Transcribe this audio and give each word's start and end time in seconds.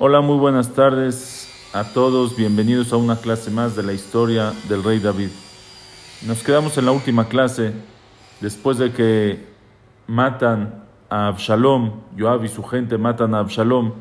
Hola, 0.00 0.20
muy 0.20 0.38
buenas 0.38 0.74
tardes 0.74 1.52
a 1.72 1.82
todos. 1.82 2.36
Bienvenidos 2.36 2.92
a 2.92 2.96
una 2.96 3.16
clase 3.16 3.50
más 3.50 3.74
de 3.74 3.82
la 3.82 3.92
historia 3.92 4.52
del 4.68 4.84
rey 4.84 5.00
David. 5.00 5.30
Nos 6.24 6.44
quedamos 6.44 6.78
en 6.78 6.84
la 6.84 6.92
última 6.92 7.26
clase 7.26 7.72
después 8.40 8.78
de 8.78 8.92
que 8.92 9.44
matan 10.06 10.84
a 11.10 11.26
Absalom, 11.26 11.94
Joab 12.16 12.44
y 12.44 12.48
su 12.48 12.62
gente 12.62 12.96
matan 12.96 13.34
a 13.34 13.40
Absalom 13.40 13.94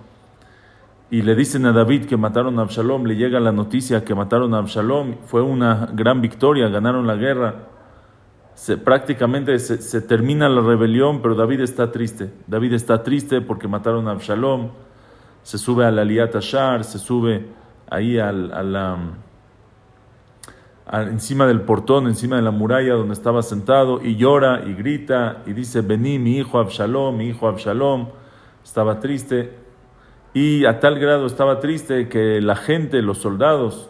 y 1.10 1.24
le 1.24 1.34
dicen 1.34 1.66
a 1.66 1.72
David 1.72 2.06
que 2.06 2.16
mataron 2.16 2.60
a 2.60 2.62
Absalom, 2.62 3.06
le 3.06 3.16
llega 3.16 3.40
la 3.40 3.52
noticia 3.52 4.06
que 4.06 4.14
mataron 4.14 4.54
a 4.54 4.60
Absalom, 4.60 5.16
fue 5.26 5.42
una 5.42 5.90
gran 5.94 6.22
victoria, 6.22 6.70
ganaron 6.70 7.08
la 7.08 7.16
guerra. 7.16 7.56
Se, 8.54 8.78
prácticamente 8.78 9.58
se, 9.58 9.82
se 9.82 10.02
termina 10.02 10.48
la 10.48 10.62
rebelión, 10.62 11.24
pero 11.24 11.34
David 11.34 11.62
está 11.62 11.92
triste. 11.92 12.32
David 12.46 12.74
está 12.74 13.02
triste 13.02 13.42
porque 13.42 13.68
mataron 13.68 14.08
a 14.08 14.12
Absalom 14.12 14.70
se 15.48 15.58
sube 15.58 15.86
al 15.86 15.98
Aliat 15.98 16.36
Ashar, 16.36 16.84
se 16.84 17.00
sube 17.00 17.46
ahí 17.90 18.20
al, 18.20 18.52
encima 20.92 21.48
del 21.48 21.62
portón, 21.62 22.08
encima 22.08 22.36
de 22.36 22.42
la 22.42 22.52
muralla 22.52 22.96
donde 22.96 23.14
estaba 23.14 23.42
sentado, 23.42 24.04
y 24.04 24.18
llora 24.18 24.64
y 24.66 24.74
grita 24.74 25.44
y 25.46 25.54
dice, 25.54 25.80
vení 25.80 26.20
mi 26.20 26.36
hijo 26.36 26.60
Absalom, 26.60 27.16
mi 27.16 27.30
hijo 27.30 27.48
Absalom, 27.48 28.10
estaba 28.62 29.00
triste, 29.00 29.54
y 30.34 30.66
a 30.66 30.82
tal 30.82 31.00
grado 31.00 31.26
estaba 31.26 31.62
triste 31.62 32.10
que 32.10 32.42
la 32.42 32.58
gente, 32.58 33.02
los 33.02 33.20
soldados 33.20 33.90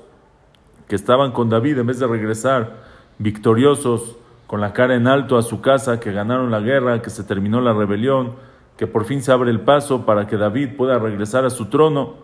que 0.87 0.95
estaban 0.95 1.31
con 1.31 1.49
David, 1.49 1.79
en 1.79 1.87
vez 1.87 1.97
de 1.97 2.05
regresar 2.05 2.83
victoriosos, 3.17 4.15
con 4.45 4.61
la 4.61 4.73
cara 4.73 4.93
en 4.93 5.07
alto 5.07 5.39
a 5.39 5.41
su 5.41 5.59
casa, 5.59 5.99
que 5.99 6.11
ganaron 6.11 6.51
la 6.51 6.59
guerra, 6.59 7.01
que 7.01 7.09
se 7.09 7.23
terminó 7.23 7.61
la 7.61 7.73
rebelión, 7.73 8.33
que 8.77 8.87
por 8.87 9.05
fin 9.05 9.21
se 9.21 9.31
abre 9.31 9.49
el 9.49 9.61
paso 9.61 10.05
para 10.05 10.27
que 10.27 10.37
David 10.37 10.75
pueda 10.77 10.99
regresar 10.99 11.45
a 11.45 11.49
su 11.49 11.65
trono, 11.65 12.15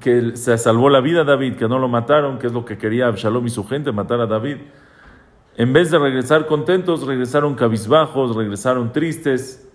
que 0.00 0.36
se 0.36 0.56
salvó 0.58 0.90
la 0.90 1.00
vida 1.00 1.24
David, 1.24 1.56
que 1.56 1.66
no 1.66 1.78
lo 1.78 1.88
mataron, 1.88 2.38
que 2.38 2.46
es 2.46 2.52
lo 2.52 2.64
que 2.64 2.76
quería 2.76 3.06
Absalom 3.06 3.46
y 3.46 3.50
su 3.50 3.66
gente, 3.66 3.90
matar 3.90 4.20
a 4.20 4.26
David. 4.26 4.58
En 5.56 5.72
vez 5.72 5.90
de 5.90 5.98
regresar 5.98 6.46
contentos, 6.46 7.06
regresaron 7.06 7.54
cabizbajos, 7.54 8.36
regresaron 8.36 8.92
tristes. 8.92 9.66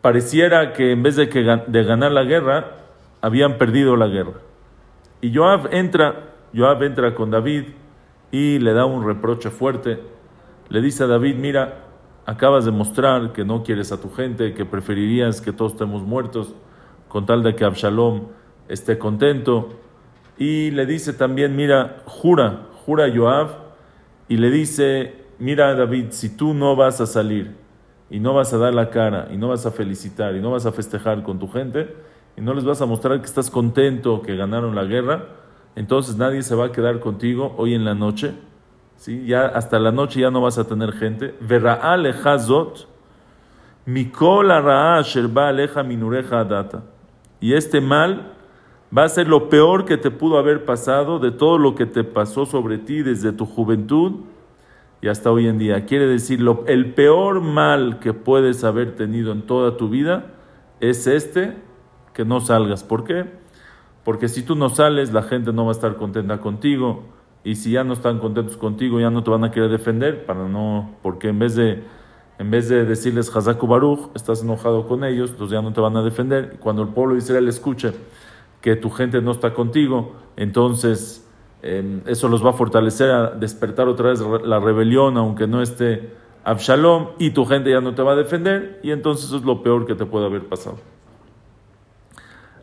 Pareciera 0.00 0.72
que 0.72 0.90
en 0.90 1.02
vez 1.02 1.16
de, 1.16 1.28
que, 1.28 1.40
de 1.40 1.84
ganar 1.84 2.10
la 2.10 2.24
guerra, 2.24 2.72
habían 3.20 3.58
perdido 3.58 3.96
la 3.96 4.08
guerra. 4.08 4.34
Y 5.20 5.34
Joab 5.34 5.72
entra, 5.72 6.32
Joab 6.54 6.82
entra 6.82 7.14
con 7.14 7.30
David 7.30 7.64
y 8.32 8.58
le 8.58 8.72
da 8.72 8.86
un 8.86 9.06
reproche 9.06 9.50
fuerte. 9.50 10.00
Le 10.68 10.80
dice 10.80 11.04
a 11.04 11.06
David, 11.06 11.36
mira, 11.36 11.89
acabas 12.26 12.64
de 12.64 12.70
mostrar 12.70 13.32
que 13.32 13.44
no 13.44 13.62
quieres 13.62 13.92
a 13.92 14.00
tu 14.00 14.10
gente, 14.10 14.54
que 14.54 14.64
preferirías 14.64 15.40
que 15.40 15.52
todos 15.52 15.72
estemos 15.72 16.02
muertos, 16.02 16.54
con 17.08 17.26
tal 17.26 17.42
de 17.42 17.54
que 17.54 17.64
Absalom 17.64 18.28
esté 18.68 18.98
contento. 18.98 19.70
Y 20.38 20.70
le 20.70 20.86
dice 20.86 21.12
también, 21.12 21.56
mira, 21.56 22.02
jura, 22.06 22.66
jura 22.84 23.06
Joab, 23.14 23.48
y 24.28 24.36
le 24.36 24.50
dice, 24.50 25.14
mira 25.38 25.74
David, 25.74 26.06
si 26.10 26.36
tú 26.36 26.54
no 26.54 26.76
vas 26.76 27.00
a 27.00 27.06
salir 27.06 27.56
y 28.08 28.20
no 28.20 28.32
vas 28.32 28.52
a 28.52 28.58
dar 28.58 28.72
la 28.72 28.90
cara 28.90 29.28
y 29.32 29.36
no 29.36 29.48
vas 29.48 29.66
a 29.66 29.72
felicitar 29.72 30.36
y 30.36 30.40
no 30.40 30.52
vas 30.52 30.66
a 30.66 30.72
festejar 30.72 31.22
con 31.24 31.38
tu 31.38 31.48
gente 31.48 31.94
y 32.36 32.40
no 32.40 32.54
les 32.54 32.64
vas 32.64 32.80
a 32.80 32.86
mostrar 32.86 33.18
que 33.20 33.26
estás 33.26 33.50
contento, 33.50 34.22
que 34.22 34.36
ganaron 34.36 34.76
la 34.76 34.84
guerra, 34.84 35.26
entonces 35.74 36.16
nadie 36.16 36.42
se 36.42 36.54
va 36.54 36.66
a 36.66 36.72
quedar 36.72 37.00
contigo 37.00 37.54
hoy 37.58 37.74
en 37.74 37.84
la 37.84 37.94
noche 37.94 38.34
¿sí? 39.00 39.24
ya 39.24 39.46
hasta 39.46 39.78
la 39.78 39.92
noche 39.92 40.20
ya 40.20 40.30
no 40.30 40.42
vas 40.42 40.58
a 40.58 40.68
tener 40.68 40.92
gente. 40.92 41.34
data. 46.44 46.82
Y 47.40 47.54
este 47.54 47.80
mal 47.80 48.34
va 48.96 49.04
a 49.04 49.08
ser 49.08 49.26
lo 49.26 49.48
peor 49.48 49.86
que 49.86 49.96
te 49.96 50.10
pudo 50.10 50.38
haber 50.38 50.66
pasado 50.66 51.18
de 51.18 51.30
todo 51.30 51.56
lo 51.56 51.74
que 51.74 51.86
te 51.86 52.04
pasó 52.04 52.44
sobre 52.44 52.76
ti 52.76 53.02
desde 53.02 53.32
tu 53.32 53.46
juventud 53.46 54.20
y 55.00 55.08
hasta 55.08 55.30
hoy 55.30 55.48
en 55.48 55.56
día. 55.56 55.86
Quiere 55.86 56.06
decir, 56.06 56.42
lo, 56.42 56.64
el 56.66 56.92
peor 56.92 57.40
mal 57.40 58.00
que 58.00 58.12
puedes 58.12 58.64
haber 58.64 58.96
tenido 58.96 59.32
en 59.32 59.42
toda 59.42 59.78
tu 59.78 59.88
vida 59.88 60.34
es 60.80 61.06
este, 61.06 61.56
que 62.12 62.26
no 62.26 62.40
salgas. 62.40 62.84
¿Por 62.84 63.04
qué? 63.04 63.24
Porque 64.04 64.28
si 64.28 64.42
tú 64.42 64.56
no 64.56 64.68
sales, 64.68 65.10
la 65.10 65.22
gente 65.22 65.54
no 65.54 65.64
va 65.64 65.70
a 65.70 65.72
estar 65.72 65.96
contenta 65.96 66.38
contigo 66.40 67.04
y 67.42 67.56
si 67.56 67.72
ya 67.72 67.84
no 67.84 67.94
están 67.94 68.18
contentos 68.18 68.56
contigo, 68.56 69.00
ya 69.00 69.10
no 69.10 69.22
te 69.22 69.30
van 69.30 69.44
a 69.44 69.50
querer 69.50 69.70
defender, 69.70 70.26
para 70.26 70.46
no, 70.48 70.90
porque 71.02 71.28
en 71.28 71.38
vez 71.38 71.56
de, 71.56 71.82
en 72.38 72.50
vez 72.50 72.68
de 72.68 72.84
decirles 72.84 73.34
Hazaku 73.34 73.66
Baruch, 73.66 74.10
estás 74.14 74.42
enojado 74.42 74.86
con 74.86 75.04
ellos, 75.04 75.30
entonces 75.30 75.54
ya 75.54 75.62
no 75.62 75.72
te 75.72 75.80
van 75.80 75.96
a 75.96 76.02
defender. 76.02 76.58
Cuando 76.60 76.82
el 76.82 76.88
pueblo 76.88 77.14
de 77.14 77.20
Israel 77.20 77.48
escuche 77.48 77.92
que 78.60 78.76
tu 78.76 78.90
gente 78.90 79.22
no 79.22 79.30
está 79.30 79.54
contigo, 79.54 80.16
entonces 80.36 81.26
em, 81.62 82.02
eso 82.06 82.28
los 82.28 82.44
va 82.44 82.50
a 82.50 82.52
fortalecer 82.54 83.10
a 83.10 83.30
despertar 83.30 83.88
otra 83.88 84.10
vez 84.10 84.22
la 84.44 84.60
rebelión, 84.60 85.16
aunque 85.16 85.46
no 85.46 85.62
esté 85.62 86.10
Absalom, 86.44 87.08
y 87.18 87.30
tu 87.30 87.46
gente 87.46 87.70
ya 87.70 87.80
no 87.80 87.94
te 87.94 88.02
va 88.02 88.12
a 88.12 88.16
defender, 88.16 88.80
y 88.82 88.90
entonces 88.90 89.26
eso 89.26 89.38
es 89.38 89.44
lo 89.44 89.62
peor 89.62 89.86
que 89.86 89.94
te 89.94 90.04
puede 90.04 90.26
haber 90.26 90.46
pasado. 90.46 90.78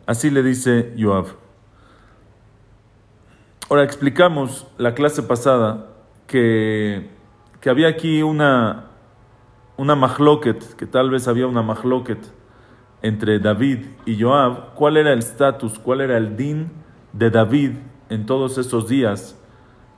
Así 0.06 0.30
le 0.30 0.42
dice 0.42 0.92
Yoav. 0.96 1.47
Ahora 3.70 3.84
explicamos 3.84 4.66
la 4.78 4.94
clase 4.94 5.22
pasada 5.22 5.88
que, 6.26 7.10
que 7.60 7.68
había 7.68 7.88
aquí 7.88 8.22
una, 8.22 8.86
una 9.76 9.94
mahloket, 9.94 10.74
que 10.76 10.86
tal 10.86 11.10
vez 11.10 11.28
había 11.28 11.46
una 11.46 11.60
mahloket 11.60 12.18
entre 13.02 13.38
David 13.38 13.80
y 14.06 14.18
Joab. 14.18 14.72
¿Cuál 14.74 14.96
era 14.96 15.12
el 15.12 15.18
estatus, 15.18 15.78
cuál 15.78 16.00
era 16.00 16.16
el 16.16 16.34
din 16.34 16.70
de 17.12 17.28
David 17.28 17.72
en 18.08 18.24
todos 18.24 18.56
esos 18.56 18.88
días 18.88 19.38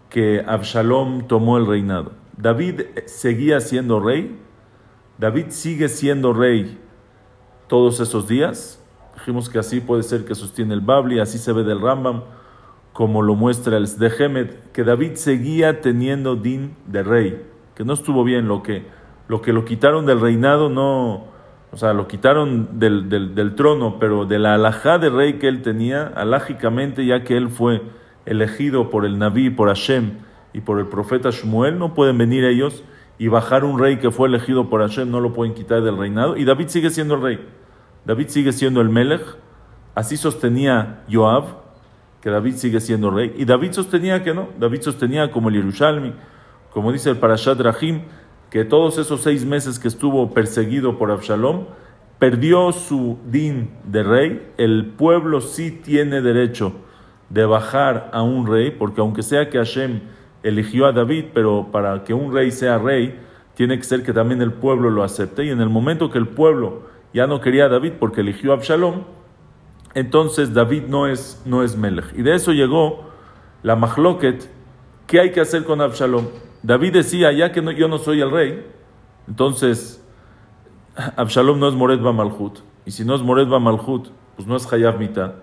que 0.09 0.45
Absalom 0.45 1.29
tomó 1.29 1.57
el 1.57 1.65
reinado? 1.65 2.11
David 2.37 2.81
seguía 3.07 3.61
siendo 3.61 4.01
rey. 4.01 4.37
David 5.17 5.47
sigue 5.51 5.89
siendo 5.89 6.33
rey 6.33 6.77
todos 7.69 8.01
esos 8.01 8.27
días. 8.27 8.83
Dijimos 9.15 9.49
que 9.49 9.61
así 9.61 9.81
puede 9.81 10.03
ser 10.03 10.25
que 10.25 10.35
sostiene 10.35 10.75
el 10.75 10.81
Babli, 10.81 11.21
así 11.21 11.39
se 11.39 11.53
ve 11.53 11.63
del 11.63 11.81
Rambam 11.81 12.23
como 12.93 13.23
lo 13.23 13.35
muestra 13.35 13.77
el 13.77 13.87
Sdehemet, 13.87 14.73
que 14.73 14.85
David 14.85 15.15
seguía 15.15 15.81
teniendo 15.81 16.37
din 16.37 16.75
de 16.87 17.03
rey, 17.03 17.43
que 17.75 17.85
no 17.85 17.93
estuvo 17.93 18.25
bien 18.25 18.49
lo 18.49 18.63
que 18.63 18.85
lo, 19.31 19.43
que 19.43 19.53
lo 19.53 19.65
quitaron 19.65 20.07
del 20.07 20.21
reinado, 20.21 20.69
no, 20.69 21.27
o 21.71 21.77
sea, 21.77 21.93
lo 21.93 22.09
quitaron 22.09 22.81
del, 22.81 23.09
del, 23.09 23.55
trono, 23.55 24.01
pero 24.01 24.27
de 24.27 24.41
la 24.41 24.55
alajá 24.55 24.99
de 24.99 25.09
rey 25.09 25.35
que 25.35 25.47
él 25.47 25.63
tenía, 25.63 26.09
alágicamente, 26.09 27.07
ya 27.07 27.23
que 27.23 27.37
él 27.37 27.49
fue 27.49 27.81
elegido 28.27 28.91
por 28.91 29.07
el 29.07 29.21
Naví, 29.21 29.49
por 29.49 29.69
Hashem 29.69 30.15
y 30.53 30.63
por 30.63 30.81
el 30.81 30.87
profeta 30.87 31.31
Shmuel, 31.31 31.79
no 31.79 31.95
pueden 31.95 32.19
venir 32.19 32.45
ellos 32.45 32.83
y 33.19 33.29
bajar 33.29 33.63
un 33.65 33.79
rey 33.79 33.99
que 33.99 34.11
fue 34.11 34.27
elegido 34.27 34.69
por 34.69 34.81
Hashem, 34.81 35.09
no 35.09 35.21
lo 35.21 35.33
pueden 35.33 35.55
quitar 35.55 35.81
del 35.83 35.97
reinado, 35.97 36.37
y 36.37 36.45
David 36.45 36.67
sigue 36.67 36.91
siendo 36.91 37.15
el 37.15 37.23
rey. 37.23 37.49
David 38.05 38.31
sigue 38.31 38.53
siendo 38.53 38.81
el 38.81 38.89
Melech, 38.89 39.23
así 39.95 40.17
sostenía 40.17 41.05
Joab, 41.09 41.60
que 42.21 42.31
David 42.31 42.55
sigue 42.57 42.81
siendo 42.81 43.11
rey. 43.11 43.35
Y 43.37 43.45
David 43.45 43.73
sostenía 43.73 44.23
que 44.23 44.35
no. 44.35 44.49
David 44.59 44.83
sostenía 44.83 45.31
como 45.31 45.49
el 45.49 45.57
Yerushalmi, 45.57 46.13
como 46.71 46.93
dice 46.93 47.11
el 47.11 47.17
Parashat 47.17 47.61
Rahim, 47.61 48.03
que 48.51 48.65
todos 48.65 48.99
esos 48.99 49.23
seis 49.23 49.45
meses 49.45 49.79
que 49.79 49.89
estuvo 49.89 50.31
perseguido 50.31 50.99
por 50.99 51.11
Absalom, 51.11 51.67
perdió 52.19 52.73
su 52.73 53.19
din 53.27 53.71
de 53.85 54.03
rey. 54.03 54.53
El 54.59 54.87
pueblo 54.87 55.41
sí 55.41 55.71
tiene 55.71 56.21
derecho 56.21 56.73
de 57.31 57.47
bajar 57.47 58.11
a 58.13 58.23
un 58.23 58.47
rey, 58.47 58.73
porque 58.73 59.01
aunque 59.01 59.23
sea 59.23 59.49
que 59.49 59.59
Hashem 59.59 60.01
eligió 60.43 60.87
a 60.87 60.93
David, 60.93 61.27
pero 61.33 61.69
para 61.71 62.05
que 62.05 62.13
un 62.13 62.33
rey 62.33 62.51
sea 62.51 62.79
rey, 62.79 63.19
tiene 63.55 63.77
que 63.79 63.85
ser 63.85 64.03
que 64.03 64.13
también 64.13 64.43
el 64.43 64.53
pueblo 64.53 64.91
lo 64.91 65.03
acepte. 65.03 65.45
Y 65.45 65.51
en 65.51 65.61
el 65.61 65.69
momento 65.69 66.11
que 66.11 66.19
el 66.19 66.29
pueblo 66.29 66.83
ya 67.15 67.27
no 67.27 67.41
quería 67.41 67.67
a 67.67 67.69
David 67.69 67.93
porque 67.99 68.21
eligió 68.21 68.53
a 68.53 68.57
Absalom, 68.57 69.05
entonces 69.95 70.55
David 70.55 70.85
no 70.89 71.07
es, 71.07 71.43
no 71.45 71.63
es 71.63 71.77
Melech. 71.77 72.13
Y 72.17 72.23
de 72.23 72.35
eso 72.35 72.53
llegó 72.53 73.11
la 73.63 73.77
Mahloket, 73.77 74.49
¿qué 75.07 75.21
hay 75.21 75.33
que 75.33 75.41
hacer 75.41 75.65
con 75.65 75.81
Absalom? 75.81 76.27
David 76.63 76.93
decía, 76.93 77.33
ya 77.33 77.53
que 77.53 77.63
yo 77.75 77.89
no 77.89 77.99
soy 77.99 78.21
el 78.21 78.31
rey, 78.31 78.67
entonces 79.27 80.05
Absalom 81.17 81.59
no 81.59 81.69
es 81.69 81.75
Mored 81.75 82.01
Malhut. 82.01 82.59
Y 82.85 82.91
si 82.91 83.05
no 83.05 83.15
es 83.15 83.23
Mored 83.23 83.47
Malhut, 83.47 84.09
pues 84.37 84.47
no 84.47 84.57
es 84.57 84.71
Hayab 84.73 84.99
Mita, 84.99 85.37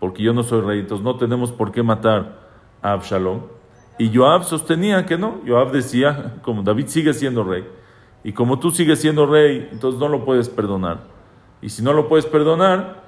porque 0.00 0.22
yo 0.22 0.32
no 0.32 0.42
soy 0.42 0.60
rey, 0.60 0.80
entonces 0.80 1.04
no 1.04 1.16
tenemos 1.16 1.52
por 1.52 1.72
qué 1.72 1.82
matar 1.82 2.38
a 2.80 2.92
Absalom. 2.92 3.42
Y 3.98 4.14
Joab 4.14 4.44
sostenía 4.44 5.04
que 5.06 5.18
no, 5.18 5.40
Joab 5.46 5.72
decía, 5.72 6.34
como 6.42 6.62
David 6.62 6.86
sigue 6.86 7.14
siendo 7.14 7.44
rey, 7.44 7.66
y 8.24 8.32
como 8.32 8.58
tú 8.58 8.70
sigues 8.70 9.00
siendo 9.00 9.26
rey, 9.26 9.68
entonces 9.72 10.00
no 10.00 10.08
lo 10.08 10.24
puedes 10.24 10.48
perdonar. 10.48 11.00
Y 11.60 11.68
si 11.68 11.82
no 11.82 11.92
lo 11.92 12.08
puedes 12.08 12.26
perdonar, 12.26 13.01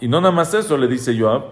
y 0.00 0.08
no 0.08 0.20
nada 0.20 0.32
más 0.32 0.52
eso, 0.54 0.76
le 0.76 0.88
dice 0.88 1.18
Joab, 1.18 1.44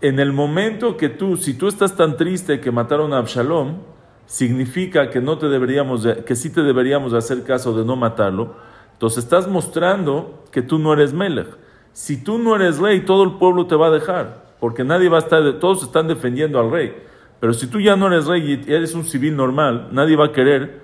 en 0.00 0.20
el 0.20 0.32
momento 0.32 0.96
que 0.96 1.08
tú, 1.08 1.36
si 1.36 1.54
tú 1.54 1.68
estás 1.68 1.96
tan 1.96 2.16
triste 2.16 2.60
que 2.60 2.70
mataron 2.70 3.12
a 3.12 3.18
Absalom, 3.18 3.78
significa 4.26 5.10
que 5.10 5.20
no 5.20 5.38
te 5.38 5.48
deberíamos, 5.48 6.06
que 6.24 6.36
sí 6.36 6.50
te 6.50 6.62
deberíamos 6.62 7.12
hacer 7.14 7.42
caso 7.42 7.76
de 7.76 7.84
no 7.84 7.96
matarlo. 7.96 8.54
Entonces 8.92 9.24
estás 9.24 9.48
mostrando 9.48 10.44
que 10.52 10.62
tú 10.62 10.78
no 10.78 10.92
eres 10.92 11.12
Melech. 11.12 11.48
si 11.92 12.22
tú 12.22 12.38
no 12.38 12.54
eres 12.54 12.78
rey, 12.78 13.00
todo 13.00 13.24
el 13.24 13.32
pueblo 13.32 13.66
te 13.66 13.74
va 13.74 13.88
a 13.88 13.90
dejar, 13.90 14.44
porque 14.60 14.84
nadie 14.84 15.08
va 15.08 15.16
a 15.16 15.20
estar, 15.20 15.58
todos 15.58 15.82
están 15.82 16.06
defendiendo 16.06 16.60
al 16.60 16.70
rey. 16.70 16.94
Pero 17.40 17.52
si 17.52 17.66
tú 17.66 17.80
ya 17.80 17.96
no 17.96 18.06
eres 18.06 18.26
rey 18.26 18.64
y 18.66 18.72
eres 18.72 18.94
un 18.94 19.04
civil 19.04 19.36
normal, 19.36 19.88
nadie 19.92 20.16
va 20.16 20.26
a 20.26 20.32
querer 20.32 20.82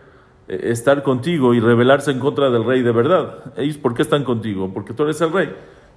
eh, 0.49 0.61
estar 0.65 1.03
contigo 1.03 1.55
y 1.55 1.61
rebelarse 1.61 2.11
en 2.11 2.19
contra 2.19 2.51
del 2.51 2.65
rey 2.65 2.83
de 2.83 2.93
verdad. 2.93 3.53
Ellos, 3.57 3.79
¿por 3.79 3.95
qué 3.95 4.03
están 4.03 4.25
contigo? 4.25 4.71
Porque 4.73 4.93
tú 4.93 5.05
eres 5.05 5.21
el 5.21 5.33
rey 5.33 5.51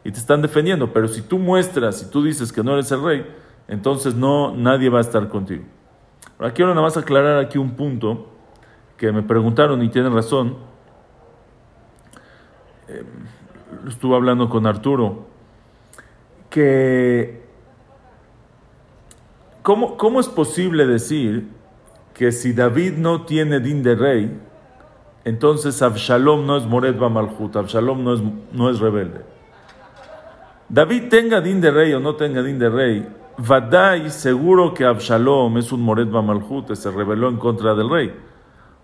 y 0.04 0.12
te 0.12 0.20
están 0.20 0.42
defendiendo. 0.42 0.92
Pero 0.94 1.08
si 1.08 1.22
tú 1.22 1.38
muestras, 1.38 2.00
si 2.00 2.10
tú 2.10 2.24
dices 2.24 2.52
que 2.52 2.64
no 2.64 2.74
eres 2.74 2.92
el 2.92 3.04
rey, 3.04 3.26
entonces 3.68 4.16
no, 4.16 4.56
nadie 4.56 4.90
va 4.90 5.00
a 5.00 5.02
estar 5.02 5.28
contigo. 5.28 5.64
Ahora 6.40 6.54
quiero 6.54 6.72
nada 6.72 6.84
más 6.84 6.98
aclarar 6.98 7.40
aquí 7.40 7.58
un 7.58 7.72
punto 7.72 8.30
que 8.98 9.12
me 9.12 9.24
preguntaron 9.24 9.82
y 9.84 9.90
tienen 9.90 10.14
razón. 10.14 10.58
Eh, 12.88 13.04
estuve 13.88 14.16
hablando 14.16 14.50
con 14.50 14.66
Arturo, 14.66 15.28
que 16.50 17.44
¿cómo, 19.62 19.98
¿cómo, 19.98 20.20
es 20.20 20.30
posible 20.30 20.88
decir 20.88 21.50
que 22.14 22.32
si 22.32 22.54
David 22.54 22.94
no 22.94 23.24
tiene 23.26 23.60
din 23.60 23.84
de 23.84 23.96
rey, 23.96 24.42
entonces 25.26 25.82
Absalom 25.82 26.46
no 26.46 26.56
es 26.56 26.66
Mored 26.66 26.96
Malhut, 26.96 27.56
Absalom 27.56 28.04
no 28.04 28.14
es, 28.14 28.22
no 28.54 28.70
es 28.70 28.80
rebelde? 28.80 29.37
David 30.70 31.10
tenga 31.10 31.42
din 31.42 31.62
de 31.62 31.72
rey 31.72 31.94
o 31.94 32.00
no 32.00 32.16
tenga 32.16 32.44
din 32.44 32.60
de 32.60 32.70
rey, 32.70 33.08
Vadai 33.38 34.10
seguro 34.10 34.74
que 34.74 34.84
Absalom 34.84 35.58
es 35.58 35.72
un 35.72 35.82
Mored 35.82 36.08
Malhut, 36.08 36.74
se 36.74 36.90
rebeló 36.90 37.30
en 37.30 37.38
contra 37.38 37.76
del 37.76 37.90
rey. 37.90 38.14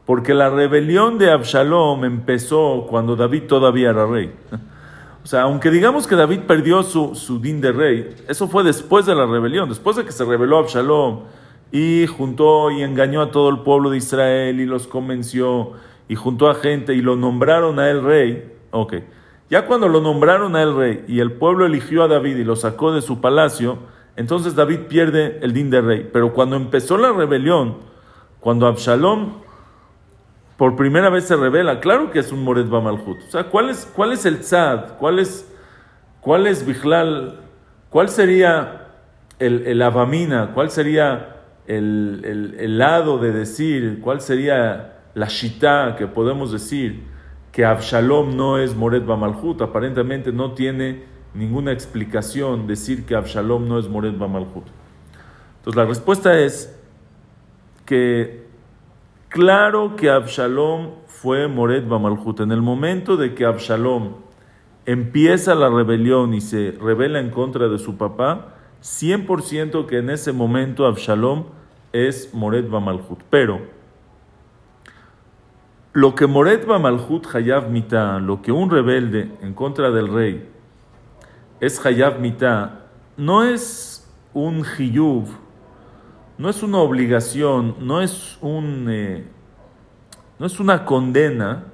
Porque 0.06 0.34
la 0.34 0.50
rebelión 0.50 1.18
de 1.18 1.32
Absalom 1.32 2.06
empezó 2.06 2.86
cuando 2.88 3.16
David 3.16 3.44
todavía 3.48 3.90
era 3.90 4.06
rey. 4.06 4.34
O 5.24 5.26
sea, 5.26 5.44
aunque 5.44 5.72
digamos 5.72 6.06
que 6.06 6.18
David 6.18 6.42
perdió 6.42 6.84
su, 6.84 7.16
su 7.16 7.40
din 7.40 7.62
de 7.62 7.72
rey, 7.72 8.14
eso 8.28 8.50
fue 8.50 8.62
después 8.62 9.06
de 9.06 9.16
la 9.16 9.26
rebelión, 9.26 9.70
después 9.70 9.96
de 9.96 10.04
que 10.04 10.12
se 10.12 10.26
rebeló 10.26 10.58
Absalom 10.58 11.22
y 11.72 12.08
juntó 12.08 12.70
y 12.72 12.84
engañó 12.84 13.22
a 13.22 13.32
todo 13.32 13.48
el 13.48 13.60
pueblo 13.60 13.90
de 13.90 14.00
Israel 14.00 14.60
y 14.60 14.66
los 14.66 14.86
convenció 14.86 15.72
y 16.10 16.16
juntó 16.16 16.50
a 16.50 16.56
gente 16.56 16.94
y 16.94 17.02
lo 17.02 17.16
nombraron 17.16 17.80
a 17.80 17.90
él 17.90 18.04
rey. 18.04 18.52
Ok, 18.72 18.96
ya 19.50 19.66
cuando 19.66 19.88
lo 19.88 20.02
nombraron 20.02 20.56
a 20.56 20.64
él 20.64 20.76
rey 20.76 21.06
y 21.08 21.20
el 21.20 21.34
pueblo 21.34 21.66
eligió 21.66 22.04
a 22.04 22.08
David 22.08 22.38
y 22.38 22.44
lo 22.44 22.56
sacó 22.56 22.94
de 22.94 23.02
su 23.02 23.22
palacio, 23.22 23.78
entonces 24.16 24.56
David 24.56 24.82
pierde 24.88 25.40
el 25.42 25.54
din 25.54 25.70
de 25.70 25.82
rey. 25.82 26.10
Pero 26.12 26.34
cuando 26.34 26.56
empezó 26.56 26.98
la 26.98 27.12
rebelión, 27.12 27.78
cuando 28.40 28.68
Absalom 28.68 29.42
por 30.58 30.76
primera 30.76 31.10
vez 31.10 31.26
se 31.26 31.36
revela, 31.36 31.80
claro 31.80 32.12
que 32.12 32.20
es 32.20 32.32
un 32.32 32.44
Moret 32.44 32.70
Bamalhut. 32.70 33.18
O 33.28 33.32
sea, 33.32 33.46
¿cuál 33.46 33.70
es, 33.70 34.26
el 34.26 34.40
tzad? 34.40 34.98
¿Cuál 34.98 35.20
es, 35.20 35.52
cuál 36.22 36.48
es 36.48 36.66
¿Cuál 37.90 38.10
sería 38.10 38.88
el, 39.40 39.68
el 39.68 39.82
avamina? 39.82 40.52
¿Cuál 40.54 40.70
sería 40.70 41.42
el, 41.68 42.56
el, 42.58 42.78
lado 42.78 43.18
de 43.18 43.32
decir? 43.32 44.00
¿Cuál 44.02 44.22
sería 44.22 45.00
la 45.16 45.28
shita 45.28 45.96
que 45.98 46.08
podemos 46.08 46.52
decir 46.52 47.13
que 47.54 47.64
Absalom 47.64 48.36
no 48.36 48.58
es 48.58 48.76
Moret 48.76 49.06
Bamalhut? 49.06 49.62
Aparentemente 49.62 50.34
no 50.34 50.52
tiene 50.52 51.06
ninguna 51.34 51.72
explicación 51.72 52.68
decir 52.68 53.06
que 53.06 53.16
Absalom 53.16 53.70
no 53.70 53.80
es 53.80 53.88
Moret 53.88 54.18
Bamalhut. 54.18 54.66
Entonces 55.60 55.78
la 55.78 55.86
respuesta 55.86 56.38
es 56.38 56.78
que 57.86 58.44
Claro 59.34 59.96
que 59.96 60.12
Absalom 60.12 60.92
fue 61.08 61.48
Moret 61.48 61.88
Bamalhut. 61.88 62.40
En 62.42 62.52
el 62.52 62.62
momento 62.62 63.18
de 63.18 63.34
que 63.34 63.46
Absalom 63.46 64.18
empieza 64.86 65.56
la 65.56 65.72
rebelión 65.72 66.36
y 66.36 66.40
se 66.40 66.78
revela 66.80 67.20
en 67.20 67.32
contra 67.32 67.68
de 67.68 67.80
su 67.80 67.98
papá, 67.98 68.54
100% 68.84 69.88
que 69.88 69.98
en 69.98 70.12
ese 70.12 70.34
momento 70.34 70.86
Absalom 70.86 71.46
es 71.94 72.32
Moret 72.36 72.70
Bamalhut. 72.70 73.24
Pero 73.32 73.62
lo 75.94 76.16
que 76.16 76.28
Moret 76.28 76.66
Bamalhut 76.66 77.28
Hayav 77.34 77.70
Mita, 77.70 78.20
lo 78.20 78.42
que 78.42 78.52
un 78.52 78.70
rebelde 78.70 79.32
en 79.42 79.54
contra 79.54 79.92
del 79.92 80.08
rey 80.08 80.50
es 81.60 81.84
Hayav 81.86 82.20
Mita, 82.20 82.88
no 83.16 83.44
es 83.44 84.12
un 84.34 84.66
Hiyuv 84.66 85.44
no 86.38 86.50
es 86.50 86.64
una 86.64 86.80
obligación, 86.80 87.76
no 87.80 88.02
es, 88.02 88.38
un, 88.42 88.88
eh, 88.90 89.26
no 90.40 90.46
es 90.46 90.60
una 90.60 90.84
condena 90.86 91.66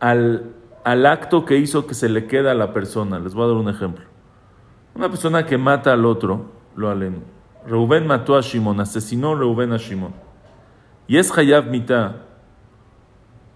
al, 0.00 0.52
al, 0.84 1.06
acto 1.06 1.44
que 1.44 1.56
hizo 1.56 1.86
que 1.86 1.94
se 1.94 2.08
le 2.08 2.26
queda 2.26 2.52
a 2.52 2.54
la 2.54 2.72
persona. 2.72 3.18
Les 3.18 3.34
voy 3.34 3.44
a 3.44 3.48
dar 3.48 3.56
un 3.56 3.68
ejemplo. 3.68 4.04
Una 4.94 5.08
persona 5.08 5.44
que 5.44 5.58
mata 5.58 5.92
al 5.92 6.04
otro, 6.04 6.46
lo 6.76 6.90
aleno. 6.90 7.18
Reuben 7.66 8.06
mató 8.06 8.36
a 8.36 8.40
Shimon, 8.40 8.80
asesinó 8.80 9.32
a 9.32 9.38
Reuben 9.38 9.72
a 9.72 9.76
Shimon. 9.76 10.12
Y 11.12 11.18
es 11.18 11.30
Hayab 11.36 11.66
Mita, 11.66 12.22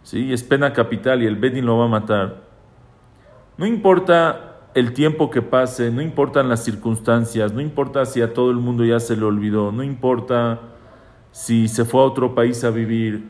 ¿sí? 0.02 0.30
es 0.30 0.44
pena 0.44 0.74
capital 0.74 1.22
y 1.22 1.26
el 1.26 1.36
Bedin 1.36 1.64
lo 1.64 1.78
va 1.78 1.86
a 1.86 1.88
matar. 1.88 2.42
No 3.56 3.64
importa 3.64 4.58
el 4.74 4.92
tiempo 4.92 5.30
que 5.30 5.40
pase, 5.40 5.90
no 5.90 6.02
importan 6.02 6.50
las 6.50 6.62
circunstancias, 6.62 7.54
no 7.54 7.62
importa 7.62 8.04
si 8.04 8.20
a 8.20 8.34
todo 8.34 8.50
el 8.50 8.58
mundo 8.58 8.84
ya 8.84 9.00
se 9.00 9.16
le 9.16 9.24
olvidó, 9.24 9.72
no 9.72 9.82
importa 9.82 10.60
si 11.30 11.66
se 11.68 11.86
fue 11.86 12.02
a 12.02 12.04
otro 12.04 12.34
país 12.34 12.62
a 12.62 12.68
vivir. 12.68 13.26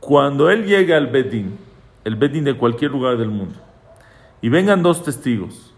Cuando 0.00 0.50
él 0.50 0.66
llega 0.66 0.96
al 0.96 1.06
Bedín, 1.06 1.56
el 2.02 2.16
Bedín 2.16 2.42
de 2.42 2.56
cualquier 2.56 2.90
lugar 2.90 3.18
del 3.18 3.30
mundo, 3.30 3.60
y 4.42 4.48
vengan 4.48 4.82
dos 4.82 5.04
testigos 5.04 5.72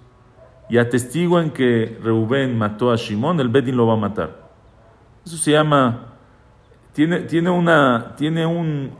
y 0.70 0.78
atestiguen 0.78 1.50
que 1.50 1.98
Reubén 2.02 2.56
mató 2.56 2.90
a 2.90 2.96
Shimón, 2.96 3.38
el 3.38 3.50
Bedín 3.50 3.76
lo 3.76 3.86
va 3.86 3.92
a 3.92 3.98
matar. 3.98 4.48
Eso 5.26 5.36
se 5.36 5.50
llama, 5.50 6.15
tiene, 6.96 7.20
tiene, 7.20 7.50
una, 7.50 8.14
tiene 8.16 8.46
un, 8.46 8.90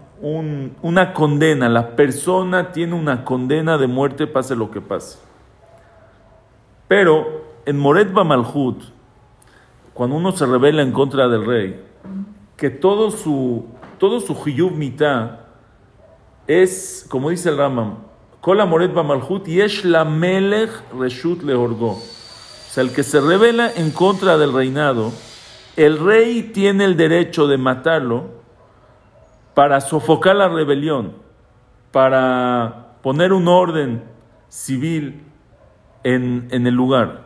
una 0.83 1.15
condena, 1.15 1.67
la 1.71 1.97
persona 1.97 2.71
tiene 2.71 2.93
una 2.93 3.25
condena 3.25 3.79
de 3.79 3.87
muerte 3.87 4.27
pase 4.27 4.55
lo 4.55 4.71
que 4.71 4.83
pase. 4.83 5.19
Pero 6.89 7.47
en 7.65 7.79
Moret 7.79 8.13
Malhut, 8.13 8.83
cuando 9.95 10.15
uno 10.15 10.33
se 10.33 10.45
revela 10.45 10.83
en 10.83 10.93
contra 10.93 11.27
del 11.27 11.47
rey, 11.47 11.83
que 12.59 12.69
todo 12.69 13.11
su, 13.11 13.65
todo 13.97 14.21
su 14.21 14.35
mitá 14.73 15.47
es, 16.47 17.07
como 17.09 17.31
dice 17.31 17.49
el 17.49 17.57
Ramam, 17.57 17.95
Kola 18.43 18.67
Moret 18.67 18.93
Malhut 18.93 19.47
yesh 19.47 19.85
la 19.85 20.05
melech 20.05 20.71
reshut 20.93 21.43
lehorgo. 21.43 21.93
O 21.93 22.03
sea, 22.71 22.85
el 22.85 22.93
que 22.93 23.03
se 23.03 23.23
revela 23.23 23.73
en 23.75 23.91
contra 23.91 24.37
del 24.37 24.53
reinado, 24.53 25.13
el 25.77 25.99
rey 25.99 26.51
tiene 26.55 26.85
el 26.85 26.97
derecho 26.97 27.47
de 27.47 27.59
matarlo 27.59 28.37
para 29.55 29.81
sofocar 29.81 30.37
la 30.37 30.49
rebelión, 30.49 31.13
para 31.93 32.99
poner 33.03 33.33
un 33.33 33.47
orden 33.47 34.03
civil 34.49 35.23
en, 36.03 36.49
el 36.51 36.75
lugar. 36.75 37.25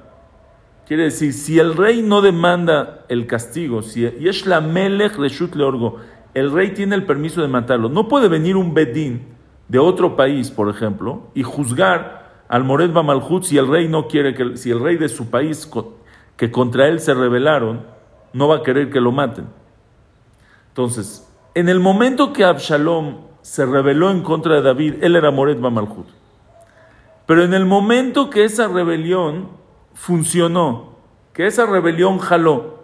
Quiere 0.87 1.05
decir, 1.05 1.33
si 1.33 1.59
el 1.59 1.77
rey 1.77 2.03
no 2.03 2.21
demanda 2.21 3.05
el 3.09 3.27
castigo, 3.27 3.83
si 3.83 4.05
es 4.05 4.47
la 4.47 4.61
melech 4.61 5.17
reshut 5.17 5.55
leorgo, 5.55 5.99
el 6.35 6.51
rey 6.51 6.71
tiene 6.71 6.97
el 6.97 7.05
permiso 7.05 7.43
de 7.43 7.49
matarlo. 7.49 7.89
No 7.89 8.09
puede 8.09 8.29
venir 8.29 8.57
un 8.57 8.75
bedín 8.75 9.29
de 9.69 9.79
otro 9.79 10.17
país, 10.17 10.51
por 10.51 10.69
ejemplo, 10.69 11.29
y 11.35 11.45
juzgar 11.45 12.45
al 12.49 12.65
Mored 12.65 12.93
Bamalhut 12.93 13.45
si 13.45 13.59
el 13.59 13.69
rey 13.69 13.87
no 13.87 14.09
quiere 14.09 14.35
que, 14.35 14.57
si 14.57 14.71
el 14.71 14.81
rey 14.81 14.97
de 14.97 15.09
su 15.09 15.31
país 15.31 15.71
que 16.37 16.51
contra 16.51 16.89
él 16.89 16.99
se 16.99 17.15
rebelaron, 17.15 17.85
no 18.33 18.49
va 18.49 18.57
a 18.57 18.63
querer 18.63 18.91
que 18.91 19.01
lo 19.01 19.13
maten. 19.13 19.47
Entonces, 20.69 21.29
en 21.55 21.69
el 21.69 21.81
momento 21.81 22.33
que 22.33 22.45
Absalom 22.45 23.23
se 23.43 23.67
rebeló 23.67 24.11
en 24.11 24.23
contra 24.23 24.57
de 24.57 24.63
David, 24.63 25.03
él 25.03 25.17
era 25.17 25.31
Mored 25.31 25.59
Bamalhut. 25.59 26.07
Pero 27.27 27.45
en 27.45 27.55
el 27.55 27.65
momento 27.65 28.31
que 28.31 28.45
esa 28.45 28.69
rebelión 28.69 29.49
funcionó, 29.95 30.97
que 31.33 31.47
esa 31.47 31.67
rebelión 31.67 32.19
jaló, 32.19 32.81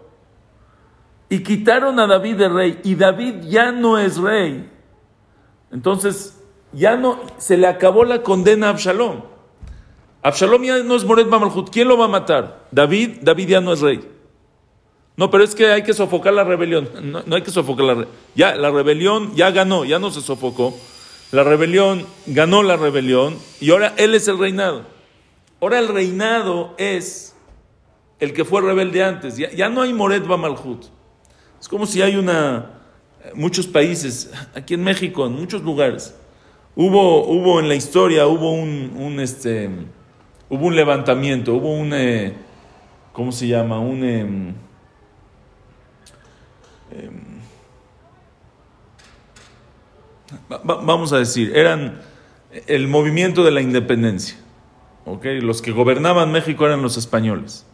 y 1.29 1.43
quitaron 1.43 1.99
a 1.99 2.07
David 2.07 2.37
de 2.37 2.49
rey, 2.49 2.81
y 2.85 2.95
David 2.95 3.43
ya 3.43 3.73
no 3.73 3.99
es 3.99 4.19
rey, 4.19 4.71
entonces 5.73 6.41
ya 6.73 6.97
no, 6.97 7.21
se 7.39 7.57
le 7.57 7.67
acabó 7.67 8.05
la 8.05 8.23
condena 8.23 8.69
a 8.69 8.71
Absalom. 8.71 9.23
Absalom 10.23 10.63
ya 10.63 10.83
no 10.83 10.97
es 10.97 11.05
Moret 11.05 11.29
Mamalhut. 11.29 11.71
¿Quién 11.71 11.89
lo 11.89 11.97
va 11.97 12.07
a 12.07 12.09
matar? 12.09 12.67
David, 12.73 13.19
David 13.23 13.49
ya 13.49 13.61
no 13.61 13.73
es 13.73 13.81
rey. 13.81 14.16
No, 15.17 15.31
pero 15.31 15.45
es 15.45 15.55
que 15.55 15.73
hay 15.73 15.83
que 15.83 15.95
sofocar 15.95 16.35
la 16.35 16.45
rebelión. 16.45 16.91
No, 17.03 17.23
no 17.25 17.37
hay 17.37 17.43
que 17.43 17.51
sofocar 17.51 17.87
la 17.87 17.95
rebelión. 17.95 18.17
Ya, 18.35 18.55
la 18.55 18.71
rebelión 18.71 19.35
ya 19.35 19.51
ganó, 19.51 19.85
ya 19.85 19.99
no 19.99 20.11
se 20.11 20.21
sofocó. 20.21 20.75
La 21.33 21.43
rebelión 21.43 22.07
ganó 22.27 22.63
la 22.63 22.77
rebelión 22.77 23.37
y 23.61 23.71
ahora 23.71 23.95
él 23.97 24.15
es 24.15 24.29
el 24.29 24.39
reinado. 24.39 24.85
Ahora 25.61 25.79
el 25.79 25.89
reinado 25.89 26.75
es 26.79 27.35
el 28.21 28.33
que 28.33 28.45
fue 28.45 28.61
rebelde 28.61 29.03
antes. 29.03 29.37
Ya, 29.37 29.69
no 29.69 29.83
hay 29.83 29.93
Moret 29.93 30.27
Bamalhut. 30.27 30.85
Es 31.59 31.69
como 31.69 31.87
si 31.87 32.03
hay 32.03 32.17
una. 32.17 32.73
Muchos 33.35 33.67
países, 33.67 34.31
aquí 34.55 34.75
en 34.75 34.85
México, 34.85 35.27
en 35.27 35.33
muchos 35.33 35.63
lugares, 35.63 36.15
hubo, 36.77 37.27
hubo 37.27 37.59
en 37.59 37.69
la 37.69 37.75
historia, 37.75 38.29
hubo 38.29 38.53
un, 38.53 39.19
este, 39.19 39.69
hubo 40.49 40.67
un 40.67 40.77
levantamiento, 40.77 41.55
hubo 41.55 41.75
un, 41.75 41.93
eh, 41.93 42.35
¿cómo 43.13 43.33
se 43.33 43.49
llama? 43.49 43.81
Un... 43.81 44.55
Em, 46.91 47.41
vamos 50.65 51.13
a 51.13 51.19
decir, 51.19 51.57
eran 51.57 52.01
el 52.67 52.89
movimiento 52.89 53.45
de 53.45 53.51
la 53.51 53.61
independencia. 53.61 54.37
¿okay? 55.05 55.41
Los 55.41 55.63
que 55.63 55.73
gobernaban 55.73 56.31
México 56.33 56.67
eran 56.67 56.83
los 56.83 56.97
españoles. 56.97 57.65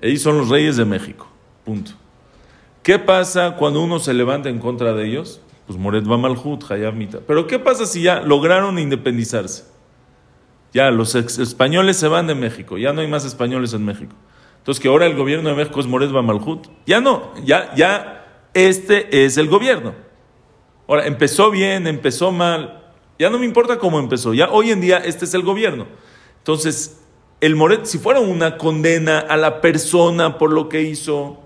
Ellos 0.00 0.22
son 0.22 0.38
los 0.38 0.48
reyes 0.48 0.76
de 0.76 0.84
México. 0.84 1.26
Punto. 1.64 1.92
¿Qué 2.82 2.98
pasa 2.98 3.56
cuando 3.56 3.82
uno 3.82 3.98
se 3.98 4.14
levanta 4.14 4.48
en 4.48 4.58
contra 4.58 4.92
de 4.94 5.06
ellos? 5.06 5.40
Pues 5.66 5.78
Moret 5.78 6.04
Bamalhut, 6.04 6.70
Hayab 6.70 6.94
Mita. 6.94 7.20
Pero 7.26 7.46
¿qué 7.46 7.58
pasa 7.58 7.86
si 7.86 8.02
ya 8.02 8.20
lograron 8.20 8.78
independizarse? 8.78 9.64
Ya 10.72 10.90
los 10.90 11.14
españoles 11.14 11.96
se 11.96 12.08
van 12.08 12.26
de 12.26 12.34
México, 12.34 12.78
ya 12.78 12.92
no 12.92 13.00
hay 13.00 13.08
más 13.08 13.24
españoles 13.24 13.74
en 13.74 13.84
México. 13.84 14.14
Entonces 14.60 14.80
que 14.80 14.88
ahora 14.88 15.06
el 15.06 15.16
gobierno 15.16 15.48
de 15.50 15.56
México 15.56 15.80
es 15.80 15.86
Moret 15.86 16.12
Bamalhut. 16.12 16.68
Ya 16.86 17.00
no, 17.00 17.32
ya, 17.44 17.74
ya 17.74 18.46
este 18.54 19.24
es 19.24 19.36
el 19.36 19.48
gobierno. 19.48 19.94
Ahora, 20.90 21.06
empezó 21.06 21.50
bien, 21.50 21.86
empezó 21.86 22.32
mal, 22.32 22.82
ya 23.16 23.30
no 23.30 23.38
me 23.38 23.46
importa 23.46 23.78
cómo 23.78 24.00
empezó, 24.00 24.34
ya 24.34 24.50
hoy 24.50 24.70
en 24.70 24.80
día 24.80 24.98
este 24.98 25.24
es 25.24 25.34
el 25.34 25.42
gobierno. 25.42 25.86
Entonces, 26.38 27.00
el 27.40 27.54
Moret, 27.54 27.84
si 27.84 27.98
fuera 27.98 28.18
una 28.18 28.56
condena 28.56 29.20
a 29.20 29.36
la 29.36 29.60
persona 29.60 30.36
por 30.36 30.52
lo 30.52 30.68
que 30.68 30.82
hizo, 30.82 31.38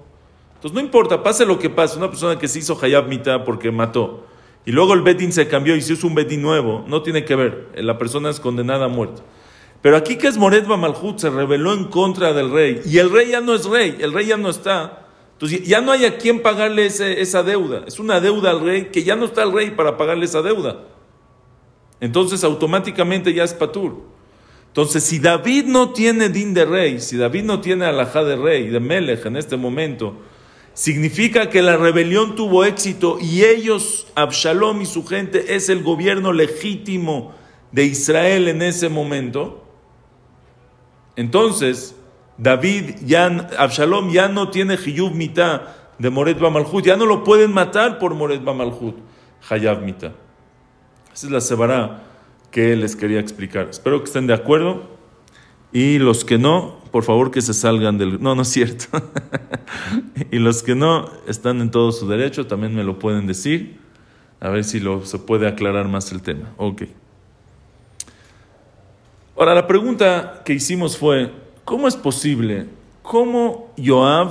entonces 0.54 0.73
no 0.73 0.80
importa, 0.80 1.23
pase 1.23 1.44
lo 1.44 1.59
que 1.59 1.68
pase, 1.68 1.99
una 1.99 2.09
persona 2.09 2.38
que 2.38 2.49
se 2.49 2.61
hizo 2.61 2.78
Hayab 2.80 3.06
Mita 3.06 3.44
porque 3.44 3.71
mató, 3.71 4.25
y 4.64 4.73
luego 4.73 4.94
el 4.94 5.02
Betin 5.02 5.30
se 5.30 5.47
cambió 5.47 5.76
y 5.76 5.83
se 5.83 5.92
hizo 5.92 6.06
un 6.06 6.14
Betin 6.14 6.40
nuevo, 6.40 6.83
no 6.88 7.02
tiene 7.02 7.26
que 7.26 7.37
ver, 7.37 7.68
la 7.75 7.99
persona 7.99 8.30
es 8.30 8.40
condenada 8.40 8.87
a 8.87 8.88
muerte. 8.88 9.21
Pero 9.85 9.99
aquí 9.99 10.17
que 10.17 10.29
es 10.29 10.38
Moret 10.38 10.67
Bamalhut, 10.67 11.19
se 11.19 11.29
rebeló 11.29 11.75
en 11.75 11.85
contra 11.85 12.33
del 12.33 12.50
rey, 12.50 12.81
y 12.87 12.97
el 12.97 13.11
rey 13.11 13.33
ya 13.33 13.43
no 13.43 13.53
es 13.53 13.67
rey, 13.67 13.99
el 14.00 14.14
rey 14.14 14.29
ya 14.29 14.38
no 14.38 14.49
está. 14.49 15.09
Entonces 15.33 15.62
ya 15.64 15.83
no 15.83 15.93
hay 15.93 16.07
a 16.07 16.17
quién 16.17 16.41
pagarle 16.41 16.87
esa 16.87 17.43
deuda. 17.43 17.85
Es 17.87 17.99
una 17.99 18.19
deuda 18.19 18.53
al 18.53 18.61
rey 18.61 18.87
que 18.87 19.05
ya 19.05 19.14
no 19.14 19.26
está 19.26 19.43
el 19.43 19.53
rey 19.53 19.73
para 19.73 19.99
pagarle 19.99 20.25
esa 20.25 20.41
deuda. 20.41 20.85
Entonces 22.00 22.45
automáticamente 22.45 23.35
ya 23.35 23.45
es 23.45 23.53
patur. 23.53 24.05
Entonces 24.69 25.05
si 25.05 25.19
David 25.19 25.67
no 25.67 25.91
tiene 25.91 26.31
din 26.31 26.55
de 26.55 26.64
rey, 26.64 26.99
si 26.99 27.19
David 27.19 27.45
no 27.45 27.61
tiene 27.61 27.85
alajá 27.85 28.25
de 28.25 28.37
rey, 28.37 28.69
de 28.69 28.81
melech 28.81 29.26
en 29.26 29.37
este 29.37 29.59
momento, 29.59 30.17
significa 30.73 31.50
que 31.50 31.61
la 31.61 31.76
rebelión 31.76 32.37
tuvo 32.37 32.64
éxito 32.64 33.19
y 33.21 33.45
ellos, 33.45 34.07
Absalom 34.14 34.81
y 34.81 34.87
su 34.87 35.05
gente, 35.05 35.57
es 35.57 35.69
el 35.69 35.83
gobierno 35.83 36.33
legítimo 36.33 37.35
de 37.71 37.85
Israel 37.85 38.49
en 38.49 38.62
ese 38.62 38.88
momento. 38.88 39.61
Entonces, 41.16 41.97
David, 42.38 42.97
ya, 43.04 43.26
Absalom 43.59 44.11
ya 44.11 44.28
no 44.28 44.50
tiene 44.50 44.76
Hiyub 44.76 45.12
Mita 45.12 45.75
de 45.99 46.11
Moret 46.11 46.38
Bamalhut, 46.38 46.85
ya 46.85 46.97
no 46.97 47.06
lo 47.06 47.23
pueden 47.23 47.52
matar 47.52 47.99
por 47.99 48.14
Moret 48.14 48.42
Bamalhut, 48.42 48.97
Hayab 49.49 49.83
Mita. 49.83 50.12
Esa 51.12 51.26
es 51.26 51.33
la 51.33 51.40
Sebará 51.40 52.02
que 52.50 52.75
les 52.76 52.97
quería 52.97 53.21
explicar. 53.21 53.68
Espero 53.71 54.00
que 54.00 54.06
estén 54.06 54.26
de 54.26 54.35
acuerdo 54.35 54.94
y 55.73 55.99
los 55.99 56.25
que 56.25 56.38
no, 56.38 56.78
por 56.90 57.04
favor 57.04 57.30
que 57.30 57.42
se 57.42 57.54
salgan 57.54 57.99
del... 57.99 58.23
No, 58.23 58.35
no 58.35 58.42
es 58.42 58.49
cierto. 58.49 58.87
y 60.30 60.38
los 60.38 60.62
que 60.62 60.75
no 60.75 61.11
están 61.26 61.61
en 61.61 61.71
todo 61.71 61.92
su 61.92 62.09
derecho 62.09 62.47
también 62.47 62.75
me 62.75 62.85
lo 62.85 62.99
pueden 62.99 63.26
decir. 63.26 63.78
A 64.40 64.50
ver 64.50 64.64
si 64.64 64.78
lo, 64.78 65.04
se 65.04 65.18
puede 65.18 65.49
aclarar 65.49 65.88
más 65.88 66.12
el 66.12 66.23
tema. 66.23 66.52
Ok. 66.56 66.83
Ahora, 69.37 69.55
la 69.55 69.67
pregunta 69.67 70.43
que 70.45 70.53
hicimos 70.53 70.97
fue, 70.97 71.31
¿Cómo 71.64 71.88
es 71.88 71.97
posible? 71.97 72.67
¿Cómo 73.03 73.73
Joab 73.83 74.31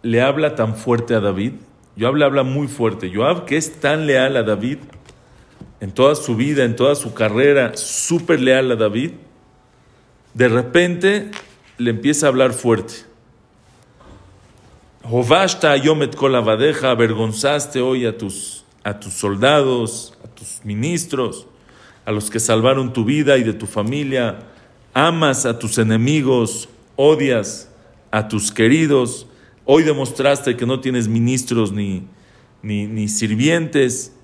le 0.00 0.22
habla 0.22 0.54
tan 0.54 0.74
fuerte 0.74 1.14
a 1.14 1.20
David? 1.20 1.52
Joab 1.98 2.16
le 2.16 2.24
habla 2.24 2.44
muy 2.44 2.66
fuerte. 2.66 3.12
Joab, 3.14 3.44
que 3.44 3.58
es 3.58 3.78
tan 3.78 4.06
leal 4.06 4.38
a 4.38 4.42
David, 4.42 4.78
en 5.80 5.92
toda 5.92 6.14
su 6.14 6.34
vida, 6.34 6.64
en 6.64 6.74
toda 6.74 6.94
su 6.94 7.12
carrera, 7.12 7.76
súper 7.76 8.40
leal 8.40 8.72
a 8.72 8.76
David, 8.76 9.10
de 10.32 10.48
repente 10.48 11.30
le 11.76 11.90
empieza 11.90 12.24
a 12.24 12.28
hablar 12.30 12.54
fuerte. 12.54 12.94
Jovashta 15.02 15.76
yomet 15.76 16.16
avergonzaste 16.82 17.82
hoy 17.82 18.06
a 18.06 18.16
tus, 18.16 18.64
a 18.82 18.98
tus 18.98 19.12
soldados, 19.12 20.16
a 20.24 20.28
tus 20.28 20.64
ministros, 20.64 21.46
a 22.04 22.12
los 22.12 22.30
que 22.30 22.40
salvaron 22.40 22.92
tu 22.92 23.04
vida 23.04 23.38
y 23.38 23.42
de 23.42 23.52
tu 23.52 23.66
familia. 23.66 24.40
Amas 24.94 25.46
a 25.46 25.58
tus 25.58 25.78
enemigos, 25.78 26.68
odias 26.96 27.70
a 28.10 28.28
tus 28.28 28.52
queridos, 28.52 29.26
hoy 29.64 29.84
demostraste 29.84 30.56
que 30.56 30.66
no 30.66 30.80
tienes 30.80 31.08
ministros 31.08 31.72
ni, 31.72 32.04
ni, 32.62 33.08
sirvientes, 33.08 34.14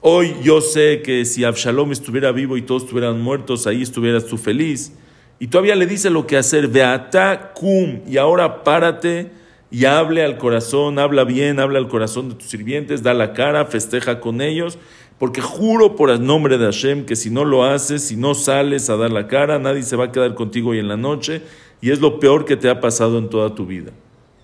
hoy 0.00 0.34
yo 0.42 0.62
sé 0.62 1.02
que 1.02 1.26
si 1.26 1.44
Absalom 1.44 1.92
estuviera 1.92 2.32
vivo 2.32 2.56
y 2.56 2.62
todos 2.62 2.84
estuvieran 2.84 3.20
muertos, 3.20 3.66
ahí 3.66 3.82
estuvieras 3.82 4.24
tú 4.24 4.38
feliz. 4.38 4.94
Y 5.38 5.48
todavía 5.48 5.76
le 5.76 5.86
dice 5.86 6.08
lo 6.08 6.26
que 6.26 6.38
hacer, 6.38 6.68
beata 6.68 7.52
cum, 7.52 8.00
y 8.06 8.16
ahora 8.16 8.64
párate 8.64 9.30
y 9.70 9.84
hable 9.84 10.24
al 10.24 10.38
corazón, 10.38 10.98
habla 10.98 11.24
bien, 11.24 11.60
habla 11.60 11.78
al 11.78 11.88
corazón 11.88 12.30
de 12.30 12.36
tus 12.36 12.48
sirvientes, 12.48 13.02
da 13.02 13.12
la 13.12 13.34
cara, 13.34 13.66
festeja 13.66 14.20
con 14.20 14.40
ellos 14.40 14.78
porque 15.18 15.40
juro 15.40 15.96
por 15.96 16.10
el 16.10 16.24
nombre 16.24 16.58
de 16.58 16.64
Hashem 16.66 17.06
que 17.06 17.16
si 17.16 17.30
no 17.30 17.44
lo 17.44 17.64
haces, 17.64 18.02
si 18.04 18.16
no 18.16 18.34
sales 18.34 18.90
a 18.90 18.96
dar 18.96 19.10
la 19.10 19.28
cara, 19.28 19.58
nadie 19.58 19.82
se 19.82 19.96
va 19.96 20.06
a 20.06 20.12
quedar 20.12 20.34
contigo 20.34 20.70
hoy 20.70 20.78
en 20.78 20.88
la 20.88 20.96
noche 20.96 21.42
y 21.80 21.90
es 21.90 22.00
lo 22.00 22.18
peor 22.18 22.44
que 22.44 22.56
te 22.56 22.68
ha 22.68 22.80
pasado 22.80 23.18
en 23.18 23.28
toda 23.28 23.54
tu 23.54 23.66
vida. 23.66 23.92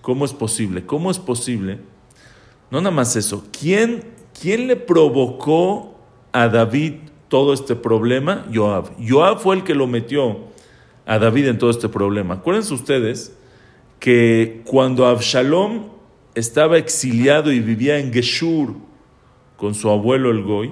¿Cómo 0.01 0.25
es 0.25 0.33
posible? 0.33 0.85
¿Cómo 0.85 1.11
es 1.11 1.19
posible? 1.19 1.79
No 2.71 2.79
nada 2.79 2.95
más 2.95 3.15
eso. 3.15 3.45
¿Quién, 3.57 4.03
quién 4.39 4.67
le 4.67 4.75
provocó 4.75 5.95
a 6.31 6.47
David 6.47 6.93
todo 7.27 7.53
este 7.53 7.75
problema? 7.75 8.45
Joab. 8.53 8.91
Joab 9.07 9.39
fue 9.39 9.57
el 9.57 9.63
que 9.63 9.75
lo 9.75 9.87
metió 9.87 10.39
a 11.05 11.19
David 11.19 11.47
en 11.47 11.57
todo 11.57 11.69
este 11.69 11.89
problema. 11.89 12.35
Acuérdense 12.35 12.73
ustedes 12.73 13.35
que 13.99 14.61
cuando 14.65 15.05
Absalom 15.05 15.89
estaba 16.33 16.77
exiliado 16.77 17.51
y 17.51 17.59
vivía 17.59 17.99
en 17.99 18.11
Geshur, 18.11 18.75
con 19.61 19.75
su 19.75 19.91
abuelo 19.91 20.31
el 20.31 20.41
Goy, 20.41 20.71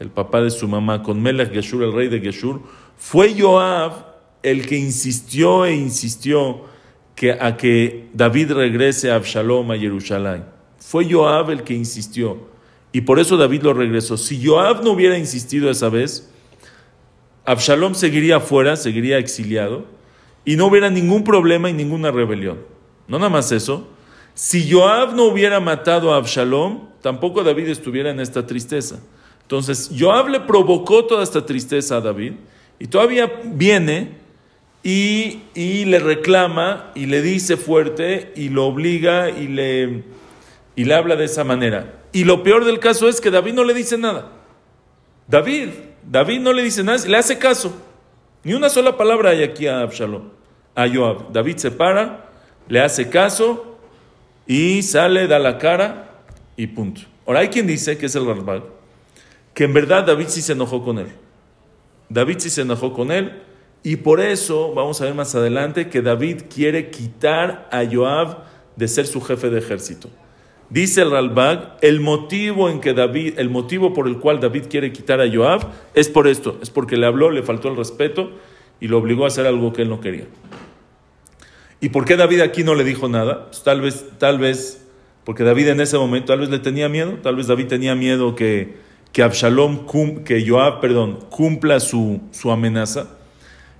el 0.00 0.10
papá 0.10 0.42
de 0.42 0.50
su 0.50 0.66
mamá, 0.66 1.04
con 1.04 1.22
Melech 1.22 1.52
Geshur, 1.52 1.84
el 1.84 1.92
rey 1.92 2.08
de 2.08 2.18
Geshur, 2.18 2.60
fue 2.96 3.40
Joab 3.40 4.04
el 4.42 4.66
que 4.66 4.76
insistió 4.76 5.64
e 5.64 5.76
insistió 5.76 6.62
que, 7.14 7.30
a 7.40 7.56
que 7.56 8.08
David 8.14 8.50
regrese 8.50 9.12
a 9.12 9.14
Absalom 9.14 9.70
a 9.70 9.78
Jerusalén. 9.78 10.44
Fue 10.80 11.08
Joab 11.08 11.50
el 11.50 11.62
que 11.62 11.74
insistió. 11.74 12.48
Y 12.90 13.02
por 13.02 13.20
eso 13.20 13.36
David 13.36 13.62
lo 13.62 13.74
regresó. 13.74 14.16
Si 14.16 14.44
Joab 14.44 14.82
no 14.82 14.90
hubiera 14.90 15.16
insistido 15.16 15.70
esa 15.70 15.88
vez, 15.88 16.28
Absalom 17.44 17.94
seguiría 17.94 18.40
fuera, 18.40 18.74
seguiría 18.74 19.18
exiliado, 19.18 19.84
y 20.44 20.56
no 20.56 20.66
hubiera 20.66 20.90
ningún 20.90 21.22
problema 21.22 21.70
y 21.70 21.74
ninguna 21.74 22.10
rebelión. 22.10 22.58
No 23.06 23.20
nada 23.20 23.30
más 23.30 23.52
eso. 23.52 23.86
Si 24.36 24.70
Joab 24.70 25.14
no 25.14 25.24
hubiera 25.24 25.60
matado 25.60 26.12
a 26.12 26.18
Absalom, 26.18 26.90
tampoco 27.00 27.42
David 27.42 27.68
estuviera 27.68 28.10
en 28.10 28.20
esta 28.20 28.46
tristeza. 28.46 29.00
Entonces, 29.40 29.90
Joab 29.98 30.28
le 30.28 30.40
provocó 30.40 31.06
toda 31.06 31.22
esta 31.22 31.46
tristeza 31.46 31.96
a 31.96 32.00
David 32.02 32.34
y 32.78 32.86
todavía 32.86 33.32
viene 33.44 34.18
y, 34.82 35.40
le 35.86 35.98
reclama 36.00 36.92
y 36.94 37.06
le 37.06 37.22
dice 37.22 37.56
fuerte 37.56 38.34
y 38.36 38.50
lo 38.50 38.66
obliga 38.66 39.30
y 39.30 39.48
le, 39.48 40.04
y 40.76 40.84
le 40.84 40.94
habla 40.94 41.16
de 41.16 41.24
esa 41.24 41.42
manera. 41.42 41.94
Y 42.12 42.24
lo 42.24 42.42
peor 42.42 42.66
del 42.66 42.78
caso 42.78 43.08
es 43.08 43.22
que 43.22 43.30
David 43.30 43.54
no 43.54 43.64
le 43.64 43.72
dice 43.72 43.96
nada. 43.96 44.32
David, 45.28 45.70
David 46.04 46.40
no 46.40 46.52
le 46.52 46.62
dice 46.62 46.84
nada, 46.84 46.98
le 47.08 47.16
hace 47.16 47.38
caso. 47.38 47.74
Ni 48.44 48.52
una 48.52 48.68
sola 48.68 48.98
palabra 48.98 49.30
hay 49.30 49.42
aquí 49.42 49.66
a 49.66 49.80
Absalom, 49.80 50.24
a 50.74 50.86
Joab. 50.86 51.32
David 51.32 51.56
se 51.56 51.70
para, 51.70 52.28
le 52.68 52.82
hace 52.82 53.08
caso 53.08 53.75
y 54.46 54.82
sale, 54.82 55.26
da 55.26 55.38
la 55.38 55.58
cara 55.58 56.22
y 56.56 56.68
punto. 56.68 57.02
Ahora 57.26 57.40
hay 57.40 57.48
quien 57.48 57.66
dice, 57.66 57.98
que 57.98 58.06
es 58.06 58.14
el 58.14 58.26
Rarbal, 58.26 58.64
que 59.54 59.64
en 59.64 59.74
verdad 59.74 60.06
David 60.06 60.26
sí 60.28 60.42
se 60.42 60.52
enojó 60.52 60.84
con 60.84 60.98
él. 60.98 61.08
David 62.08 62.36
sí 62.38 62.50
se 62.50 62.62
enojó 62.62 62.92
con 62.92 63.10
él 63.10 63.42
y 63.82 63.96
por 63.96 64.20
eso 64.20 64.72
vamos 64.74 65.00
a 65.00 65.04
ver 65.04 65.14
más 65.14 65.34
adelante 65.34 65.88
que 65.88 66.02
David 66.02 66.42
quiere 66.52 66.90
quitar 66.90 67.68
a 67.72 67.82
Joab 67.90 68.44
de 68.76 68.88
ser 68.88 69.06
su 69.06 69.20
jefe 69.20 69.50
de 69.50 69.58
ejército. 69.58 70.08
Dice 70.68 71.02
el 71.02 71.12
Ralbag, 71.12 71.76
el 71.80 72.00
motivo 72.00 72.68
en 72.68 72.80
que 72.80 72.92
David, 72.92 73.38
el 73.38 73.50
motivo 73.50 73.92
por 73.94 74.08
el 74.08 74.18
cual 74.18 74.40
David 74.40 74.64
quiere 74.68 74.92
quitar 74.92 75.20
a 75.20 75.32
Joab 75.32 75.68
es 75.94 76.08
por 76.08 76.26
esto, 76.26 76.58
es 76.60 76.70
porque 76.70 76.96
le 76.96 77.06
habló, 77.06 77.30
le 77.30 77.42
faltó 77.42 77.68
el 77.68 77.76
respeto 77.76 78.30
y 78.80 78.88
lo 78.88 78.98
obligó 78.98 79.24
a 79.24 79.28
hacer 79.28 79.46
algo 79.46 79.72
que 79.72 79.82
él 79.82 79.88
no 79.88 80.00
quería. 80.00 80.26
¿Y 81.86 81.88
por 81.88 82.04
qué 82.04 82.16
David 82.16 82.40
aquí 82.40 82.64
no 82.64 82.74
le 82.74 82.82
dijo 82.82 83.08
nada? 83.08 83.46
Pues 83.46 83.62
tal 83.62 83.80
vez, 83.80 84.06
tal 84.18 84.40
vez 84.40 84.84
porque 85.22 85.44
David 85.44 85.68
en 85.68 85.80
ese 85.80 85.96
momento 85.96 86.32
tal 86.32 86.40
vez 86.40 86.48
le 86.48 86.58
tenía 86.58 86.88
miedo, 86.88 87.20
tal 87.22 87.36
vez 87.36 87.46
David 87.46 87.68
tenía 87.68 87.94
miedo 87.94 88.34
que, 88.34 88.74
que 89.12 89.22
Absalom, 89.22 89.86
que 90.24 90.44
Joab, 90.44 90.80
perdón, 90.80 91.20
cumpla 91.30 91.78
su, 91.78 92.22
su 92.32 92.50
amenaza. 92.50 93.10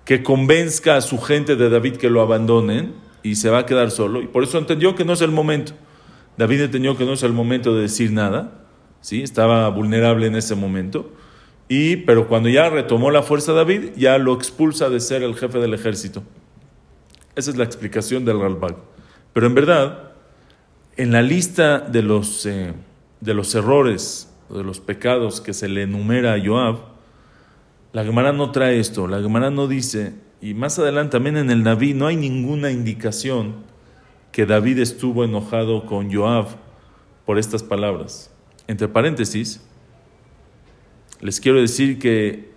que 0.04 0.22
convenzca 0.22 0.94
a 0.94 1.00
su 1.00 1.18
gente 1.18 1.56
de 1.56 1.68
David 1.68 1.96
que 1.96 2.08
lo 2.08 2.20
abandonen 2.20 2.94
y 3.24 3.34
se 3.34 3.50
va 3.50 3.58
a 3.58 3.66
quedar 3.66 3.90
solo. 3.90 4.22
Y 4.22 4.28
por 4.28 4.44
eso 4.44 4.56
entendió 4.56 4.94
que 4.94 5.04
no 5.04 5.14
es 5.14 5.20
el 5.20 5.32
momento. 5.32 5.72
David 6.36 6.60
entendió 6.60 6.96
que 6.96 7.04
no 7.04 7.14
es 7.14 7.24
el 7.24 7.32
momento 7.32 7.74
de 7.74 7.82
decir 7.82 8.12
nada. 8.12 8.68
¿sí? 9.00 9.22
Estaba 9.22 9.68
vulnerable 9.70 10.28
en 10.28 10.36
ese 10.36 10.54
momento. 10.54 11.12
Y, 11.68 11.96
pero 11.96 12.28
cuando 12.28 12.48
ya 12.48 12.70
retomó 12.70 13.10
la 13.10 13.24
fuerza 13.24 13.52
David, 13.52 13.94
ya 13.96 14.16
lo 14.18 14.32
expulsa 14.32 14.90
de 14.90 15.00
ser 15.00 15.24
el 15.24 15.34
jefe 15.34 15.58
del 15.58 15.74
ejército. 15.74 16.22
Esa 17.36 17.50
es 17.50 17.56
la 17.58 17.64
explicación 17.64 18.24
del 18.24 18.40
Ralbag. 18.40 18.76
Pero 19.34 19.46
en 19.46 19.54
verdad, 19.54 20.12
en 20.96 21.12
la 21.12 21.20
lista 21.20 21.80
de 21.80 22.02
los, 22.02 22.46
eh, 22.46 22.72
de 23.20 23.34
los 23.34 23.54
errores, 23.54 24.32
de 24.48 24.64
los 24.64 24.80
pecados 24.80 25.42
que 25.42 25.52
se 25.52 25.68
le 25.68 25.82
enumera 25.82 26.32
a 26.32 26.40
Joab, 26.42 26.78
la 27.92 28.04
Gemara 28.04 28.32
no 28.32 28.52
trae 28.52 28.80
esto. 28.80 29.06
La 29.06 29.20
Gemara 29.20 29.50
no 29.50 29.68
dice, 29.68 30.14
y 30.40 30.54
más 30.54 30.78
adelante 30.78 31.12
también 31.12 31.36
en 31.36 31.50
el 31.50 31.62
Naví 31.62 31.92
no 31.92 32.06
hay 32.06 32.16
ninguna 32.16 32.70
indicación 32.70 33.56
que 34.32 34.46
David 34.46 34.78
estuvo 34.78 35.22
enojado 35.22 35.84
con 35.84 36.10
Joab 36.10 36.46
por 37.26 37.38
estas 37.38 37.62
palabras. 37.62 38.30
Entre 38.66 38.88
paréntesis, 38.88 39.60
les 41.20 41.38
quiero 41.38 41.60
decir 41.60 41.98
que 41.98 42.50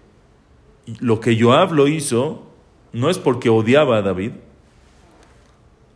lo 1.02 1.20
que 1.20 1.38
Joab 1.38 1.74
lo 1.74 1.90
hizo 1.90 2.48
no 2.94 3.10
es 3.10 3.18
porque 3.18 3.50
odiaba 3.50 3.98
a 3.98 4.02
David, 4.02 4.32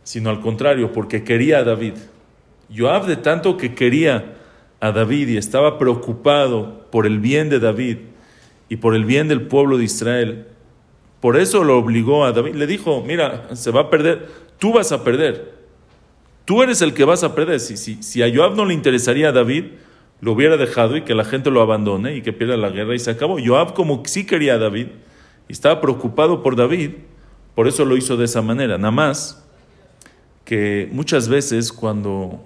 sino 0.04 0.30
al 0.30 0.40
contrario, 0.40 0.92
porque 0.92 1.24
quería 1.24 1.58
a 1.58 1.64
David. 1.64 1.94
Joab 2.74 3.06
de 3.06 3.16
tanto 3.16 3.56
que 3.56 3.74
quería 3.74 4.36
a 4.80 4.92
David 4.92 5.28
y 5.28 5.36
estaba 5.36 5.78
preocupado 5.78 6.86
por 6.90 7.06
el 7.06 7.18
bien 7.18 7.48
de 7.48 7.58
David 7.58 7.98
y 8.68 8.76
por 8.76 8.94
el 8.94 9.04
bien 9.04 9.28
del 9.28 9.42
pueblo 9.42 9.78
de 9.78 9.84
Israel, 9.84 10.46
por 11.20 11.38
eso 11.38 11.64
lo 11.64 11.78
obligó 11.78 12.24
a 12.24 12.32
David. 12.32 12.54
Le 12.54 12.66
dijo, 12.66 13.02
mira, 13.06 13.48
se 13.54 13.70
va 13.70 13.82
a 13.82 13.90
perder, 13.90 14.28
tú 14.58 14.74
vas 14.74 14.92
a 14.92 15.02
perder. 15.02 15.54
Tú 16.44 16.62
eres 16.62 16.82
el 16.82 16.92
que 16.92 17.04
vas 17.04 17.24
a 17.24 17.34
perder. 17.34 17.60
Si, 17.60 17.78
si, 17.78 18.02
si 18.02 18.22
a 18.22 18.32
Joab 18.34 18.54
no 18.54 18.66
le 18.66 18.74
interesaría 18.74 19.30
a 19.30 19.32
David, 19.32 19.64
lo 20.20 20.32
hubiera 20.32 20.58
dejado 20.58 20.96
y 20.96 21.02
que 21.02 21.14
la 21.14 21.24
gente 21.24 21.50
lo 21.50 21.62
abandone 21.62 22.16
y 22.16 22.22
que 22.22 22.32
pierda 22.32 22.56
la 22.58 22.68
guerra 22.68 22.94
y 22.94 22.98
se 22.98 23.10
acabó. 23.10 23.38
Joab 23.42 23.72
como 23.72 24.02
sí 24.04 24.26
quería 24.26 24.54
a 24.54 24.58
David 24.58 24.88
y 25.48 25.52
estaba 25.52 25.80
preocupado 25.80 26.42
por 26.42 26.56
David, 26.56 26.90
por 27.54 27.68
eso 27.68 27.84
lo 27.84 27.96
hizo 27.96 28.16
de 28.16 28.26
esa 28.26 28.42
manera. 28.42 28.76
Nada 28.76 28.90
más 28.90 29.43
que 30.44 30.88
muchas 30.92 31.28
veces 31.28 31.72
cuando 31.72 32.44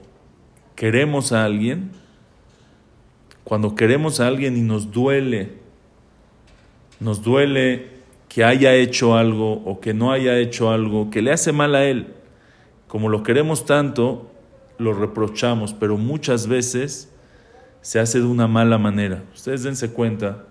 queremos 0.76 1.32
a 1.32 1.44
alguien, 1.44 1.90
cuando 3.44 3.74
queremos 3.74 4.20
a 4.20 4.26
alguien 4.26 4.56
y 4.56 4.60
nos 4.60 4.92
duele, 4.92 5.52
nos 7.00 7.22
duele 7.22 7.98
que 8.28 8.44
haya 8.44 8.74
hecho 8.74 9.16
algo 9.16 9.54
o 9.64 9.80
que 9.80 9.94
no 9.94 10.12
haya 10.12 10.38
hecho 10.38 10.70
algo 10.70 11.10
que 11.10 11.22
le 11.22 11.32
hace 11.32 11.52
mal 11.52 11.74
a 11.74 11.84
él, 11.84 12.14
como 12.86 13.08
lo 13.08 13.22
queremos 13.22 13.64
tanto, 13.64 14.30
lo 14.78 14.92
reprochamos, 14.92 15.74
pero 15.74 15.96
muchas 15.96 16.46
veces 16.46 17.12
se 17.80 17.98
hace 17.98 18.20
de 18.20 18.26
una 18.26 18.46
mala 18.46 18.78
manera. 18.78 19.24
Ustedes 19.34 19.62
dense 19.62 19.92
cuenta 19.92 20.44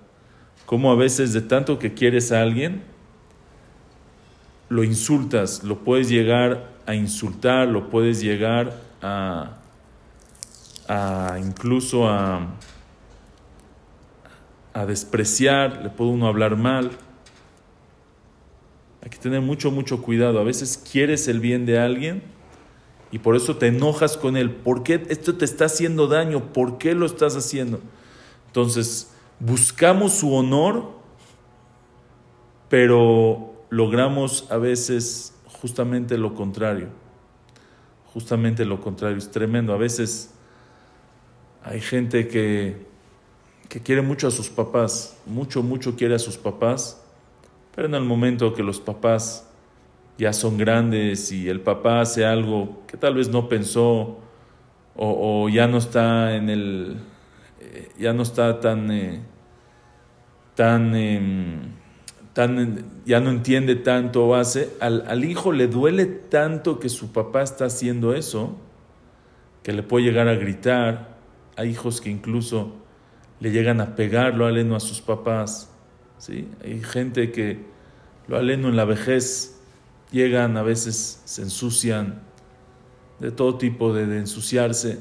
cómo 0.66 0.92
a 0.92 0.96
veces 0.96 1.34
de 1.34 1.42
tanto 1.42 1.80
que 1.80 1.94
quieres 1.94 2.32
a 2.32 2.42
alguien, 2.42 2.84
lo 4.70 4.84
insultas, 4.84 5.64
lo 5.64 5.80
puedes 5.80 6.10
llegar 6.10 6.70
a 6.86 6.96
insultar, 6.96 7.68
lo 7.68 7.90
puedes 7.90 8.22
llegar 8.22 8.74
a, 9.02 9.58
a 10.88 11.38
incluso 11.40 12.08
a, 12.08 12.48
a 14.74 14.86
despreciar, 14.86 15.82
le 15.84 15.90
puede 15.90 16.12
uno 16.12 16.28
hablar 16.28 16.56
mal. 16.56 16.92
Hay 19.02 19.10
que 19.10 19.18
tener 19.18 19.42
mucho, 19.42 19.72
mucho 19.72 20.02
cuidado. 20.02 20.40
A 20.40 20.44
veces 20.44 20.78
quieres 20.92 21.28
el 21.28 21.40
bien 21.40 21.66
de 21.66 21.80
alguien 21.80 22.24
y 23.12 23.20
por 23.20 23.36
eso 23.36 23.56
te 23.58 23.68
enojas 23.68 24.18
con 24.18 24.36
él. 24.36 24.52
¿Por 24.52 24.84
qué 24.84 25.06
esto 25.10 25.36
te 25.36 25.46
está 25.46 25.66
haciendo 25.66 26.08
daño? 26.08 26.52
¿Por 26.52 26.78
qué 26.78 26.94
lo 26.94 27.06
estás 27.06 27.36
haciendo? 27.36 27.80
Entonces, 28.48 29.14
buscamos 29.40 30.14
su 30.14 30.34
honor, 30.34 30.92
pero 32.70 33.57
logramos 33.70 34.50
a 34.52 34.58
veces 34.58 35.34
justamente 35.62 36.18
lo 36.18 36.34
contrario. 36.34 36.90
Justamente 38.14 38.66
lo 38.66 38.82
contrario. 38.82 39.18
Es 39.18 39.32
tremendo. 39.32 39.74
A 39.74 39.78
veces 39.78 40.34
hay 41.64 41.82
gente 41.82 42.28
que, 42.28 42.86
que 43.70 43.82
quiere 43.82 44.02
mucho 44.02 44.28
a 44.28 44.32
sus 44.32 44.50
papás, 44.50 45.18
mucho, 45.26 45.64
mucho 45.64 45.96
quiere 45.96 46.16
a 46.16 46.20
sus 46.20 46.38
papás, 46.38 47.04
pero 47.76 47.88
en 47.88 47.96
el 47.96 48.04
momento 48.04 48.54
que 48.54 48.64
los 48.64 48.80
papás 48.80 49.48
ya 50.18 50.34
son 50.34 50.58
grandes 50.58 51.32
y 51.32 51.48
el 51.50 51.62
papá 51.62 52.02
hace 52.02 52.26
algo 52.26 52.82
que 52.88 52.98
tal 52.98 53.16
vez 53.16 53.30
no 53.30 53.48
pensó 53.48 54.18
o, 54.96 55.48
ya 55.50 55.68
no 55.68 55.78
está 55.78 56.36
en 56.36 56.50
el 56.50 56.98
eh, 57.60 57.92
ya 58.00 58.14
no 58.14 58.24
está 58.24 58.60
tan 58.60 58.90
eh, 58.90 59.22
tan 60.56 60.96
em, 60.96 61.77
ya 63.06 63.20
no 63.20 63.30
entiende 63.30 63.76
tanto 63.76 64.28
o 64.28 64.36
hace 64.36 64.70
al, 64.80 65.04
al, 65.08 65.26
hijo 65.26 65.52
le 65.52 65.68
duele 65.68 66.06
tanto 66.06 66.80
que 66.80 66.90
su 66.90 67.12
papá 67.12 67.42
está 67.42 67.66
haciendo 67.66 68.14
eso 68.14 68.56
que 69.64 69.74
le 69.74 69.84
puede 69.84 70.06
llegar 70.06 70.28
a 70.28 70.36
gritar 70.36 71.18
hay 71.56 71.70
hijos 71.70 72.00
que 72.00 72.10
incluso 72.10 72.74
le 73.40 73.52
llegan 73.52 73.82
a 73.82 73.96
pegarlo 73.96 74.46
aleno 74.46 74.76
a 74.76 74.80
sus 74.80 75.02
papás 75.02 75.72
¿sí? 76.18 76.48
hay 76.64 76.82
gente 76.82 77.32
que 77.32 77.66
lo 78.28 78.38
aleno 78.38 78.70
en 78.70 78.76
la 78.76 78.86
vejez 78.86 79.58
llegan, 80.12 80.58
a 80.58 80.64
veces 80.64 81.22
se 81.26 81.42
ensucian, 81.42 82.22
de 83.20 83.32
todo 83.32 83.58
tipo 83.58 83.94
de, 83.94 84.04
ensuciarse, 84.18 85.00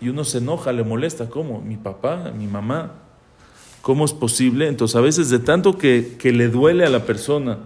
y 0.00 0.08
uno 0.08 0.24
se 0.24 0.38
enoja, 0.38 0.72
le 0.72 0.84
molesta, 0.84 1.30
¿cómo? 1.30 1.60
Mi 1.60 1.76
papá, 1.76 2.32
mi 2.36 2.46
mamá, 2.46 2.94
¿cómo 3.84 4.06
es 4.06 4.14
posible? 4.14 4.66
Entonces 4.66 4.96
a 4.96 5.02
veces 5.02 5.28
de 5.28 5.38
tanto 5.38 5.76
que, 5.76 6.16
que 6.18 6.32
le 6.32 6.48
duele 6.48 6.86
a 6.86 6.88
la 6.88 7.04
persona 7.04 7.58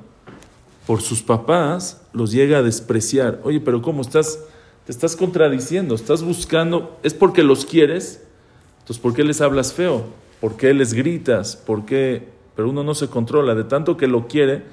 por 0.85 1.01
sus 1.01 1.23
papás, 1.23 2.03
los 2.13 2.33
llega 2.33 2.59
a 2.59 2.63
despreciar. 2.63 3.41
Oye, 3.45 3.61
pero 3.61 3.81
¿cómo 3.83 4.03
estás? 4.03 4.41
Te 4.85 4.91
estás 4.91 5.15
contradiciendo, 5.15 5.95
estás 5.95 6.25
buscando, 6.25 6.99
es 7.05 7.15
porque 7.15 7.45
los 7.45 7.65
quieres, 7.65 8.27
entonces 8.81 9.01
¿por 9.01 9.15
qué 9.15 9.23
les 9.23 9.41
hablas 9.41 9.73
feo? 9.73 10.07
¿Por 10.41 10.57
qué 10.57 10.75
les 10.75 10.93
gritas? 10.93 11.55
¿Por 11.55 11.85
qué? 11.85 12.27
Pero 12.57 12.71
uno 12.71 12.83
no 12.83 12.97
se 12.97 13.07
controla, 13.07 13.55
de 13.55 13.65
tanto 13.65 13.97
que 13.97 14.09
lo 14.09 14.27
quiere, 14.27 14.65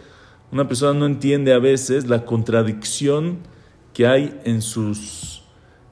una 0.51 0.67
persona 0.67 0.97
no 0.99 1.05
entiende 1.05 1.53
a 1.53 1.59
veces 1.59 2.07
la 2.07 2.25
contradicción 2.25 3.39
que 3.93 4.07
hay 4.07 4.39
en, 4.45 4.63
sus, 4.63 5.43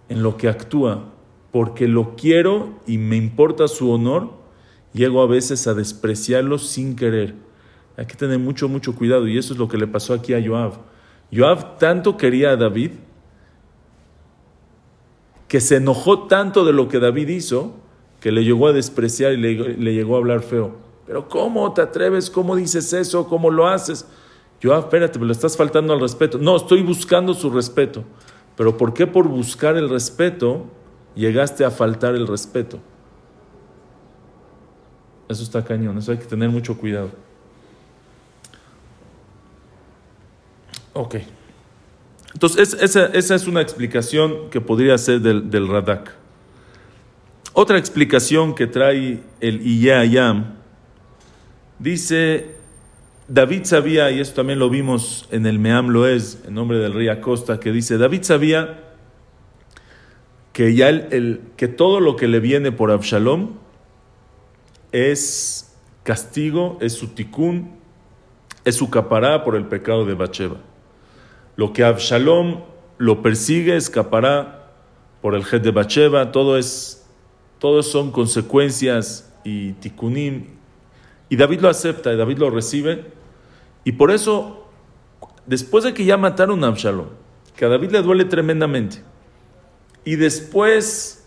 en 0.09 0.23
lo 0.23 0.35
que 0.35 0.47
actúa. 0.47 1.11
Porque 1.51 1.87
lo 1.87 2.15
quiero 2.15 2.79
y 2.87 2.97
me 2.97 3.17
importa 3.17 3.67
su 3.67 3.91
honor, 3.91 4.42
llego 4.93 5.21
a 5.21 5.27
veces 5.27 5.67
a 5.67 5.73
despreciarlo 5.73 6.57
sin 6.57 6.95
querer. 6.95 7.35
Hay 7.97 8.05
que 8.05 8.15
tener 8.15 8.39
mucho, 8.39 8.69
mucho 8.69 8.95
cuidado. 8.95 9.27
Y 9.27 9.37
eso 9.37 9.53
es 9.53 9.59
lo 9.59 9.67
que 9.67 9.77
le 9.77 9.87
pasó 9.87 10.13
aquí 10.13 10.33
a 10.33 10.43
Joab. 10.45 10.73
Joab 11.33 11.77
tanto 11.77 12.17
quería 12.17 12.51
a 12.51 12.55
David 12.55 12.91
que 15.47 15.59
se 15.59 15.75
enojó 15.75 16.27
tanto 16.27 16.65
de 16.65 16.73
lo 16.73 16.87
que 16.87 16.99
David 16.99 17.27
hizo 17.29 17.75
que 18.19 18.31
le 18.31 18.43
llegó 18.43 18.67
a 18.67 18.73
despreciar 18.73 19.33
y 19.33 19.37
le, 19.37 19.77
le 19.77 19.93
llegó 19.93 20.15
a 20.15 20.19
hablar 20.19 20.41
feo. 20.41 20.77
Pero 21.05 21.27
¿cómo 21.27 21.73
te 21.73 21.81
atreves? 21.81 22.29
¿Cómo 22.29 22.55
dices 22.55 22.93
eso? 22.93 23.27
¿Cómo 23.27 23.51
lo 23.51 23.67
haces? 23.67 24.07
Yo, 24.61 24.73
ah, 24.73 24.79
espérate, 24.79 25.19
me 25.19 25.25
lo 25.25 25.33
estás 25.33 25.57
faltando 25.57 25.93
al 25.93 25.99
respeto. 25.99 26.37
No, 26.37 26.55
estoy 26.55 26.81
buscando 26.81 27.33
su 27.33 27.49
respeto. 27.49 28.03
Pero 28.55 28.77
¿por 28.77 28.93
qué 28.93 29.07
por 29.07 29.27
buscar 29.27 29.75
el 29.75 29.89
respeto 29.89 30.65
llegaste 31.15 31.65
a 31.65 31.71
faltar 31.71 32.15
el 32.15 32.27
respeto? 32.27 32.79
Eso 35.29 35.43
está 35.43 35.63
cañón, 35.63 35.97
eso 35.97 36.11
hay 36.11 36.17
que 36.17 36.25
tener 36.25 36.49
mucho 36.49 36.77
cuidado. 36.77 37.11
Ok. 40.93 41.15
Entonces, 42.33 42.77
esa, 42.81 43.35
es 43.35 43.47
una 43.47 43.61
explicación 43.61 44.49
que 44.49 44.59
podría 44.61 44.97
ser 44.97 45.21
del, 45.21 45.49
del 45.49 45.67
Radak. 45.67 46.15
Otra 47.53 47.77
explicación 47.77 48.55
que 48.55 48.67
trae 48.67 49.21
el 49.39 49.61
Iyayam 49.65 50.55
dice 51.77 52.55
David 53.27 53.63
sabía, 53.63 54.11
y 54.11 54.19
esto 54.19 54.35
también 54.37 54.59
lo 54.59 54.69
vimos 54.69 55.27
en 55.31 55.45
el 55.45 55.57
Meam 55.57 55.89
Loez, 55.89 56.39
en 56.45 56.55
nombre 56.55 56.77
del 56.77 56.93
rey 56.93 57.07
Acosta, 57.07 57.59
que 57.59 57.71
dice, 57.71 57.97
David 57.97 58.23
sabía 58.23 58.79
que, 60.51 60.75
ya 60.75 60.89
el, 60.89 61.41
que 61.55 61.67
todo 61.67 61.99
lo 61.99 62.15
que 62.15 62.27
le 62.27 62.39
viene 62.39 62.71
por 62.71 62.91
Absalom 62.91 63.53
es 64.93 65.75
castigo, 66.03 66.77
es 66.79 66.93
su 66.93 67.09
ticún, 67.09 67.71
es 68.63 68.75
su 68.75 68.89
capará 68.89 69.43
por 69.43 69.57
el 69.57 69.65
pecado 69.65 70.05
de 70.05 70.13
Bacheva. 70.13 70.57
Lo 71.57 71.73
que 71.73 71.83
Absalom 71.83 72.61
lo 72.97 73.21
persigue, 73.21 73.75
escapará 73.75 74.71
por 75.21 75.35
el 75.35 75.43
jet 75.43 75.61
de 75.61 75.71
Bacheva, 75.71 76.31
todo 76.31 76.57
es, 76.57 77.05
todo 77.59 77.83
son 77.83 78.11
consecuencias 78.11 79.29
y 79.43 79.73
tikunim 79.73 80.53
y 81.33 81.35
David 81.35 81.61
lo 81.61 81.69
acepta 81.69 82.13
y 82.13 82.15
David 82.15 82.37
lo 82.37 82.51
recibe. 82.51 83.05
Y 83.83 83.93
por 83.93 84.11
eso 84.11 84.67
después 85.47 85.83
de 85.83 85.93
que 85.93 86.05
ya 86.05 86.15
mataron 86.15 86.63
a 86.63 86.67
Absalom, 86.67 87.07
que 87.55 87.65
a 87.65 87.69
David 87.69 87.89
le 87.89 88.03
duele 88.03 88.25
tremendamente, 88.25 89.01
y 90.05 90.15
después 90.15 91.22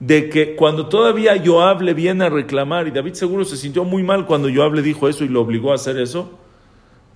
de 0.00 0.28
que 0.28 0.56
cuando 0.56 0.88
todavía 0.88 1.42
Joab 1.42 1.80
le 1.82 1.94
viene 1.94 2.24
a 2.24 2.28
reclamar, 2.28 2.86
y 2.86 2.90
David 2.90 3.14
seguro 3.14 3.44
se 3.44 3.56
sintió 3.56 3.84
muy 3.84 4.02
mal 4.02 4.26
cuando 4.26 4.48
Joab 4.52 4.74
le 4.74 4.82
dijo 4.82 5.08
eso 5.08 5.24
y 5.24 5.28
lo 5.28 5.40
obligó 5.40 5.72
a 5.72 5.76
hacer 5.76 5.98
eso, 5.98 6.38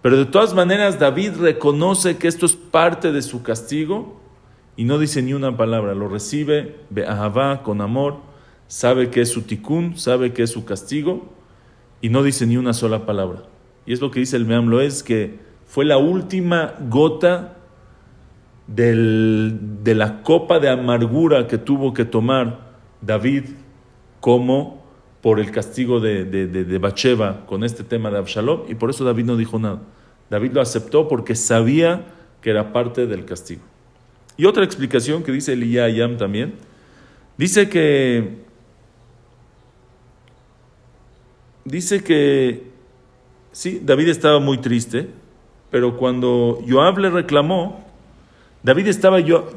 pero 0.03 0.17
de 0.17 0.25
todas 0.25 0.55
maneras 0.55 0.99
David 0.99 1.33
reconoce 1.39 2.17
que 2.17 2.29
esto 2.29 2.47
es 2.47 2.57
parte 2.57 3.13
de 3.13 3.21
su 3.21 3.43
castigo 3.43 4.19
y 4.77 4.85
no 4.85 4.99
dice 4.99 5.21
ni 5.21 5.35
una 5.35 5.57
palabra, 5.59 5.95
lo 5.95 6.09
recibe, 6.09 6.77
be'ahavá, 6.89 7.63
con 7.63 7.83
amor, 7.83 8.17
sabe 8.67 9.11
que 9.11 9.21
es 9.21 9.29
su 9.29 9.43
ticún, 9.43 9.99
sabe 9.99 10.33
que 10.33 10.45
es 10.45 10.51
su 10.51 10.65
castigo 10.65 11.29
y 12.01 12.09
no 12.09 12.23
dice 12.23 12.47
ni 12.47 12.57
una 12.57 12.73
sola 12.73 13.05
palabra. 13.05 13.43
Y 13.85 13.93
es 13.93 14.01
lo 14.01 14.11
que 14.11 14.21
dice 14.21 14.37
el 14.37 14.47
Meamlo, 14.47 14.81
es 14.81 15.03
que 15.03 15.39
fue 15.67 15.85
la 15.85 15.99
última 15.99 16.75
gota 16.89 17.57
de 18.67 19.95
la 19.95 20.23
copa 20.23 20.61
de 20.61 20.71
amargura 20.71 21.47
que 21.47 21.59
tuvo 21.59 21.93
que 21.93 22.05
tomar 22.05 22.70
David 23.01 23.45
como 24.21 24.85
por 25.21 25.39
el 25.41 25.51
castigo 25.51 26.01
de, 26.01 26.25
de, 26.25 26.47
de, 26.47 26.79
Bacheva 26.79 27.45
con 27.47 27.63
este 27.65 27.85
tema 27.85 28.11
de 28.11 28.19
Absalom, 28.19 28.63
y 28.69 28.75
por 28.75 28.91
eso 28.91 29.05
David 29.05 29.25
no 29.25 29.37
dijo 29.37 29.59
nada. 29.59 29.81
David 30.31 30.53
lo 30.53 30.61
aceptó 30.61 31.09
porque 31.09 31.35
sabía 31.35 32.07
que 32.41 32.51
era 32.51 32.73
parte 32.73 33.07
del 33.07 33.25
castigo. 33.25 33.63
Y 34.37 34.47
otra 34.47 34.65
explicación 34.65 35.23
que 35.23 35.33
dice 35.33 35.53
Elías 35.53 35.87
Ayam 35.87 36.17
también, 36.17 36.55
dice 37.37 37.69
que 37.69 38.39
dice 41.65 42.03
que 42.03 42.71
sí, 43.53 43.81
David 43.85 44.09
estaba 44.09 44.41
muy 44.41 44.59
triste, 44.59 45.09
pero 45.71 45.97
cuando 45.97 46.63
Joab 46.69 46.99
le 46.99 47.11
reclamó, 47.11 47.85
David 48.63 48.89
estaba, 48.89 49.21
yo, 49.21 49.51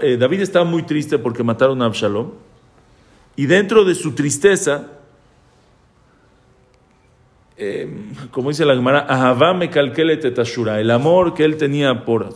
eh, 0.00 0.16
David 0.16 0.40
estaba 0.40 0.64
muy 0.64 0.82
triste 0.82 1.18
porque 1.18 1.42
mataron 1.42 1.80
a 1.82 1.86
Absalom. 1.86 2.30
Y 3.36 3.46
dentro 3.46 3.84
de 3.84 3.94
su 3.94 4.14
tristeza, 4.14 4.88
em, 7.56 8.14
como 8.30 8.50
dice 8.50 8.64
la 8.64 8.74
Gemara, 8.74 9.06
me 9.54 9.70
el 10.80 10.90
amor 10.90 11.34
que 11.34 11.44
él 11.44 11.56
tenía 11.56 12.04
por... 12.04 12.28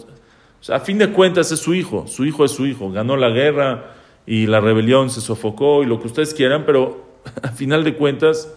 A 0.68 0.80
fin 0.80 0.98
de 0.98 1.12
cuentas 1.12 1.52
es 1.52 1.60
su 1.60 1.74
hijo, 1.74 2.06
su 2.08 2.24
hijo 2.24 2.44
es 2.44 2.50
su 2.50 2.66
hijo. 2.66 2.90
Ganó 2.90 3.16
la 3.16 3.30
guerra 3.30 3.94
y 4.26 4.46
la 4.46 4.60
rebelión 4.60 5.10
se 5.10 5.20
sofocó 5.20 5.82
y 5.82 5.86
lo 5.86 6.00
que 6.00 6.08
ustedes 6.08 6.34
quieran, 6.34 6.64
pero 6.66 7.06
a 7.42 7.48
final 7.48 7.84
de 7.84 7.94
cuentas 7.94 8.52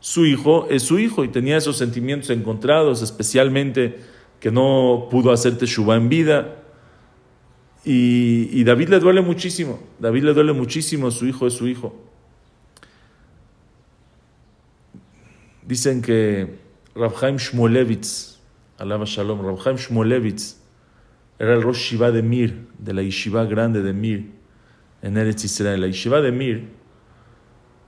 su 0.00 0.26
hijo 0.26 0.66
es 0.70 0.82
su 0.82 0.98
hijo 0.98 1.24
y 1.24 1.28
tenía 1.28 1.56
esos 1.56 1.78
sentimientos 1.78 2.30
encontrados, 2.30 3.00
especialmente 3.02 3.98
que 4.40 4.50
no 4.50 5.08
pudo 5.10 5.32
hacer 5.32 5.56
teshuva 5.56 5.96
en 5.96 6.08
vida. 6.08 6.56
Y, 7.88 8.64
David 8.64 8.88
le 8.88 8.98
duele 8.98 9.20
muchísimo, 9.20 9.78
David 10.00 10.24
le 10.24 10.34
duele 10.34 10.52
muchísimo, 10.52 11.08
su 11.12 11.24
hijo 11.24 11.46
es 11.46 11.52
su 11.52 11.68
hijo. 11.68 11.94
Dicen 15.64 16.02
que 16.02 16.58
Rabhaim 16.96 17.36
Shmolevitz, 17.36 18.40
alaba 18.78 19.04
Shalom, 19.06 19.40
Rabhaim 19.40 19.76
Shmolevitz 19.76 20.56
era 21.38 21.54
el 21.54 21.62
Rosh 21.62 21.92
Shiva 21.92 22.10
de 22.10 22.22
Mir, 22.22 22.66
de 22.76 22.92
la 22.92 23.02
Yeshiva 23.02 23.44
grande 23.44 23.82
de 23.82 23.92
Mir, 23.92 24.32
en 25.00 25.16
Eretz 25.16 25.44
Israel. 25.44 25.80
La 25.80 25.86
Yeshiva 25.86 26.20
de 26.20 26.32
Mir 26.32 26.64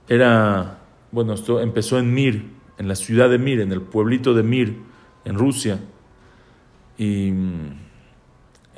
era, 0.07 0.79
bueno, 1.11 1.33
esto 1.33 1.59
empezó 1.59 1.99
en 1.99 2.13
Mir, 2.13 2.45
en 2.77 2.87
la 2.87 2.95
ciudad 2.95 3.29
de 3.29 3.37
Mir, 3.37 3.59
en 3.59 3.73
el 3.73 3.81
pueblito 3.81 4.33
de 4.33 4.43
Mir, 4.43 4.77
en 5.25 5.35
Rusia. 5.37 5.77
Y 6.97 7.33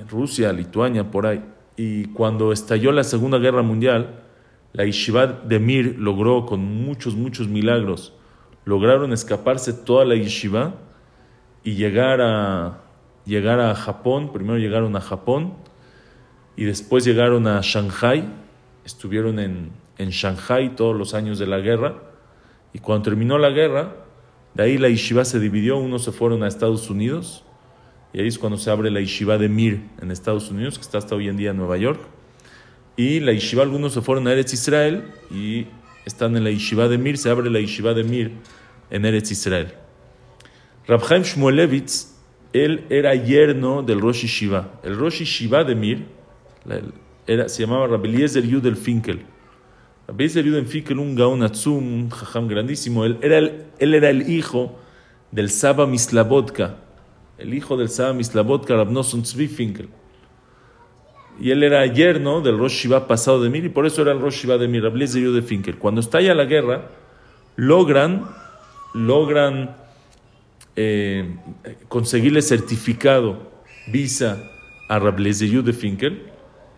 Rusia, 0.10 0.52
Lituania, 0.54 1.10
por 1.10 1.26
ahí. 1.26 1.44
Y 1.78 2.06
cuando 2.06 2.52
estalló 2.52 2.92
la 2.92 3.04
Segunda 3.04 3.38
Guerra 3.38 3.62
Mundial, 3.62 4.22
la 4.74 4.86
Yeshiva 4.86 5.28
de 5.28 5.60
Mir 5.60 5.98
logró 5.98 6.46
con 6.46 6.64
muchos, 6.64 7.16
muchos 7.16 7.48
milagros, 7.48 8.14
lograron 8.66 9.14
escaparse 9.14 9.74
toda 9.74 10.06
la 10.06 10.16
Yeshiva 10.16 10.76
y 11.64 11.74
llegar 11.74 12.22
a, 12.22 12.82
llegar 13.26 13.60
a 13.60 13.76
Japón. 13.76 14.32
Primero 14.32 14.58
llegaron 14.58 14.96
a 14.96 15.02
Japón 15.02 15.54
y 16.56 16.66
después 16.66 17.04
llegaron 17.04 17.48
a 17.48 17.62
Shanghai. 17.62 18.26
Estuvieron 18.86 19.40
en, 19.40 19.72
en 19.98 20.10
Shanghai 20.10 20.76
todos 20.76 20.96
los 20.96 21.14
años 21.14 21.40
de 21.40 21.48
la 21.48 21.60
guerra. 21.60 21.96
Y 22.74 22.80
cuando 22.80 23.04
terminó 23.04 23.38
la 23.38 23.50
guerra, 23.50 23.96
de 24.54 24.64
ahí 24.64 24.78
la 24.78 24.90
Yeshiva 24.90 25.26
se 25.26 25.40
dividió. 25.40 25.78
Unos 25.78 26.04
se 26.04 26.12
fueron 26.12 26.44
a 26.44 26.48
Estados 26.48 26.90
Unidos 26.90 27.44
y 28.14 28.20
ahí 28.20 28.28
es 28.28 28.38
cuando 28.38 28.58
se 28.58 28.70
abre 28.70 28.92
la 28.92 29.00
Yeshiva 29.00 29.38
de 29.38 29.48
Mir 29.48 29.82
en 30.02 30.12
Estados 30.12 30.52
Unidos, 30.52 30.78
que 30.78 30.82
está 30.82 30.98
hasta 30.98 31.16
hoy 31.16 31.30
en 31.30 31.38
día 31.38 31.52
en 31.52 31.58
Nueva 31.58 31.78
York. 31.78 32.00
Y 32.98 33.22
la 33.22 33.32
Yeshiva, 33.32 33.64
algunos 33.64 33.94
se 33.94 34.02
fueron 34.02 34.28
a 34.28 34.34
Eretz 34.34 34.54
Israel 34.54 35.06
y 35.32 35.68
están 36.06 36.36
en 36.36 36.44
la 36.44 36.52
Yeshiva 36.52 36.90
de 36.90 36.98
Mir, 36.98 37.18
se 37.18 37.30
abre 37.30 37.50
la 37.50 37.60
Yeshiva 37.60 37.94
de 37.94 38.04
Mir 38.04 38.32
en 38.90 39.06
Eretz 39.06 39.32
Israel. 39.32 39.74
Rabhaim 40.88 41.24
Shmulevitz, 41.24 42.14
él 42.52 42.84
era 42.90 43.16
yerno 43.16 43.82
del 43.82 44.02
Rosh 44.02 44.24
Yeshiva. 44.24 44.82
El 44.84 44.98
Rosh 44.98 45.20
Yeshiva 45.20 45.64
de 45.64 45.76
Mir 45.76 46.06
era, 47.28 47.48
se 47.48 47.64
llamaba 47.64 47.88
Rabeliezer 47.88 48.46
Yudel 48.46 48.76
Finkel. 48.76 49.22
Rabeliezer 50.10 50.44
Yudel 50.44 50.66
Finkel, 50.66 51.00
un 51.00 51.16
gaon 51.16 51.44
atzum, 51.44 51.78
un 51.78 52.10
jajam 52.10 52.50
grandísimo. 52.50 53.06
Él 53.06 53.20
era 53.22 53.38
el, 53.38 53.64
él 53.80 53.94
era 53.94 54.10
el 54.10 54.30
hijo 54.30 54.78
del 55.32 55.50
Saba 55.50 55.88
Mislavodka 55.88 56.76
el 57.42 57.54
hijo 57.54 57.78
del 57.78 57.90
Saba 57.90 58.14
Mislavot 58.14 58.66
Karabnoson 58.66 59.24
Tzvi 59.24 59.48
Finkel. 59.48 59.90
Y 61.40 61.52
él 61.52 61.64
era 61.64 61.86
yerno 61.88 62.42
del 62.42 62.58
Rosh 62.58 62.84
Shiva 62.84 63.08
pasado 63.08 63.42
de 63.42 63.50
Mir, 63.50 63.66
y 63.66 63.70
por 63.70 63.86
eso 63.86 64.02
era 64.02 64.12
el 64.12 64.20
Rosh 64.20 64.42
Shiva 64.44 64.58
de 64.58 64.68
Mir, 64.68 64.84
de 64.84 65.32
de 65.32 65.42
Finkel. 65.42 65.78
Cuando 65.78 66.02
estalla 66.02 66.36
la 66.36 66.46
guerra, 66.46 66.90
logran, 67.56 68.26
logran 68.94 69.76
eh, 70.76 71.36
conseguirle 71.88 72.42
certificado, 72.42 73.50
visa 73.88 74.38
a 74.88 75.00
Rablezeyu 75.00 75.64
de 75.64 75.74
Finkel, 75.74 76.32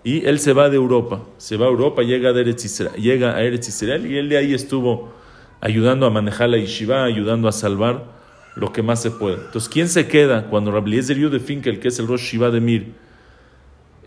y 0.04 0.26
él 0.26 0.39
se 0.39 0.54
va 0.54 0.69
de 0.69 0.76
Europa, 0.76 1.23
se 1.38 1.58
va 1.58 1.65
a 1.65 1.69
Europa, 1.69 2.04
llega 2.04 2.30
a 2.30 2.39
Eretz 2.39 2.65
Israel, 2.65 3.02
llega 3.02 3.36
a 3.36 3.41
Eretz 3.41 3.69
Israel 3.69 4.06
y 4.06 4.17
él 4.17 4.28
de 4.28 4.38
ahí 4.38 4.54
estuvo 4.54 5.13
ayudando 5.62 6.06
a 6.06 6.10
manejar 6.10 6.49
la 6.49 6.58
yeshiva, 6.58 7.06
ayudando 7.06 7.47
a 7.47 7.54
salvar 7.54 8.12
lo 8.55 8.71
que 8.71 8.83
más 8.83 9.01
se 9.01 9.11
puede. 9.11 9.35
Entonces, 9.35 9.69
¿quién 9.69 9.89
se 9.89 10.07
queda 10.07 10.47
cuando 10.47 10.71
Rabbi 10.71 10.91
Eliezer 10.91 11.29
de 11.29 11.39
Finkel, 11.39 11.79
que 11.79 11.87
es 11.87 11.99
el 11.99 12.07
Rosh 12.07 12.21
Shiva 12.21 12.51
de 12.51 12.61
Mir, 12.61 12.93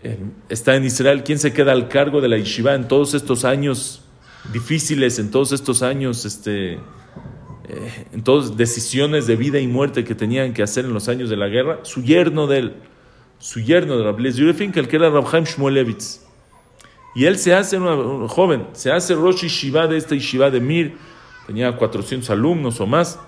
eh, 0.03 0.17
está 0.49 0.75
en 0.75 0.85
Israel? 0.85 1.23
¿Quién 1.23 1.39
se 1.39 1.51
queda 1.51 1.73
al 1.73 1.89
cargo 1.89 2.21
de 2.21 2.29
la 2.29 2.37
yeshiva 2.37 2.73
en 2.73 2.87
todos 2.87 3.13
estos 3.13 3.43
años 3.43 4.01
difíciles, 4.53 5.19
en 5.19 5.31
todos 5.31 5.51
estos 5.51 5.81
años, 5.81 6.23
este, 6.25 6.73
eh, 6.73 6.79
en 8.13 8.23
todas 8.23 8.55
decisiones 8.55 9.27
de 9.27 9.35
vida 9.35 9.59
y 9.59 9.67
muerte 9.67 10.05
que 10.05 10.15
tenían 10.15 10.53
que 10.53 10.63
hacer 10.63 10.85
en 10.85 10.93
los 10.93 11.09
años 11.09 11.29
de 11.29 11.35
la 11.35 11.47
guerra? 11.47 11.79
Su 11.83 12.01
yerno 12.01 12.47
de 12.47 12.59
él, 12.59 12.73
su 13.39 13.59
yerno 13.59 13.97
de 13.97 14.03
Rabbi 14.05 14.21
Eliezer 14.21 14.45
de 14.45 14.53
Finkel, 14.53 14.87
que 14.87 14.95
era 14.95 15.09
Rabhaim 15.09 15.43
Shmulevitz. 15.43 16.21
Y 17.15 17.25
él 17.25 17.37
se 17.37 17.53
hace 17.53 17.77
un 17.77 18.27
joven, 18.27 18.67
se 18.73 18.91
hace 18.91 19.13
Rosh 19.15 19.45
Shiva 19.47 19.87
de 19.87 19.97
esta 19.97 20.15
yeshiva 20.15 20.51
de 20.51 20.61
Mir, 20.61 20.95
tenía 21.47 21.75
400 21.75 22.29
alumnos 22.29 22.79
o 22.79 22.85
más 22.85 23.19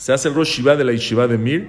se 0.00 0.14
hace 0.14 0.28
el 0.28 0.34
Rosh 0.34 0.56
Shiva 0.56 0.76
de 0.76 0.84
la 0.84 0.92
Yeshiva 0.92 1.28
de 1.28 1.36
Mir, 1.36 1.68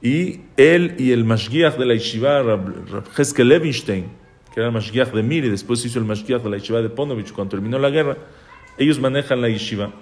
y 0.00 0.40
él 0.56 0.94
y 0.98 1.12
el 1.12 1.22
Mashgiach 1.22 1.76
de 1.76 1.84
la 1.84 1.92
Yeshiva, 1.92 2.42
Rab 2.42 3.04
Levinstein, 3.36 4.06
que 4.54 4.60
era 4.60 4.68
el 4.68 4.72
Mashgiach 4.72 5.12
de 5.12 5.22
Mir, 5.22 5.44
y 5.44 5.50
después 5.50 5.84
hizo 5.84 5.98
el 5.98 6.06
Mashgiach 6.06 6.42
de 6.42 6.48
la 6.48 6.56
Yeshiva 6.56 6.80
de 6.80 6.88
Ponovich 6.88 7.30
cuando 7.32 7.50
terminó 7.50 7.78
la 7.78 7.90
guerra, 7.90 8.16
ellos 8.78 8.98
manejan 8.98 9.42
la 9.42 9.50
Yeshiva 9.50 9.92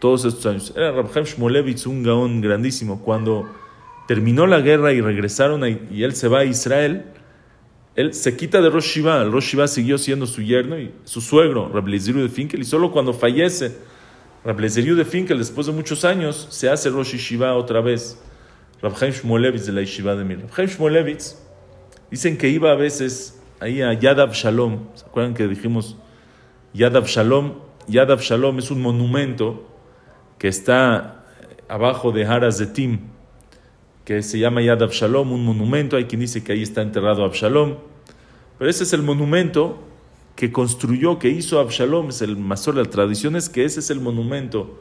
todos 0.00 0.24
estos 0.24 0.46
años. 0.46 0.72
Era 0.76 0.90
Rabhaim 0.90 1.24
Shmolevitz, 1.24 1.86
un 1.86 2.02
gaón 2.02 2.40
grandísimo. 2.40 3.00
Cuando 3.00 3.48
terminó 4.08 4.44
la 4.44 4.60
guerra 4.60 4.92
y 4.92 5.00
regresaron 5.00 5.62
y 5.92 6.02
él 6.02 6.16
se 6.16 6.26
va 6.26 6.40
a 6.40 6.44
Israel, 6.44 7.04
él 7.94 8.14
se 8.14 8.36
quita 8.36 8.60
de 8.60 8.68
Rosh 8.68 8.96
Shiva. 8.96 9.22
El 9.22 9.30
Rosh 9.30 9.52
Shiva 9.52 9.68
siguió 9.68 9.96
siendo 9.96 10.26
su 10.26 10.42
yerno 10.42 10.76
y 10.76 10.90
su 11.04 11.20
suegro, 11.20 11.70
Rabbi 11.72 12.00
de 12.00 12.28
Finkel, 12.28 12.62
y 12.62 12.64
solo 12.64 12.90
cuando 12.90 13.12
fallece 13.12 13.93
Rablezeriu 14.44 14.94
de 14.94 15.06
Finkel, 15.06 15.38
después 15.38 15.66
de 15.66 15.72
muchos 15.72 16.04
años, 16.04 16.48
se 16.50 16.68
hace 16.68 16.90
Rosh 16.90 17.12
Yeshiva 17.12 17.54
otra 17.54 17.80
vez. 17.80 18.22
Rabhaim 18.82 19.12
Shmolevitz 19.12 19.64
de 19.64 19.72
la 19.72 19.80
Yeshiva 19.80 20.14
de 20.14 20.24
Mir. 20.24 20.40
Rabhaim 20.40 20.68
Shmolevitz, 20.68 21.38
dicen 22.10 22.36
que 22.36 22.48
iba 22.50 22.70
a 22.70 22.74
veces 22.74 23.40
ahí 23.58 23.80
a 23.80 23.94
Yadav 23.94 24.32
Shalom. 24.32 24.88
¿Se 24.94 25.06
acuerdan 25.06 25.32
que 25.32 25.48
dijimos 25.48 25.96
Yadav 26.74 27.06
Shalom? 27.06 27.54
Yadav 27.88 28.20
Shalom 28.20 28.58
es 28.58 28.70
un 28.70 28.82
monumento 28.82 29.66
que 30.38 30.48
está 30.48 31.24
abajo 31.66 32.12
de 32.12 32.26
Haras 32.26 32.58
de 32.58 32.66
Tim, 32.66 32.98
que 34.04 34.22
se 34.22 34.38
llama 34.38 34.60
Yadav 34.60 34.90
Shalom, 34.90 35.32
un 35.32 35.42
monumento. 35.42 35.96
Hay 35.96 36.04
quien 36.04 36.20
dice 36.20 36.44
que 36.44 36.52
ahí 36.52 36.62
está 36.62 36.82
enterrado 36.82 37.24
Absalom. 37.24 37.76
Pero 38.58 38.70
ese 38.70 38.84
es 38.84 38.92
el 38.92 39.00
monumento 39.00 39.82
que 40.36 40.50
construyó, 40.50 41.18
que 41.18 41.28
hizo 41.28 41.60
Absalom, 41.60 42.08
es 42.08 42.22
el 42.22 42.36
masor 42.36 42.76
la 42.76 42.84
tradición, 42.84 43.36
es 43.36 43.48
que 43.48 43.64
ese 43.64 43.80
es 43.80 43.90
el 43.90 44.00
monumento 44.00 44.80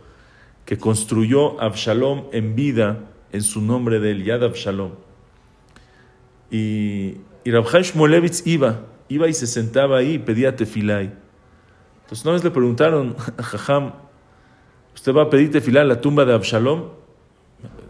que 0.65 0.77
construyó 0.77 1.61
Absalom 1.61 2.25
en 2.31 2.55
vida 2.55 3.09
en 3.31 3.41
su 3.41 3.61
nombre 3.61 3.99
de 3.99 4.11
él, 4.11 4.23
Yad 4.23 4.43
Absalom. 4.43 4.91
Y, 6.49 7.17
y 7.43 7.51
Rabjaim 7.51 7.83
Shmulevitz 7.83 8.47
iba, 8.47 8.85
iba 9.09 9.27
y 9.27 9.33
se 9.33 9.47
sentaba 9.47 9.97
ahí 9.97 10.13
y 10.13 10.19
pedía 10.19 10.55
tefilai. 10.55 11.13
Entonces 12.03 12.25
una 12.25 12.33
vez 12.33 12.43
le 12.43 12.51
preguntaron 12.51 13.15
a 13.37 13.43
Jajam, 13.43 13.93
¿usted 14.95 15.13
va 15.13 15.23
a 15.23 15.29
pedir 15.29 15.51
tefilá 15.51 15.81
a 15.81 15.85
la 15.85 16.01
tumba 16.01 16.25
de 16.25 16.33
Absalom? 16.33 16.89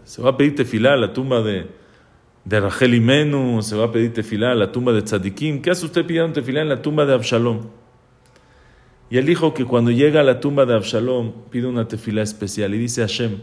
¿Se 0.04 0.20
va 0.20 0.30
a 0.30 0.36
pedir 0.36 0.54
tefilá 0.54 0.94
a 0.94 0.96
la 0.96 1.12
tumba 1.12 1.40
de, 1.42 1.68
de 2.44 2.60
Rachel 2.60 2.94
Imenu? 2.94 3.62
¿Se 3.62 3.76
va 3.76 3.86
a 3.86 3.92
pedir 3.92 4.12
tefilá 4.12 4.52
a 4.52 4.54
la 4.54 4.72
tumba 4.72 4.92
de 4.92 5.02
Tzadikim? 5.02 5.62
¿Qué 5.62 5.70
hace 5.70 5.86
usted 5.86 6.06
pidiendo 6.06 6.32
tefilá 6.32 6.62
en 6.62 6.68
la 6.68 6.82
tumba 6.82 7.06
de 7.06 7.14
Absalom? 7.14 7.60
Y 9.10 9.18
él 9.18 9.26
dijo 9.26 9.54
que 9.54 9.64
cuando 9.64 9.90
llega 9.90 10.20
a 10.20 10.24
la 10.24 10.40
tumba 10.40 10.66
de 10.66 10.74
Absalom 10.74 11.32
pide 11.50 11.66
una 11.66 11.86
tefilá 11.86 12.22
especial 12.22 12.74
y 12.74 12.78
dice 12.78 13.02
a 13.02 13.06
Hashem, 13.06 13.38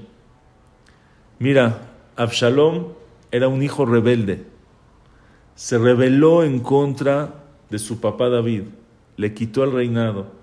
mira, 1.39 1.93
Absalom 2.15 2.87
era 3.31 3.47
un 3.47 3.63
hijo 3.63 3.85
rebelde, 3.85 4.45
se 5.55 5.77
rebeló 5.77 6.43
en 6.43 6.59
contra 6.59 7.43
de 7.69 7.79
su 7.79 8.01
papá 8.01 8.29
David, 8.29 8.63
le 9.17 9.33
quitó 9.33 9.63
el 9.63 9.71
reinado 9.71 10.41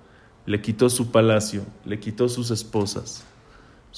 le 0.48 0.62
quitó 0.62 0.88
su 0.88 1.10
palacio, 1.10 1.62
le 1.84 2.00
quitó 2.00 2.26
sus 2.26 2.50
esposas, 2.50 3.22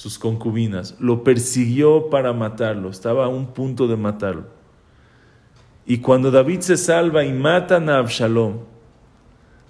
sus 0.01 0.17
concubinas, 0.17 0.95
lo 0.99 1.23
persiguió 1.23 2.09
para 2.09 2.33
matarlo, 2.33 2.89
estaba 2.89 3.25
a 3.25 3.27
un 3.27 3.53
punto 3.53 3.87
de 3.87 3.97
matarlo. 3.97 4.45
Y 5.85 5.99
cuando 5.99 6.31
David 6.31 6.61
se 6.61 6.75
salva 6.75 7.23
y 7.23 7.31
matan 7.31 7.87
a 7.87 7.99
Absalom, 7.99 8.61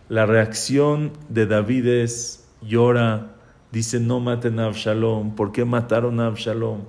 la 0.07 0.25
reacción 0.25 1.11
de 1.27 1.47
David 1.47 1.85
es, 1.85 2.47
llora, 2.61 3.35
dice, 3.73 3.99
no 3.99 4.21
maten 4.21 4.61
a 4.61 4.67
Absalom, 4.67 5.35
¿por 5.35 5.51
qué 5.51 5.65
mataron 5.65 6.21
a 6.21 6.27
Absalom? 6.27 6.83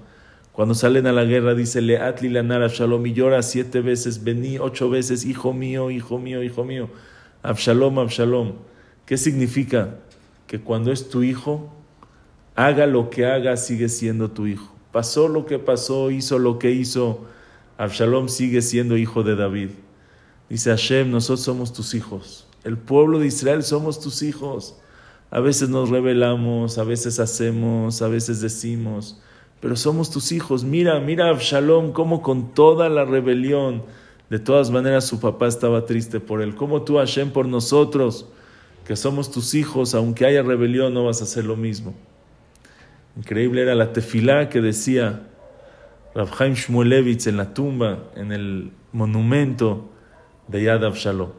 Cuando 0.52 0.76
salen 0.76 1.08
a 1.08 1.12
la 1.12 1.24
guerra 1.24 1.56
dice, 1.56 1.82
le 1.82 1.98
atli 1.98 2.28
lanar 2.28 2.62
Absalom 2.62 3.04
y 3.06 3.12
llora 3.12 3.42
siete 3.42 3.80
veces, 3.80 4.22
vení 4.22 4.60
ocho 4.60 4.88
veces, 4.88 5.24
hijo 5.24 5.52
mío, 5.52 5.90
hijo 5.90 6.20
mío, 6.20 6.44
hijo 6.44 6.62
mío, 6.62 6.90
Absalom, 7.42 7.98
Absalom. 7.98 8.52
¿Qué 9.04 9.16
significa? 9.16 9.96
Que 10.46 10.60
cuando 10.60 10.92
es 10.92 11.08
tu 11.08 11.24
hijo, 11.24 11.81
haga 12.54 12.86
lo 12.86 13.10
que 13.10 13.26
haga, 13.26 13.56
sigue 13.56 13.88
siendo 13.88 14.30
tu 14.30 14.46
hijo. 14.46 14.72
Pasó 14.92 15.28
lo 15.28 15.46
que 15.46 15.58
pasó, 15.58 16.10
hizo 16.10 16.38
lo 16.38 16.58
que 16.58 16.70
hizo, 16.70 17.26
Absalom 17.78 18.28
sigue 18.28 18.62
siendo 18.62 18.96
hijo 18.96 19.22
de 19.22 19.34
David. 19.34 19.70
Dice 20.48 20.70
Hashem, 20.70 21.10
nosotros 21.10 21.40
somos 21.40 21.72
tus 21.72 21.94
hijos. 21.94 22.46
El 22.62 22.76
pueblo 22.76 23.18
de 23.18 23.26
Israel 23.26 23.62
somos 23.62 24.00
tus 24.00 24.22
hijos. 24.22 24.76
A 25.30 25.40
veces 25.40 25.70
nos 25.70 25.88
rebelamos, 25.88 26.76
a 26.76 26.84
veces 26.84 27.18
hacemos, 27.18 28.02
a 28.02 28.08
veces 28.08 28.42
decimos, 28.42 29.18
pero 29.60 29.76
somos 29.76 30.10
tus 30.10 30.30
hijos. 30.30 30.62
Mira, 30.62 31.00
mira 31.00 31.30
Absalom, 31.30 31.92
cómo 31.92 32.20
con 32.20 32.52
toda 32.52 32.90
la 32.90 33.06
rebelión, 33.06 33.82
de 34.28 34.38
todas 34.38 34.70
maneras 34.70 35.06
su 35.06 35.20
papá 35.20 35.46
estaba 35.46 35.86
triste 35.86 36.20
por 36.20 36.42
él. 36.42 36.54
Como 36.54 36.82
tú, 36.82 36.98
Hashem, 36.98 37.30
por 37.30 37.46
nosotros 37.46 38.26
que 38.84 38.94
somos 38.94 39.30
tus 39.30 39.54
hijos, 39.54 39.94
aunque 39.94 40.26
haya 40.26 40.42
rebelión, 40.42 40.92
no 40.92 41.04
vas 41.06 41.20
a 41.20 41.24
hacer 41.24 41.44
lo 41.44 41.56
mismo. 41.56 41.94
Increíble 43.16 43.62
era 43.62 43.74
la 43.74 43.92
tefilá 43.92 44.48
que 44.48 44.60
decía 44.60 45.22
Rabhaim 46.14 46.54
Shmulevitz 46.54 47.26
en 47.26 47.36
la 47.36 47.52
tumba, 47.52 47.98
en 48.16 48.32
el 48.32 48.72
monumento 48.92 49.90
de 50.48 50.64
Yad 50.64 50.84
Avshalom. 50.84 51.30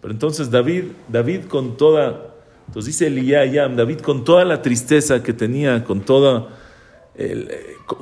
Pero 0.00 0.12
entonces 0.12 0.50
David, 0.50 0.84
David 1.08 1.44
con 1.44 1.76
toda, 1.76 2.34
entonces 2.66 2.94
dice 2.94 3.06
Eliyayam, 3.06 3.76
David 3.76 4.00
con 4.00 4.24
toda 4.24 4.44
la 4.44 4.62
tristeza 4.62 5.22
que 5.22 5.32
tenía, 5.32 5.84
con 5.84 6.00
toda, 6.00 6.48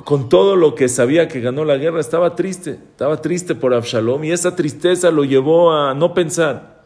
con 0.03 0.27
todo 0.27 0.55
lo 0.55 0.73
que 0.73 0.89
sabía 0.89 1.27
que 1.27 1.41
ganó 1.41 1.63
la 1.63 1.77
guerra, 1.77 1.99
estaba 1.99 2.35
triste, 2.35 2.71
estaba 2.71 3.21
triste 3.21 3.53
por 3.53 3.73
Avshalom 3.73 4.23
y 4.23 4.31
esa 4.31 4.55
tristeza 4.55 5.11
lo 5.11 5.23
llevó 5.23 5.73
a 5.73 5.93
no 5.93 6.15
pensar. 6.15 6.85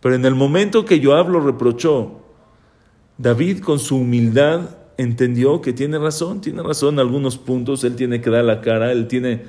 Pero 0.00 0.14
en 0.14 0.24
el 0.24 0.34
momento 0.34 0.84
que 0.84 1.04
Joab 1.04 1.28
lo 1.28 1.40
reprochó, 1.40 2.20
David 3.18 3.60
con 3.60 3.78
su 3.78 3.96
humildad 3.98 4.81
entendió 4.96 5.60
que 5.60 5.72
tiene 5.72 5.98
razón, 5.98 6.40
tiene 6.40 6.62
razón 6.62 6.94
en 6.94 7.00
algunos 7.00 7.38
puntos, 7.38 7.84
él 7.84 7.96
tiene 7.96 8.20
que 8.20 8.30
dar 8.30 8.44
la 8.44 8.60
cara, 8.60 8.92
él 8.92 9.08
tiene 9.08 9.42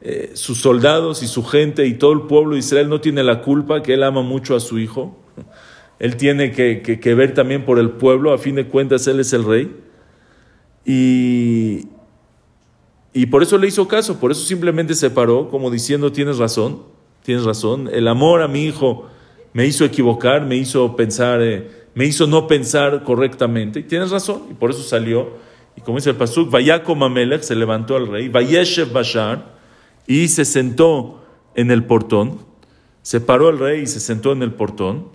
eh, 0.00 0.32
sus 0.34 0.58
soldados 0.60 1.22
y 1.22 1.26
su 1.26 1.44
gente 1.44 1.86
y 1.86 1.94
todo 1.94 2.12
el 2.12 2.22
pueblo 2.22 2.54
de 2.54 2.60
Israel 2.60 2.88
no 2.88 3.00
tiene 3.00 3.22
la 3.22 3.40
culpa 3.42 3.82
que 3.82 3.94
él 3.94 4.02
ama 4.02 4.22
mucho 4.22 4.54
a 4.56 4.60
su 4.60 4.78
hijo. 4.78 5.18
Él 5.98 6.16
tiene 6.16 6.52
que, 6.52 6.82
que 6.82 7.14
ver 7.14 7.34
también 7.34 7.64
por 7.64 7.78
el 7.78 7.90
pueblo, 7.90 8.32
a 8.32 8.38
fin 8.38 8.56
de 8.56 8.66
cuentas 8.66 9.06
él 9.06 9.20
es 9.20 9.32
el 9.32 9.44
rey. 9.44 9.74
Y, 10.84 11.86
y 13.12 13.26
por 13.26 13.42
eso 13.42 13.56
le 13.58 13.68
hizo 13.68 13.88
caso, 13.88 14.18
por 14.18 14.32
eso 14.32 14.44
simplemente 14.44 14.94
se 14.94 15.08
paró, 15.08 15.48
como 15.48 15.70
diciendo, 15.70 16.12
tienes 16.12 16.38
razón, 16.38 16.82
tienes 17.22 17.44
razón, 17.44 17.88
el 17.92 18.08
amor 18.08 18.42
a 18.42 18.48
mi 18.48 18.64
hijo 18.64 19.06
me 19.52 19.64
hizo 19.66 19.84
equivocar, 19.84 20.44
me 20.44 20.56
hizo 20.56 20.96
pensar, 20.96 21.40
eh, 21.40 21.70
me 21.94 22.04
hizo 22.04 22.26
no 22.26 22.46
pensar 22.46 23.04
correctamente. 23.04 23.80
Y 23.80 23.82
tienes 23.84 24.10
razón, 24.10 24.42
y 24.50 24.54
por 24.54 24.70
eso 24.70 24.82
salió. 24.82 25.34
Y 25.76 25.80
como 25.80 25.98
dice 25.98 26.10
el 26.10 26.16
Pasuk, 26.16 26.50
Vayako 26.50 26.94
Mamelech 26.94 27.42
se 27.42 27.54
levantó 27.54 27.96
al 27.96 28.08
rey, 28.08 28.28
Vayeshev 28.28 28.92
Bashar, 28.92 29.54
y 30.06 30.28
se 30.28 30.44
sentó 30.44 31.24
en 31.54 31.70
el 31.70 31.84
portón. 31.84 32.38
Se 33.02 33.20
paró 33.20 33.50
el 33.50 33.58
rey 33.58 33.82
y 33.82 33.86
se 33.86 34.00
sentó 34.00 34.32
en 34.32 34.42
el 34.42 34.52
portón. 34.52 35.08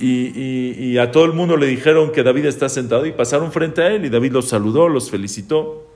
Y, 0.00 0.84
y, 0.92 0.98
a 0.98 1.10
todo 1.10 1.24
el 1.24 1.32
mundo 1.32 1.56
le 1.56 1.66
dijeron 1.66 2.12
que 2.12 2.22
David 2.22 2.46
está 2.46 2.68
sentado 2.68 3.04
y 3.04 3.10
pasaron 3.10 3.50
frente 3.50 3.82
a 3.82 3.88
él 3.88 4.04
y 4.04 4.08
David 4.08 4.30
los 4.30 4.48
saludó, 4.48 4.88
los 4.88 5.10
felicitó, 5.10 5.88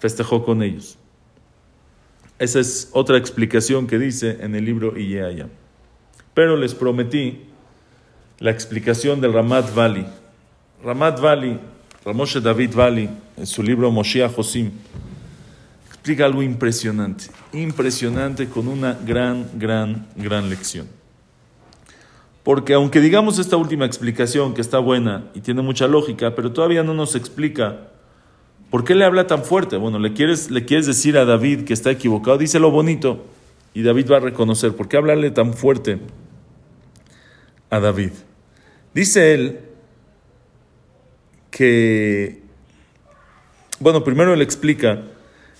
festejó 0.00 0.44
con 0.44 0.64
ellos. 0.64 0.98
Esa 2.40 2.58
es 2.58 2.90
otra 2.92 3.16
explicación 3.16 3.86
que 3.86 4.00
dice 4.00 4.38
en 4.40 4.56
el 4.56 4.64
libro 4.64 4.98
Iyeaya. 4.98 5.48
Pero 6.34 6.56
les 6.56 6.74
prometí 6.74 7.44
la 8.38 8.50
explicación 8.50 9.20
del 9.20 9.32
Ramat 9.32 9.74
Vali. 9.74 10.06
Ramat 10.84 11.20
Vali, 11.20 11.58
Ramoshe 12.04 12.40
David 12.40 12.74
Vali, 12.74 13.08
en 13.36 13.46
su 13.46 13.62
libro 13.62 13.90
Moshiach 13.90 14.34
Josim, 14.34 14.70
explica 15.88 16.26
algo 16.26 16.42
impresionante, 16.42 17.24
impresionante 17.52 18.48
con 18.48 18.68
una 18.68 18.92
gran, 18.92 19.46
gran, 19.54 20.06
gran 20.16 20.48
lección. 20.50 20.86
Porque 22.42 22.74
aunque 22.74 23.00
digamos 23.00 23.38
esta 23.38 23.56
última 23.56 23.86
explicación, 23.86 24.54
que 24.54 24.60
está 24.60 24.78
buena 24.78 25.24
y 25.34 25.40
tiene 25.40 25.62
mucha 25.62 25.88
lógica, 25.88 26.34
pero 26.36 26.52
todavía 26.52 26.84
no 26.84 26.94
nos 26.94 27.16
explica 27.16 27.88
por 28.70 28.84
qué 28.84 28.94
le 28.94 29.04
habla 29.04 29.26
tan 29.26 29.42
fuerte. 29.42 29.78
Bueno, 29.78 29.98
le 29.98 30.12
quieres, 30.12 30.50
le 30.50 30.64
quieres 30.64 30.86
decir 30.86 31.16
a 31.18 31.24
David 31.24 31.64
que 31.64 31.72
está 31.72 31.90
equivocado, 31.90 32.38
dice 32.38 32.60
lo 32.60 32.70
bonito, 32.70 33.24
y 33.74 33.82
David 33.82 34.12
va 34.12 34.18
a 34.18 34.20
reconocer, 34.20 34.76
¿por 34.76 34.88
qué 34.88 34.96
hablarle 34.96 35.30
tan 35.32 35.54
fuerte? 35.54 35.98
A 37.70 37.80
David. 37.80 38.12
Dice 38.94 39.34
él 39.34 39.60
que, 41.50 42.42
bueno, 43.78 44.04
primero 44.04 44.34
él 44.34 44.42
explica 44.42 45.02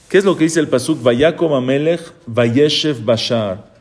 qué 0.09 0.19
es 0.19 0.25
lo 0.25 0.37
que 0.37 0.45
dice 0.45 0.61
el 0.61 0.69
Pasuk, 0.69 1.03
Vayakom 1.03 1.53
Amelech, 1.53 2.01
Vayeshev 2.27 3.05
Bashar. 3.05 3.75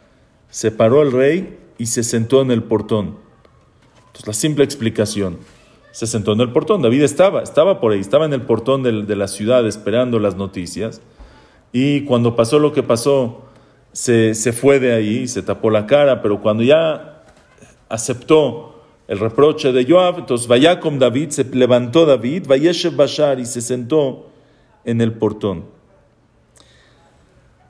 Se 0.50 0.72
paró 0.72 1.02
el 1.02 1.12
rey 1.12 1.58
y 1.78 1.88
se 1.88 2.04
sentó 2.04 2.42
en 2.42 2.52
el 2.52 2.64
portón. 2.64 3.18
Entonces, 4.08 4.28
la 4.28 4.34
simple 4.34 4.64
explicación. 4.64 5.38
Se 5.92 6.08
sentó 6.08 6.34
en 6.34 6.42
el 6.42 6.52
portón. 6.52 6.82
David 6.82 7.04
estaba, 7.04 7.42
estaba 7.42 7.80
por 7.80 7.94
ahí, 7.94 8.00
estaba 8.00 8.26
en 8.26 8.34
el 8.34 8.42
portón 8.42 8.84
de, 8.84 9.04
de 9.04 9.16
la 9.16 9.28
ciudad 9.28 9.66
esperando 9.66 10.20
las 10.20 10.36
noticias. 10.36 11.02
Y 11.72 12.02
cuando 12.02 12.36
pasó 12.36 12.60
lo 12.60 12.74
que 12.74 12.84
pasó, 12.84 13.46
se, 13.92 14.36
se 14.36 14.52
fue 14.52 14.80
de 14.80 14.94
ahí, 14.94 15.28
se 15.28 15.42
tapó 15.42 15.70
la 15.70 15.88
cara, 15.88 16.22
pero 16.22 16.42
cuando 16.42 16.64
ya 16.64 17.15
aceptó 17.96 18.84
el 19.08 19.20
reproche 19.20 19.72
de 19.72 19.86
Joab, 19.86 20.20
entonces 20.20 20.48
vaya 20.48 20.80
con 20.80 21.00
David, 21.00 21.30
se 21.30 21.44
levantó 21.44 22.06
David, 22.06 22.48
Vayeshev 22.48 22.96
Bashar 22.96 23.40
y 23.40 23.46
se 23.46 23.62
sentó 23.62 24.30
en 24.84 25.02
el 25.02 25.14
portón 25.14 25.76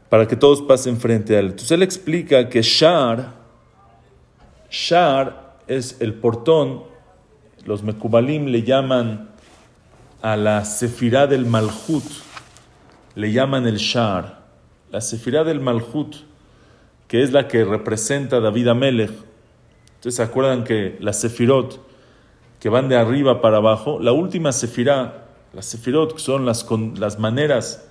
para 0.09 0.27
que 0.27 0.37
todos 0.37 0.61
pasen 0.61 0.97
frente 0.97 1.35
a 1.35 1.39
él. 1.39 1.47
Entonces 1.47 1.71
él 1.71 1.83
explica 1.83 2.47
que 2.47 2.61
Shar, 2.61 3.33
Shar 4.69 5.57
es 5.67 5.97
el 5.99 6.13
portón, 6.13 6.83
los 7.65 7.83
Mekubalim 7.83 8.45
le 8.45 8.63
llaman 8.63 9.31
a 10.21 10.37
la 10.37 10.63
Sefirá 10.63 11.27
del 11.27 11.45
Malhut, 11.45 12.05
le 13.15 13.31
llaman 13.33 13.67
el 13.67 13.77
Shar. 13.77 14.45
La 14.91 15.01
Sefirá 15.01 15.43
del 15.43 15.59
Malhut, 15.59 16.15
que 17.09 17.21
es 17.21 17.33
la 17.33 17.49
que 17.49 17.65
representa 17.65 18.37
a 18.37 18.39
David 18.39 18.69
Amelech, 18.69 19.11
Ustedes 20.05 20.17
se 20.17 20.21
acuerdan 20.21 20.63
que 20.65 20.97
las 20.99 21.19
sefirot 21.19 21.79
que 22.59 22.69
van 22.69 22.89
de 22.89 22.95
arriba 22.95 23.41
para 23.41 23.57
abajo, 23.57 23.97
la 23.99 24.11
última 24.11 24.51
sefirá, 24.51 25.25
las 25.51 25.65
sefirot 25.65 26.19
son 26.19 26.45
las, 26.45 26.67
las 26.99 27.17
maneras, 27.17 27.89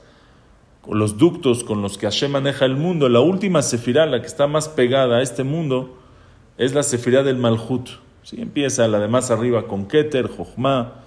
los 0.89 1.19
ductos 1.19 1.65
con 1.65 1.83
los 1.83 1.99
que 1.99 2.07
Hashem 2.07 2.31
maneja 2.31 2.67
el 2.67 2.77
mundo, 2.77 3.09
la 3.09 3.19
última 3.19 3.63
sefirá, 3.63 4.07
la 4.07 4.21
que 4.21 4.29
está 4.29 4.47
más 4.47 4.69
pegada 4.69 5.17
a 5.17 5.23
este 5.23 5.43
mundo, 5.43 5.99
es 6.57 6.73
la 6.73 6.85
sefirá 6.85 7.25
del 7.25 7.37
Malhut. 7.37 7.89
¿Sí? 8.23 8.41
Empieza 8.41 8.87
la 8.87 9.01
de 9.01 9.09
más 9.09 9.33
arriba 9.33 9.67
con 9.67 9.89
Keter, 9.89 10.29
Jochma, 10.29 11.01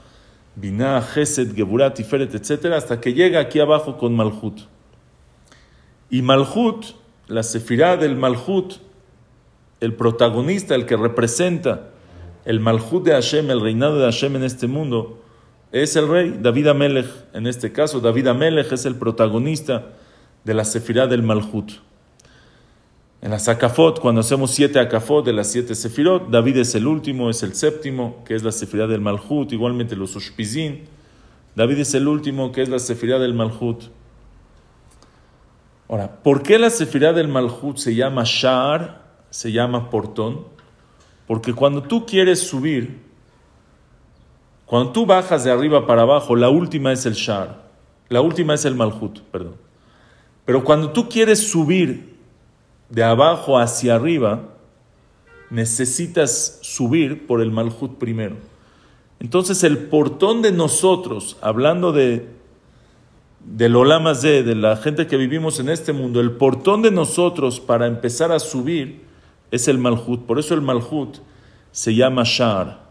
Binah, 0.57 1.01
Gesed, 1.01 1.55
Geburat, 1.55 1.95
Tiferet, 1.95 2.35
etc., 2.35 2.73
hasta 2.73 2.99
que 2.99 3.13
llega 3.13 3.39
aquí 3.39 3.61
abajo 3.61 3.97
con 3.97 4.13
Malhut. 4.13 4.59
Y 6.09 6.21
Malhut, 6.21 6.87
la 7.27 7.43
sefirá 7.43 7.95
del 7.95 8.17
Malhut, 8.17 8.85
el 9.79 9.93
protagonista, 9.93 10.75
el 10.75 10.85
que 10.85 10.97
representa 10.97 11.89
el 12.45 12.59
Malhut 12.59 13.03
de 13.03 13.11
Hashem, 13.11 13.49
el 13.51 13.61
reinado 13.61 13.97
de 13.99 14.05
Hashem 14.05 14.35
en 14.37 14.43
este 14.43 14.67
mundo, 14.67 15.21
es 15.71 15.95
el 15.95 16.07
rey 16.07 16.39
David 16.41 16.67
Amelech. 16.67 17.07
En 17.33 17.45
este 17.45 17.71
caso, 17.71 17.99
David 17.99 18.27
Amelech 18.27 18.71
es 18.71 18.85
el 18.85 18.95
protagonista 18.95 19.89
de 20.43 20.53
la 20.53 20.63
sefirá 20.63 21.07
del 21.07 21.23
Malhut. 21.23 21.73
En 23.21 23.31
la 23.31 23.39
Sakafot, 23.39 23.99
cuando 23.99 24.21
hacemos 24.21 24.51
siete 24.51 24.79
Akafot 24.79 25.25
de 25.25 25.33
las 25.33 25.51
siete 25.51 25.73
Sefirot, 25.73 26.29
David 26.29 26.57
es 26.57 26.75
el 26.75 26.85
último, 26.85 27.29
es 27.29 27.41
el 27.41 27.55
séptimo, 27.55 28.23
que 28.23 28.35
es 28.35 28.43
la 28.43 28.51
Sefirá 28.51 28.85
del 28.85 29.01
Malhut, 29.01 29.51
igualmente 29.51 29.95
los 29.95 30.15
Ushpizin. 30.15 30.85
David 31.55 31.79
es 31.79 31.95
el 31.95 32.07
último, 32.07 32.51
que 32.51 32.61
es 32.61 32.69
la 32.69 32.77
Sefirá 32.77 33.17
del 33.17 33.33
Malhut. 33.33 33.85
Ahora, 35.89 36.21
¿por 36.21 36.43
qué 36.43 36.59
la 36.59 36.69
Sefirá 36.69 37.11
del 37.11 37.27
Malhut 37.27 37.77
se 37.77 37.95
llama 37.95 38.21
Shar, 38.23 39.06
se 39.29 39.51
llama 39.51 39.89
portón? 39.89 40.45
Porque 41.27 41.53
cuando 41.53 41.83
tú 41.83 42.05
quieres 42.05 42.39
subir, 42.39 42.99
cuando 44.65 44.91
tú 44.91 45.05
bajas 45.05 45.43
de 45.43 45.51
arriba 45.51 45.85
para 45.85 46.03
abajo, 46.03 46.35
la 46.35 46.49
última 46.49 46.91
es 46.91 47.05
el 47.05 47.13
Shar, 47.13 47.63
la 48.09 48.21
última 48.21 48.53
es 48.53 48.65
el 48.65 48.75
Malhut, 48.75 49.19
perdón. 49.31 49.55
Pero 50.45 50.63
cuando 50.63 50.91
tú 50.91 51.09
quieres 51.09 51.49
subir 51.49 52.15
de 52.89 53.03
abajo 53.03 53.59
hacia 53.59 53.95
arriba, 53.95 54.43
necesitas 55.49 56.59
subir 56.61 57.27
por 57.27 57.41
el 57.41 57.51
Malhut 57.51 57.97
primero. 57.97 58.37
Entonces 59.19 59.63
el 59.63 59.77
portón 59.77 60.41
de 60.41 60.51
nosotros, 60.51 61.37
hablando 61.41 61.91
de 61.91 62.37
del 63.47 63.77
Olamas 63.77 64.21
de, 64.21 64.43
de 64.43 64.55
la 64.55 64.75
gente 64.75 65.07
que 65.07 65.15
vivimos 65.15 65.59
en 65.61 65.69
este 65.69 65.93
mundo, 65.93 66.19
el 66.19 66.31
portón 66.31 66.81
de 66.81 66.91
nosotros 66.91 67.61
para 67.61 67.87
empezar 67.87 68.31
a 68.33 68.39
subir 68.39 69.06
es 69.51 69.67
el 69.67 69.77
Malhut. 69.77 70.25
Por 70.25 70.39
eso 70.39 70.53
el 70.53 70.61
Malhut 70.61 71.17
se 71.71 71.95
llama 71.95 72.23
Shar. 72.25 72.87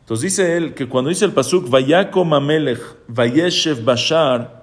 Entonces 0.00 0.22
dice 0.32 0.56
él 0.56 0.74
que 0.74 0.88
cuando 0.88 1.10
dice 1.10 1.24
el 1.24 1.32
Pasuk, 1.32 1.68
Vayakom 1.68 2.34
Amelech, 2.34 2.80
Vayeshev 3.08 3.84
Bashar, 3.84 4.62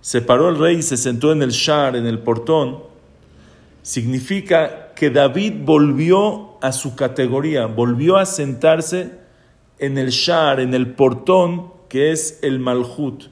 se 0.00 0.20
paró 0.22 0.48
el 0.48 0.58
rey 0.58 0.76
y 0.76 0.82
se 0.82 0.96
sentó 0.96 1.32
en 1.32 1.42
el 1.42 1.50
Shar, 1.50 1.94
en 1.94 2.06
el 2.06 2.18
portón, 2.18 2.82
significa 3.82 4.92
que 4.94 5.10
David 5.10 5.54
volvió 5.64 6.58
a 6.60 6.72
su 6.72 6.94
categoría, 6.94 7.66
volvió 7.66 8.16
a 8.16 8.26
sentarse 8.26 9.18
en 9.78 9.96
el 9.96 10.10
shar, 10.10 10.60
en 10.60 10.74
el 10.74 10.92
portón, 10.92 11.72
que 11.88 12.12
es 12.12 12.38
el 12.42 12.60
malhut, 12.60 13.24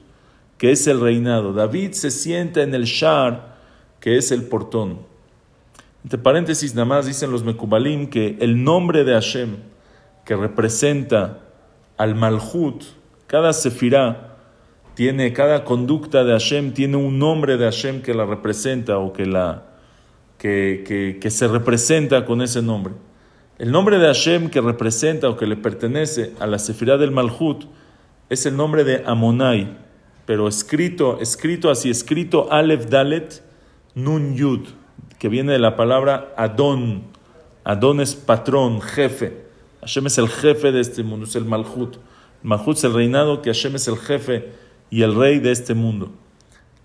que 0.57 0.71
es 0.71 0.87
el 0.87 0.99
reinado. 0.99 1.53
David 1.53 1.91
se 1.91 2.11
sienta 2.11 2.63
en 2.63 2.73
el 2.73 2.85
shar, 2.85 3.55
que 3.99 4.17
es 4.17 4.31
el 4.31 4.43
portón. 4.43 5.08
Entre 6.03 6.17
paréntesis, 6.17 6.73
nada 6.75 6.85
más 6.85 7.05
dicen 7.05 7.31
los 7.31 7.43
Mekubalim 7.43 8.09
que 8.09 8.37
el 8.39 8.63
nombre 8.63 9.03
de 9.03 9.13
Hashem, 9.13 9.57
que 10.25 10.35
representa 10.35 11.39
al 11.97 12.15
malhut, 12.15 12.83
cada 13.27 13.51
sefirá, 13.53 14.37
tiene, 14.95 15.33
cada 15.33 15.63
conducta 15.63 16.23
de 16.23 16.33
Hashem 16.33 16.73
tiene 16.73 16.97
un 16.97 17.19
nombre 17.19 17.57
de 17.57 17.65
Hashem 17.65 18.01
que 18.01 18.13
la 18.13 18.25
representa 18.25 18.97
o 18.97 19.13
que 19.13 19.25
la, 19.25 19.69
que, 20.37 21.27
se 21.29 21.47
representa 21.47 22.25
con 22.25 22.41
ese 22.41 22.61
nombre. 22.61 22.93
El 23.57 23.71
nombre 23.71 23.99
de 23.99 24.07
Hashem 24.07 24.49
que 24.49 24.61
representa 24.61 25.29
o 25.29 25.35
que 25.35 25.45
le 25.45 25.57
pertenece 25.57 26.33
a 26.39 26.47
la 26.47 26.59
Sefirá 26.59 26.97
del 26.97 27.11
Malhut 27.11 27.65
es 28.29 28.45
el 28.45 28.55
nombre 28.55 28.83
de 28.83 29.03
Amonai, 29.05 29.77
pero 30.25 30.47
escrito, 30.47 31.19
escrito 31.19 31.69
así, 31.69 31.89
escrito 31.89 32.51
Aleph 32.51 32.85
Dalet 32.85 33.43
Nun 33.95 34.35
Yud, 34.35 34.67
que 35.19 35.29
viene 35.29 35.51
de 35.51 35.59
la 35.59 35.75
palabra 35.75 36.33
Adon. 36.37 37.03
Adon 37.63 37.99
es 38.01 38.15
patrón, 38.15 38.81
jefe. 38.81 39.45
Hashem 39.81 40.07
es 40.07 40.17
el 40.17 40.29
jefe 40.29 40.71
de 40.71 40.81
este 40.81 41.03
mundo, 41.03 41.25
es 41.25 41.35
el 41.35 41.45
Malhut. 41.45 41.97
Malhut 42.41 42.77
es 42.77 42.83
el 42.85 42.93
reinado 42.93 43.41
que 43.41 43.51
Hashem 43.51 43.75
es 43.75 43.87
el 43.87 43.97
jefe 43.97 44.49
y 44.89 45.03
el 45.03 45.15
rey 45.15 45.39
de 45.39 45.51
este 45.51 45.73
mundo. 45.73 46.11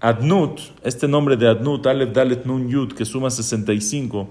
Adnut, 0.00 0.60
este 0.82 1.08
nombre 1.08 1.36
de 1.36 1.48
Adnut, 1.48 1.86
Aleph 1.86 2.12
Dalet 2.12 2.44
Nun 2.44 2.68
Yud, 2.68 2.92
que 2.92 3.06
suma 3.06 3.30
65, 3.30 4.28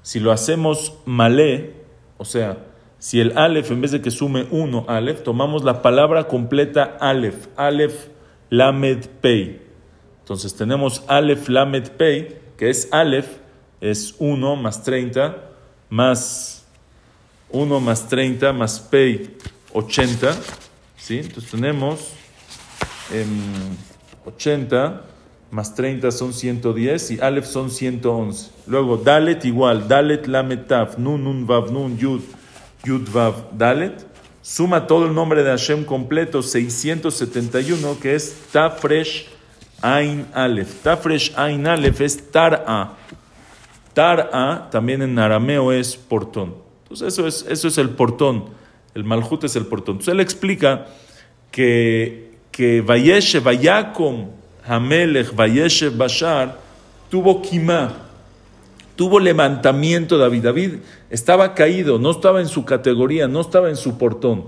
si 0.00 0.20
lo 0.20 0.32
hacemos 0.32 0.94
malé, 1.04 1.74
o 2.16 2.24
sea, 2.24 2.64
si 2.98 3.20
el 3.20 3.36
Aleph 3.36 3.70
en 3.70 3.82
vez 3.82 3.90
de 3.90 4.00
que 4.00 4.10
sume 4.10 4.46
1 4.50 4.86
Aleph, 4.88 5.22
tomamos 5.22 5.64
la 5.64 5.82
palabra 5.82 6.28
completa 6.28 6.96
Aleph, 6.98 7.48
Aleph 7.56 8.08
Lamed 8.48 9.06
Pei. 9.20 9.60
Entonces 10.20 10.54
tenemos 10.54 11.04
Aleph 11.08 11.48
Lamed 11.48 11.90
Pei, 11.90 12.41
que 12.62 12.70
es 12.70 12.86
Aleph, 12.92 13.26
es 13.80 14.14
1 14.20 14.54
más 14.54 14.84
30, 14.84 15.36
más 15.90 16.64
1 17.50 17.80
más 17.80 18.08
30, 18.08 18.52
más 18.52 18.78
Pei, 18.78 19.36
80. 19.72 20.32
¿sí? 20.96 21.18
Entonces 21.18 21.50
tenemos... 21.50 22.12
Em, 23.12 23.26
80 24.24 25.02
más 25.50 25.74
30 25.74 26.12
son 26.12 26.32
110 26.32 27.10
y 27.10 27.20
Aleph 27.20 27.46
son 27.46 27.68
111. 27.68 28.52
Luego 28.68 28.96
Dalet 28.96 29.44
igual, 29.44 29.88
Dalet 29.88 30.28
Lametaf, 30.28 30.98
Nun 30.98 31.24
Nun 31.24 31.44
Vav 31.44 31.72
Nun 31.72 31.98
Yud, 31.98 32.22
Yud 32.84 33.08
Vav 33.12 33.58
Dalet. 33.58 34.06
Suma 34.40 34.86
todo 34.86 35.06
el 35.06 35.14
nombre 35.14 35.42
de 35.42 35.50
Hashem 35.50 35.84
completo, 35.84 36.44
671, 36.44 37.98
que 37.98 38.14
es 38.14 38.36
Tafresh 38.52 39.32
Ain 39.82 40.26
Aleph. 40.32 40.82
Tafresh 40.82 41.32
Ain 41.36 41.66
Aleph 41.66 42.00
es 42.00 42.30
Tar'a. 42.30 42.96
Tar'a 43.92 44.70
también 44.70 45.02
en 45.02 45.18
arameo 45.18 45.72
es 45.72 45.96
portón. 45.96 46.54
Entonces 46.84 47.08
eso 47.08 47.26
es, 47.26 47.44
eso 47.48 47.68
es 47.68 47.78
el 47.78 47.90
portón. 47.90 48.46
El 48.94 49.04
Malhut 49.04 49.44
es 49.44 49.56
el 49.56 49.66
portón. 49.66 49.96
Entonces 49.96 50.12
él 50.12 50.20
explica 50.20 50.86
que 51.50 52.32
que 52.52 52.82
Vayeshev, 52.82 53.42
Vayakom, 53.42 54.28
Hamelech, 54.64 55.34
Vayeshev, 55.34 55.96
Bashar, 55.96 56.58
tuvo 57.10 57.40
Kima, 57.40 57.94
tuvo 58.94 59.18
levantamiento 59.18 60.18
David. 60.18 60.44
David 60.44 60.74
estaba 61.08 61.54
caído, 61.54 61.98
no 61.98 62.10
estaba 62.10 62.40
en 62.40 62.48
su 62.48 62.64
categoría, 62.64 63.26
no 63.26 63.40
estaba 63.40 63.70
en 63.70 63.76
su 63.76 63.96
portón. 63.96 64.44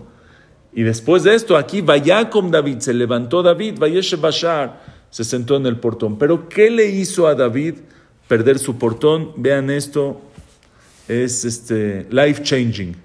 Y 0.75 0.83
después 0.83 1.23
de 1.23 1.35
esto, 1.35 1.57
aquí 1.57 1.81
Vayakom 1.81 2.51
David, 2.51 2.81
se 2.81 2.93
levantó 2.93 3.43
David, 3.43 3.79
Vayeshev 3.79 4.21
Bashar, 4.21 4.94
se 5.15 5.23
sentó 5.23 5.57
en 5.57 5.67
el 5.67 5.79
portón. 5.79 6.19
Pero 6.19 6.49
¿qué 6.49 6.73
le 6.73 6.87
hizo 6.87 7.29
a 7.29 7.37
David 7.37 7.75
perder 8.27 8.59
su 8.59 8.79
portón? 8.79 9.31
Vean 9.37 9.71
esto, 9.71 10.21
es 11.07 11.45
este, 11.45 12.09
life 12.11 12.43
changing 12.43 12.97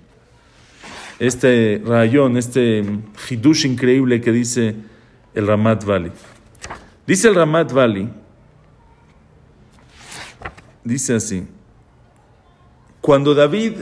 este 1.20 1.82
rayón, 1.86 2.38
este 2.38 2.84
hidush 3.30 3.66
increíble 3.66 4.22
que 4.22 4.32
dice 4.32 4.76
el 5.36 5.46
Ramat 5.46 5.84
Valley. 5.84 6.12
Dice 7.06 7.28
el 7.28 7.36
Ramat 7.36 7.72
Valley, 7.74 8.10
dice 10.84 11.16
así, 11.16 11.46
cuando 13.02 13.36
David 13.36 13.74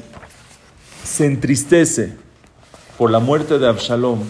se 1.03 1.25
entristece 1.25 2.15
por 2.97 3.11
la 3.11 3.19
muerte 3.19 3.59
de 3.59 3.67
Absalom, 3.67 4.23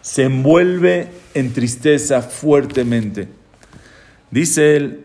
se 0.00 0.24
envuelve 0.24 1.19
en 1.34 1.52
tristeza 1.52 2.22
fuertemente. 2.22 3.28
Dice 4.30 4.76
él, 4.76 5.04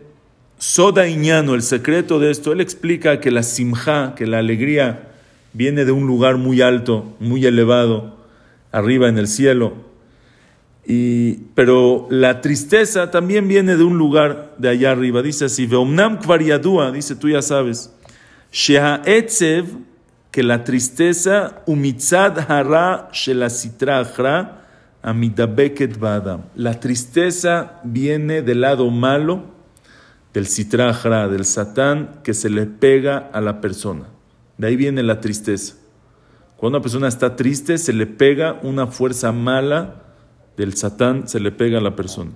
Soda 0.58 1.06
Iñano, 1.06 1.54
el 1.54 1.62
secreto 1.62 2.18
de 2.18 2.30
esto, 2.30 2.52
él 2.52 2.60
explica 2.60 3.20
que 3.20 3.30
la 3.30 3.42
simja, 3.42 4.14
que 4.14 4.26
la 4.26 4.38
alegría, 4.38 5.10
viene 5.52 5.84
de 5.84 5.92
un 5.92 6.06
lugar 6.06 6.36
muy 6.36 6.60
alto, 6.62 7.14
muy 7.18 7.44
elevado, 7.44 8.16
arriba 8.72 9.08
en 9.08 9.18
el 9.18 9.28
cielo. 9.28 9.74
Y, 10.86 11.34
pero 11.54 12.06
la 12.10 12.40
tristeza 12.40 13.10
también 13.10 13.48
viene 13.48 13.76
de 13.76 13.82
un 13.82 13.98
lugar 13.98 14.54
de 14.58 14.68
allá 14.68 14.92
arriba. 14.92 15.22
Dice 15.22 15.46
así, 15.46 15.66
Veomnam 15.66 16.18
kvariadua, 16.20 16.92
dice 16.92 17.16
tú 17.16 17.28
ya 17.28 17.42
sabes, 17.42 17.92
Sheha 18.52 19.02
etzev, 19.04 19.66
que 20.30 20.42
la 20.42 20.64
tristeza, 20.64 21.62
umitzad 21.66 22.38
hara 22.50 23.08
shelasitra 23.12 24.00
amidabeket 25.06 25.98
badam. 25.98 26.42
La 26.54 26.80
tristeza 26.80 27.80
viene 27.84 28.42
del 28.42 28.60
lado 28.60 28.90
malo 28.90 29.44
del 30.34 30.46
citrajra, 30.46 31.28
del 31.28 31.46
satán 31.46 32.20
que 32.22 32.34
se 32.34 32.50
le 32.50 32.66
pega 32.66 33.30
a 33.32 33.40
la 33.40 33.62
persona. 33.62 34.08
De 34.58 34.66
ahí 34.66 34.76
viene 34.76 35.02
la 35.02 35.20
tristeza. 35.20 35.76
Cuando 36.56 36.78
una 36.78 36.82
persona 36.82 37.08
está 37.08 37.36
triste, 37.36 37.76
se 37.78 37.92
le 37.92 38.06
pega 38.06 38.58
una 38.62 38.86
fuerza 38.86 39.30
mala 39.30 40.02
del 40.56 40.74
Satán, 40.74 41.28
se 41.28 41.38
le 41.38 41.52
pega 41.52 41.78
a 41.78 41.82
la 41.82 41.94
persona. 41.94 42.30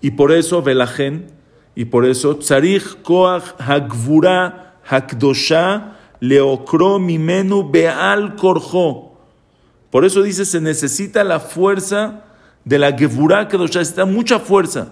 Y 0.00 0.12
por 0.12 0.32
eso, 0.32 0.62
Velajen, 0.62 1.26
y 1.74 1.84
por 1.84 2.06
eso, 2.06 2.38
Tzarich 2.38 3.02
Koach 3.02 3.60
Hagvura 3.60 4.80
Hakdosha 4.88 5.96
Leokro 6.20 6.98
Mimenu 6.98 7.70
Beal 7.70 8.36
Korjo. 8.36 9.07
Por 9.90 10.04
eso 10.04 10.22
dice, 10.22 10.44
se 10.44 10.60
necesita 10.60 11.24
la 11.24 11.40
fuerza 11.40 12.24
de 12.64 12.78
la 12.78 12.92
Gevurah 12.92 13.48
Kedoshá, 13.48 13.80
necesita 13.80 14.04
mucha 14.04 14.38
fuerza. 14.38 14.88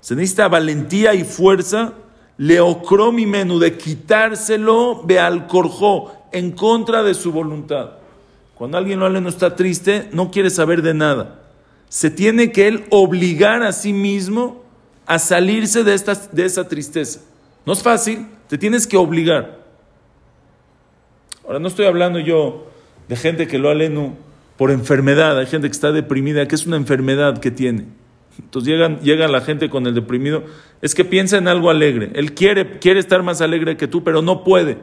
Se 0.00 0.14
necesita 0.14 0.48
valentía 0.48 1.14
y 1.14 1.24
fuerza, 1.24 1.94
leocromi 2.36 3.26
menú, 3.26 3.58
de 3.58 3.76
quitárselo, 3.76 5.02
ve 5.04 5.18
al 5.18 5.46
corjó, 5.46 6.12
en 6.32 6.52
contra 6.52 7.02
de 7.02 7.14
su 7.14 7.32
voluntad. 7.32 7.92
Cuando 8.54 8.76
alguien 8.76 9.00
lo 9.00 9.08
no 9.08 9.28
está 9.28 9.56
triste, 9.56 10.08
no 10.12 10.30
quiere 10.30 10.50
saber 10.50 10.82
de 10.82 10.92
nada. 10.92 11.40
Se 11.88 12.10
tiene 12.10 12.52
que 12.52 12.68
él 12.68 12.84
obligar 12.90 13.62
a 13.62 13.72
sí 13.72 13.92
mismo 13.92 14.62
a 15.06 15.18
salirse 15.18 15.82
de, 15.82 15.94
esta, 15.94 16.14
de 16.14 16.44
esa 16.44 16.68
tristeza. 16.68 17.20
No 17.64 17.72
es 17.72 17.82
fácil, 17.82 18.26
te 18.48 18.58
tienes 18.58 18.86
que 18.86 18.96
obligar. 18.96 19.58
Ahora 21.44 21.58
no 21.58 21.68
estoy 21.68 21.86
hablando 21.86 22.18
yo 22.20 22.69
de 23.10 23.16
gente 23.16 23.48
que 23.48 23.58
lo 23.58 23.70
alenu 23.70 24.14
por 24.56 24.70
enfermedad, 24.70 25.36
hay 25.36 25.46
gente 25.46 25.66
que 25.66 25.72
está 25.72 25.90
deprimida, 25.90 26.46
que 26.46 26.54
es 26.54 26.64
una 26.64 26.76
enfermedad 26.76 27.38
que 27.38 27.50
tiene. 27.50 27.86
Entonces 28.38 28.72
llegan, 28.72 29.00
llega 29.00 29.26
la 29.26 29.40
gente 29.40 29.68
con 29.68 29.84
el 29.88 29.96
deprimido, 29.96 30.44
es 30.80 30.94
que 30.94 31.04
piensa 31.04 31.36
en 31.36 31.48
algo 31.48 31.70
alegre. 31.70 32.12
Él 32.14 32.34
quiere, 32.34 32.78
quiere 32.78 33.00
estar 33.00 33.24
más 33.24 33.40
alegre 33.40 33.76
que 33.76 33.88
tú, 33.88 34.04
pero 34.04 34.22
no 34.22 34.44
puede. 34.44 34.78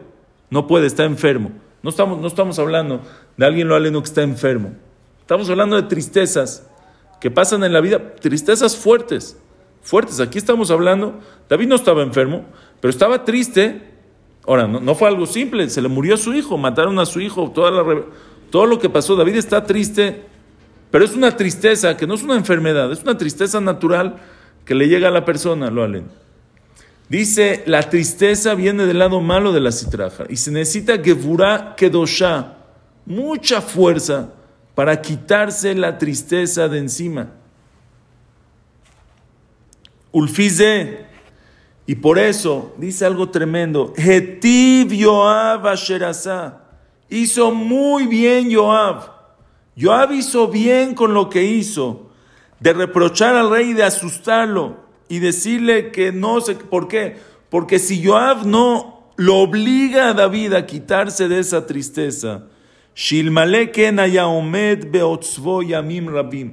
No 0.50 0.68
puede, 0.68 0.88
está 0.88 1.06
enfermo. 1.06 1.54
No 1.82 1.90
estamos, 1.90 2.20
no 2.20 2.28
estamos 2.28 2.60
hablando 2.60 3.02
de 3.38 3.46
alguien 3.46 3.70
lo 3.70 3.76
aleno 3.76 4.02
que 4.02 4.08
está 4.08 4.24
enfermo. 4.24 4.74
Estamos 5.22 5.50
hablando 5.50 5.78
de 5.78 5.84
tristezas 5.84 6.70
que 7.22 7.32
pasan 7.32 7.64
en 7.64 7.72
la 7.72 7.80
vida, 7.80 8.14
tristezas 8.16 8.76
fuertes, 8.76 9.40
fuertes. 9.82 10.20
Aquí 10.20 10.38
estamos 10.38 10.70
hablando, 10.70 11.18
David 11.48 11.70
no 11.70 11.76
estaba 11.76 12.04
enfermo, 12.04 12.44
pero 12.82 12.90
estaba 12.90 13.24
triste. 13.24 13.84
Ahora, 14.48 14.66
no, 14.66 14.96
fue 14.96 15.10
algo 15.10 15.26
simple, 15.26 15.70
se 15.70 15.82
le 15.82 15.90
murió 15.90 16.16
a 16.16 16.18
su 16.18 16.34
hijo, 16.34 16.58
mataron 16.58 16.98
a 17.00 17.06
su 17.06 17.20
hijo, 17.20 17.52
toda 17.52 17.70
la, 17.70 18.04
todo 18.50 18.66
lo 18.66 18.80
que 18.80 18.90
pasó. 18.90 19.18
David 19.18 19.36
está 19.36 19.66
triste, 19.66 20.24
pero 20.90 21.04
es 21.04 21.14
una 21.14 21.36
tristeza 21.36 21.98
que 21.98 22.08
no 22.08 22.14
es 22.14 22.24
una 22.24 22.36
enfermedad, 22.36 22.90
es 22.90 23.04
una 23.04 23.18
tristeza 23.18 23.60
natural 23.60 24.16
que 24.64 24.74
le 24.74 24.88
llega 24.88 25.10
a 25.10 25.12
la 25.12 25.26
persona, 25.26 25.70
lo 25.70 25.84
aleno. 25.84 26.08
Dice, 27.10 27.64
la 27.66 27.90
tristeza 27.90 28.56
viene 28.56 28.86
del 28.86 29.00
lado 29.00 29.20
malo 29.20 29.52
de 29.52 29.60
la 29.60 29.74
citraja 29.74 30.24
y 30.30 30.38
se 30.38 30.52
necesita 30.52 31.02
que 31.02 31.18
kedosha, 31.76 32.54
mucha 33.06 33.62
fuerza 33.62 34.30
para 34.76 35.02
quitarse 35.02 35.76
la 35.76 35.98
tristeza 35.98 36.70
de 36.70 36.78
encima. 36.80 37.32
Ulfize, 40.14 41.06
y 41.88 41.96
por 41.96 42.20
eso 42.20 42.76
dice 42.78 43.06
algo 43.06 43.30
tremendo, 43.30 43.94
Yoav 43.96 45.66
Asherasa, 45.66 46.64
hizo 47.10 47.52
muy 47.52 48.08
bien 48.08 48.50
Yoav. 48.50 49.10
Yoav 49.78 50.12
hizo 50.12 50.50
bien 50.50 50.94
con 50.94 51.14
lo 51.14 51.30
que 51.30 51.46
hizo, 51.46 52.10
de 52.60 52.74
reprochar 52.74 53.38
al 53.38 53.50
rey 53.50 53.72
de 53.72 53.84
asustarlo 53.84 54.78
y 55.08 55.20
decirle 55.20 55.92
que 55.92 56.12
no 56.12 56.42
sé 56.42 56.56
por 56.56 56.90
qué. 56.90 57.16
Porque 57.50 57.80
si 57.80 58.06
Joab 58.06 58.46
no 58.46 59.12
lo 59.16 59.38
obliga 59.38 60.10
a 60.10 60.14
David 60.14 60.54
a 60.54 60.66
quitarse 60.66 61.30
de 61.30 61.40
esa 61.40 61.66
tristeza, 61.66 62.48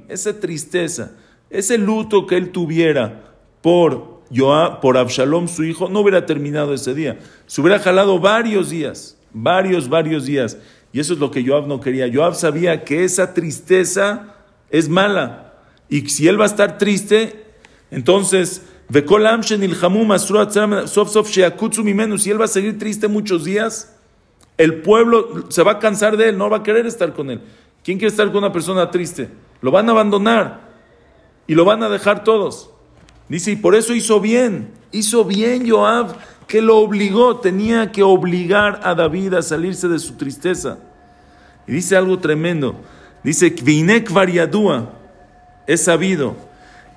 esa 0.07 0.39
tristeza, 0.39 1.11
ese 1.49 1.77
luto 1.77 2.25
que 2.25 2.37
él 2.37 2.51
tuviera 2.51 3.33
por, 3.61 4.14
Joab, 4.33 4.79
por 4.81 4.97
Absalom, 4.97 5.47
su 5.47 5.63
hijo, 5.63 5.89
no 5.89 5.99
hubiera 5.99 6.25
terminado 6.25 6.73
ese 6.73 6.93
día. 6.93 7.19
Se 7.45 7.61
hubiera 7.61 7.79
jalado 7.79 8.19
varios 8.19 8.69
días, 8.69 9.17
varios, 9.33 9.89
varios 9.89 10.25
días. 10.25 10.57
Y 10.91 10.99
eso 10.99 11.13
es 11.13 11.19
lo 11.19 11.31
que 11.31 11.45
Joab 11.45 11.67
no 11.67 11.79
quería. 11.79 12.11
Joab 12.11 12.35
sabía 12.35 12.83
que 12.83 13.03
esa 13.03 13.33
tristeza 13.33 14.35
es 14.69 14.89
mala. 14.89 15.53
Y 15.89 16.09
si 16.09 16.27
él 16.27 16.39
va 16.39 16.45
a 16.45 16.47
estar 16.47 16.77
triste, 16.77 17.45
entonces, 17.91 18.63
si 18.91 18.99
él 22.29 22.41
va 22.41 22.45
a 22.45 22.47
seguir 22.47 22.79
triste 22.79 23.07
muchos 23.07 23.43
días, 23.45 23.95
el 24.57 24.81
pueblo 24.81 25.45
se 25.49 25.63
va 25.63 25.73
a 25.73 25.79
cansar 25.79 26.17
de 26.17 26.29
él, 26.29 26.37
no 26.37 26.49
va 26.49 26.57
a 26.57 26.63
querer 26.63 26.85
estar 26.85 27.13
con 27.13 27.29
él. 27.29 27.41
¿Quién 27.83 27.97
quiere 27.97 28.11
estar 28.11 28.27
con 28.27 28.37
una 28.37 28.51
persona 28.51 28.89
triste? 28.89 29.29
Lo 29.61 29.71
van 29.71 29.87
a 29.89 29.91
abandonar 29.91 30.61
y 31.45 31.55
lo 31.55 31.65
van 31.65 31.83
a 31.83 31.89
dejar 31.89 32.23
todos. 32.23 32.71
Dice, 33.27 33.51
y 33.51 33.55
por 33.55 33.75
eso 33.75 33.93
hizo 33.93 34.19
bien, 34.19 34.69
hizo 34.91 35.25
bien 35.25 35.69
Joab, 35.69 36.15
que 36.47 36.61
lo 36.61 36.77
obligó, 36.77 37.39
tenía 37.39 37.91
que 37.91 38.03
obligar 38.03 38.81
a 38.83 38.93
David 38.93 39.33
a 39.33 39.41
salirse 39.41 39.87
de 39.87 39.99
su 39.99 40.13
tristeza. 40.13 40.77
Y 41.67 41.73
dice 41.73 41.95
algo 41.95 42.19
tremendo, 42.19 42.75
dice, 43.23 43.55
Kvinek 43.55 44.11
variadúa, 44.11 44.91
es 45.65 45.83
sabido 45.83 46.35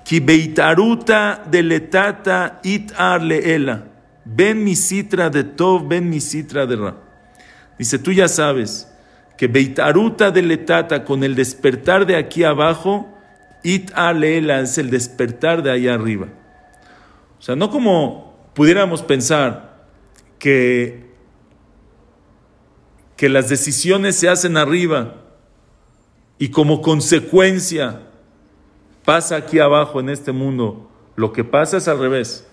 Ki 0.09 0.19
beitaruta 0.19 1.43
deletata 1.45 2.59
itar 2.63 3.21
leela. 3.21 3.83
Ven 4.25 4.63
mi 4.63 4.75
citra 4.75 5.29
de 5.29 5.43
Tov, 5.43 5.87
ven 5.87 6.09
mi 6.09 6.19
citra 6.19 6.65
de 6.65 6.75
Ra. 6.75 6.95
Dice, 7.77 7.99
tú 7.99 8.11
ya 8.11 8.27
sabes 8.27 8.87
que 9.37 9.47
beitaruta 9.47 10.31
deletata, 10.31 11.05
con 11.05 11.23
el 11.23 11.35
despertar 11.35 12.07
de 12.07 12.15
aquí 12.15 12.43
abajo, 12.43 13.18
itar 13.63 14.15
leela 14.15 14.61
es 14.61 14.77
el 14.77 14.89
despertar 14.89 15.63
de 15.63 15.71
allá 15.71 15.93
arriba. 15.93 16.27
O 17.39 17.41
sea, 17.41 17.55
no 17.55 17.69
como 17.69 18.37
pudiéramos 18.53 19.01
pensar 19.01 19.85
que, 20.37 21.09
que 23.15 23.29
las 23.29 23.49
decisiones 23.49 24.15
se 24.15 24.29
hacen 24.29 24.57
arriba 24.57 25.15
y 26.37 26.49
como 26.49 26.81
consecuencia 26.81 28.01
pasa 29.05 29.37
aquí 29.37 29.59
abajo 29.59 29.99
en 29.99 30.09
este 30.09 30.31
mundo, 30.31 30.89
lo 31.15 31.33
que 31.33 31.43
pasa 31.43 31.77
es 31.77 31.87
al 31.87 31.99
revés. 31.99 32.45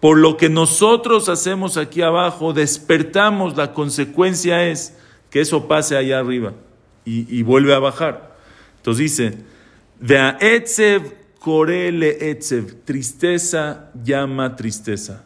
Por 0.00 0.18
lo 0.18 0.36
que 0.36 0.50
nosotros 0.50 1.28
hacemos 1.28 1.76
aquí 1.76 2.02
abajo, 2.02 2.52
despertamos, 2.52 3.56
la 3.56 3.72
consecuencia 3.72 4.66
es 4.66 4.96
que 5.30 5.40
eso 5.40 5.66
pase 5.66 5.96
allá 5.96 6.18
arriba 6.18 6.52
y, 7.04 7.42
vuelve 7.42 7.74
a 7.74 7.78
bajar. 7.78 8.36
Entonces 8.76 8.98
dice, 8.98 9.38
de 10.00 10.34
etzev 10.40 11.02
korele 11.38 12.30
etzev, 12.30 12.74
tristeza 12.84 13.90
llama 14.04 14.56
tristeza. 14.56 15.24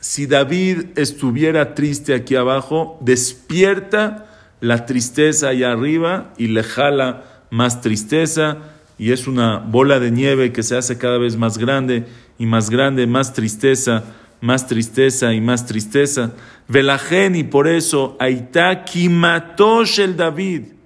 Si 0.00 0.26
David 0.26 0.96
estuviera 0.96 1.74
triste 1.74 2.14
aquí 2.14 2.34
abajo, 2.34 2.98
despierta 3.00 4.26
la 4.60 4.86
tristeza 4.86 5.48
allá 5.48 5.72
arriba 5.72 6.32
y 6.36 6.48
le 6.48 6.62
jala 6.62 7.24
más 7.50 7.80
tristeza 7.80 8.58
y 8.98 9.12
es 9.12 9.26
una 9.26 9.58
bola 9.58 10.00
de 10.00 10.10
nieve 10.10 10.52
que 10.52 10.62
se 10.62 10.76
hace 10.76 10.98
cada 10.98 11.18
vez 11.18 11.36
más 11.36 11.58
grande 11.58 12.06
y 12.38 12.46
más 12.46 12.70
grande, 12.70 13.06
más 13.06 13.32
tristeza, 13.32 14.04
más 14.40 14.66
tristeza 14.66 15.32
y 15.32 15.40
más 15.40 15.66
tristeza. 15.66 16.32
Velajen 16.68 17.36
y 17.36 17.44
por 17.44 17.68
eso, 17.68 18.16
Aitá 18.18 18.84
Kimatosh 18.84 20.00
el 20.00 20.16
David. 20.16 20.79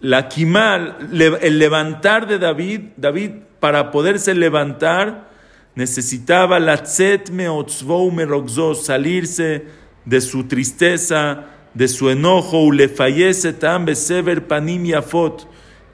La 0.00 0.28
Kimal, 0.28 0.96
el 1.12 1.58
levantar 1.58 2.26
de 2.26 2.38
David, 2.38 2.80
David 2.96 3.30
para 3.60 3.90
poderse 3.90 4.34
levantar 4.34 5.28
necesitaba 5.74 6.58
la 6.58 6.78
tzet 6.82 7.30
meotzvou 7.30 8.10
merogzo, 8.10 8.74
salirse 8.74 9.66
de 10.04 10.20
su 10.20 10.44
tristeza, 10.44 11.44
de 11.74 11.86
su 11.86 12.10
enojo, 12.10 12.72
le 12.72 12.88
fallece 12.88 13.52
tambe 13.52 13.94
sever 13.94 14.46
panim 14.48 14.84
yafot 14.86 15.46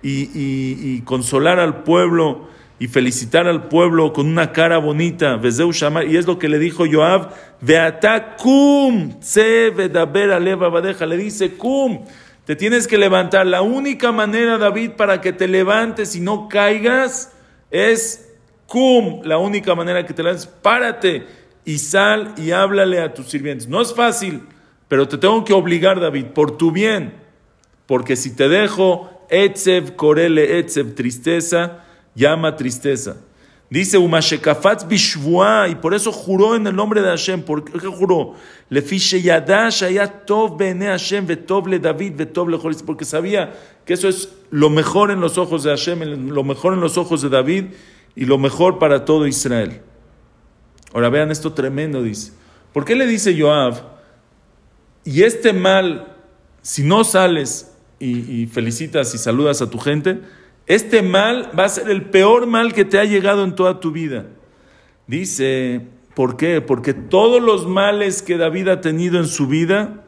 y, 0.03 1.01
consolar 1.03 1.59
al 1.59 1.83
pueblo 1.83 2.49
y 2.79 2.89
felicitar 2.89 3.47
al 3.47 3.69
pueblo 3.69 4.13
con 4.13 4.27
una 4.27 4.53
cara 4.53 4.79
bonita. 4.79 5.41
Y 5.43 6.17
es 6.17 6.27
lo 6.27 6.39
que 6.39 6.49
le 6.49 6.59
dijo 6.59 6.85
Joab. 6.91 7.33
kum, 8.39 9.15
Le 11.01 11.17
dice, 11.17 11.57
kum, 11.57 12.05
te 12.47 12.55
tienes 12.55 12.87
que 12.87 12.97
levantar. 12.97 13.45
La 13.47 13.61
única 13.61 14.13
manera, 14.13 14.57
David, 14.57 14.93
para 14.93 15.21
que 15.21 15.33
te 15.33 15.49
levantes 15.49 16.15
y 16.15 16.21
no 16.21 16.49
caigas 16.49 17.33
es 17.73 18.33
kum. 18.67 19.21
La 19.25 19.37
única 19.37 19.75
manera 19.75 20.07
que 20.07 20.15
te 20.15 20.23
levantes, 20.23 20.47
párate 20.47 21.27
y 21.65 21.79
sal 21.79 22.35
y 22.37 22.53
háblale 22.53 23.01
a 23.01 23.13
tus 23.13 23.29
sirvientes. 23.29 23.67
No 23.67 23.83
es 23.83 23.93
fácil, 23.93 24.43
pero 24.87 25.09
te 25.09 25.19
tengo 25.19 25.45
que 25.45 25.53
obligar, 25.53 25.99
David, 25.99 26.27
por 26.27 26.57
tu 26.57 26.71
bien. 26.71 27.15
Porque 27.85 28.15
si 28.15 28.35
te 28.37 28.49
dejo, 28.49 29.11
Etzev 29.29 29.97
korele 29.97 30.61
etzev, 30.61 30.95
tristeza, 30.95 31.85
llama 32.15 32.55
tristeza. 32.55 33.17
Dice 33.69 33.99
Umashekafat 33.99 34.87
bishvua, 34.87 35.69
y 35.69 35.75
por 35.75 35.93
eso 35.93 36.13
juró 36.13 36.55
en 36.55 36.67
el 36.67 36.77
nombre 36.77 37.03
de 37.03 37.09
Hashem. 37.09 37.43
¿Por 37.43 37.65
qué 37.65 37.89
juró? 37.89 38.35
Le 38.69 38.83
tov 40.27 40.57
bene 40.57 40.87
Hashem 40.87 41.27
vetov 41.27 41.67
le 41.67 41.79
David 41.79 42.13
vetov 42.17 42.49
le 42.49 42.59
porque 42.85 43.05
sabía 43.05 43.55
que 43.85 43.95
eso 43.95 44.09
es 44.09 44.29
lo 44.51 44.71
mejor 44.71 45.11
en 45.11 45.21
los 45.21 45.37
ojos 45.37 45.65
de 45.65 45.71
Hashem, 45.71 46.29
lo 46.29 46.45
mejor 46.45 46.75
en 46.75 46.81
los 46.81 46.97
ojos 46.97 47.23
de 47.23 47.29
David 47.29 47.65
y 48.15 48.25
lo 48.25 48.39
mejor 48.39 48.79
para 48.79 49.05
todo 49.05 49.27
Israel. 49.27 49.83
Ahora 50.93 51.09
vean 51.11 51.31
esto 51.31 51.53
tremendo, 51.53 52.03
dice. 52.03 52.33
¿Por 52.73 52.85
qué 52.85 52.95
le 52.95 53.07
dice 53.07 53.39
Joab? 53.39 53.97
Y 55.05 55.23
este 55.23 55.53
mal, 55.53 56.17
si 56.63 56.83
no 56.83 57.05
sales 57.05 57.73
y, 57.99 58.47
felicitas 58.47 59.15
y 59.15 59.19
saludas 59.19 59.63
a 59.63 59.71
tu 59.71 59.79
gente, 59.79 60.21
Este 60.67 61.03
mal 61.03 61.51
va 61.57 61.65
a 61.65 61.69
ser 61.69 61.89
el 61.91 62.03
peor 62.07 62.47
mal 62.47 62.73
que 62.75 62.85
te 62.85 62.99
ha 62.99 63.05
llegado 63.05 63.45
en 63.45 63.55
toda 63.55 63.79
tu 63.79 63.93
vida. 63.93 64.27
Dice, 65.07 65.83
¿por 66.15 66.37
qué? 66.37 66.61
Porque 66.61 66.93
todos 66.93 67.41
los 67.41 67.67
males 67.67 68.21
que 68.23 68.37
David 68.37 68.69
ha 68.69 68.81
tenido 68.81 69.19
en 69.19 69.29
su 69.29 69.47
vida, 69.47 70.05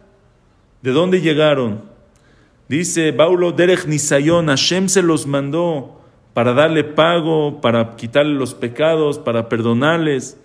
¿de 0.82 0.90
dónde 0.90 1.20
llegaron? 1.20 1.82
Dice 2.68 3.12
Baulo 3.12 3.52
Derech 3.52 3.86
Nisayon, 3.86 4.48
Hashem 4.48 4.88
se 4.88 5.02
los 5.02 5.26
mandó 5.26 6.00
para 6.34 6.52
darle 6.52 6.84
pago, 6.84 7.60
para 7.60 7.96
quitarle 7.96 8.34
los 8.34 8.54
pecados, 8.54 9.18
para 9.18 9.48
perdonarles. 9.48 10.38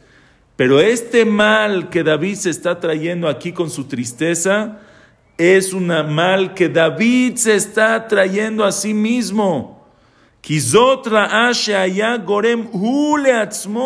Pero 0.55 0.79
este 0.79 1.25
mal 1.25 1.89
que 1.89 2.03
David 2.03 2.35
se 2.35 2.51
está 2.51 2.79
trayendo 2.79 3.27
aquí 3.27 3.51
con 3.51 3.69
su 3.69 3.85
tristeza 3.85 4.79
es 5.37 5.73
un 5.73 5.87
mal 5.87 6.53
que 6.53 6.69
David 6.69 7.35
se 7.35 7.55
está 7.55 8.07
trayendo 8.07 8.63
a 8.63 8.71
sí 8.71 8.93
mismo. 8.93 9.82
Gorem 12.25 12.67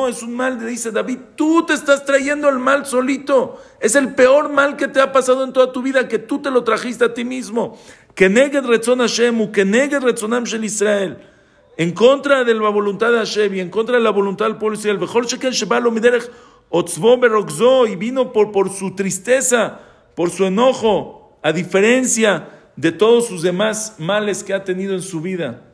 es 0.08 0.24
un 0.24 0.36
mal, 0.36 0.66
dice 0.66 0.90
David, 0.90 1.20
tú 1.36 1.64
te 1.68 1.74
estás 1.74 2.04
trayendo 2.04 2.50
el 2.50 2.58
mal 2.58 2.84
solito. 2.88 3.62
Es 3.80 3.94
el 3.94 4.16
peor 4.16 4.50
mal 4.50 4.76
que 4.76 4.88
te 4.88 5.00
ha 5.00 5.12
pasado 5.12 5.44
en 5.44 5.54
toda 5.54 5.72
tu 5.72 5.84
vida, 5.84 6.08
que 6.08 6.18
tú 6.18 6.42
te 6.42 6.50
lo 6.50 6.64
trajiste 6.64 7.06
a 7.06 7.14
ti 7.14 7.24
mismo. 7.24 7.78
Que 8.16 8.28
Retzon 8.28 8.98
Hashem, 8.98 9.52
que 9.52 9.66
neged 9.66 10.02
Israel. 10.64 11.20
En 11.78 11.92
contra 11.92 12.44
de 12.44 12.56
la 12.56 12.70
voluntad 12.70 13.12
de 13.12 13.20
Hashem 13.20 13.54
y 13.54 13.60
en 13.60 13.70
contra 13.70 13.98
de 13.98 14.04
la 14.04 14.10
voluntad 14.10 14.46
del 14.46 14.56
pueblo 14.56 14.80
Israel. 14.80 14.98
Mejor 14.98 15.28
Shekel 15.28 15.54
Shebalo 15.54 15.92
Miderech 15.92 16.32
y 17.88 17.96
vino 17.96 18.34
por, 18.34 18.52
por 18.52 18.72
su 18.72 18.96
tristeza, 18.96 19.80
por 20.16 20.32
su 20.32 20.46
enojo, 20.46 21.38
a 21.44 21.52
diferencia 21.52 22.50
de 22.76 22.92
todos 22.92 23.28
sus 23.28 23.44
demás 23.44 23.98
males 24.00 24.44
que 24.44 24.56
ha 24.56 24.64
tenido 24.64 24.96
en 24.96 25.04
su 25.04 25.22
vida. 25.22 25.67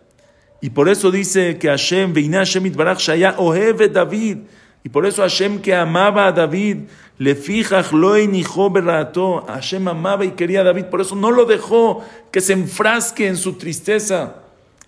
Y 0.64 0.70
por 0.70 0.88
eso 0.88 1.12
dice 1.12 1.58
que 1.58 1.68
Hashem, 1.68 2.14
Veina 2.14 2.38
Hashem 2.38 2.66
Itbarach 2.68 2.98
Shaya 2.98 3.36
Oheve 3.38 3.90
David. 3.90 4.38
Y 4.82 4.88
por 4.88 5.06
eso 5.06 5.22
Hashem 5.22 5.62
que 5.62 5.76
amaba 5.76 6.28
a 6.28 6.32
David, 6.32 6.84
le 7.18 7.36
fija 7.36 7.84
Hashem 7.84 9.88
amaba 9.90 10.24
y 10.24 10.32
quería 10.32 10.62
a 10.62 10.64
David, 10.64 10.86
por 10.86 11.02
eso 11.02 11.18
no 11.18 11.32
lo 11.32 11.44
dejó 11.44 12.02
que 12.32 12.40
se 12.40 12.54
enfrasque 12.54 13.28
en 13.28 13.36
su 13.36 13.58
tristeza. 13.58 14.36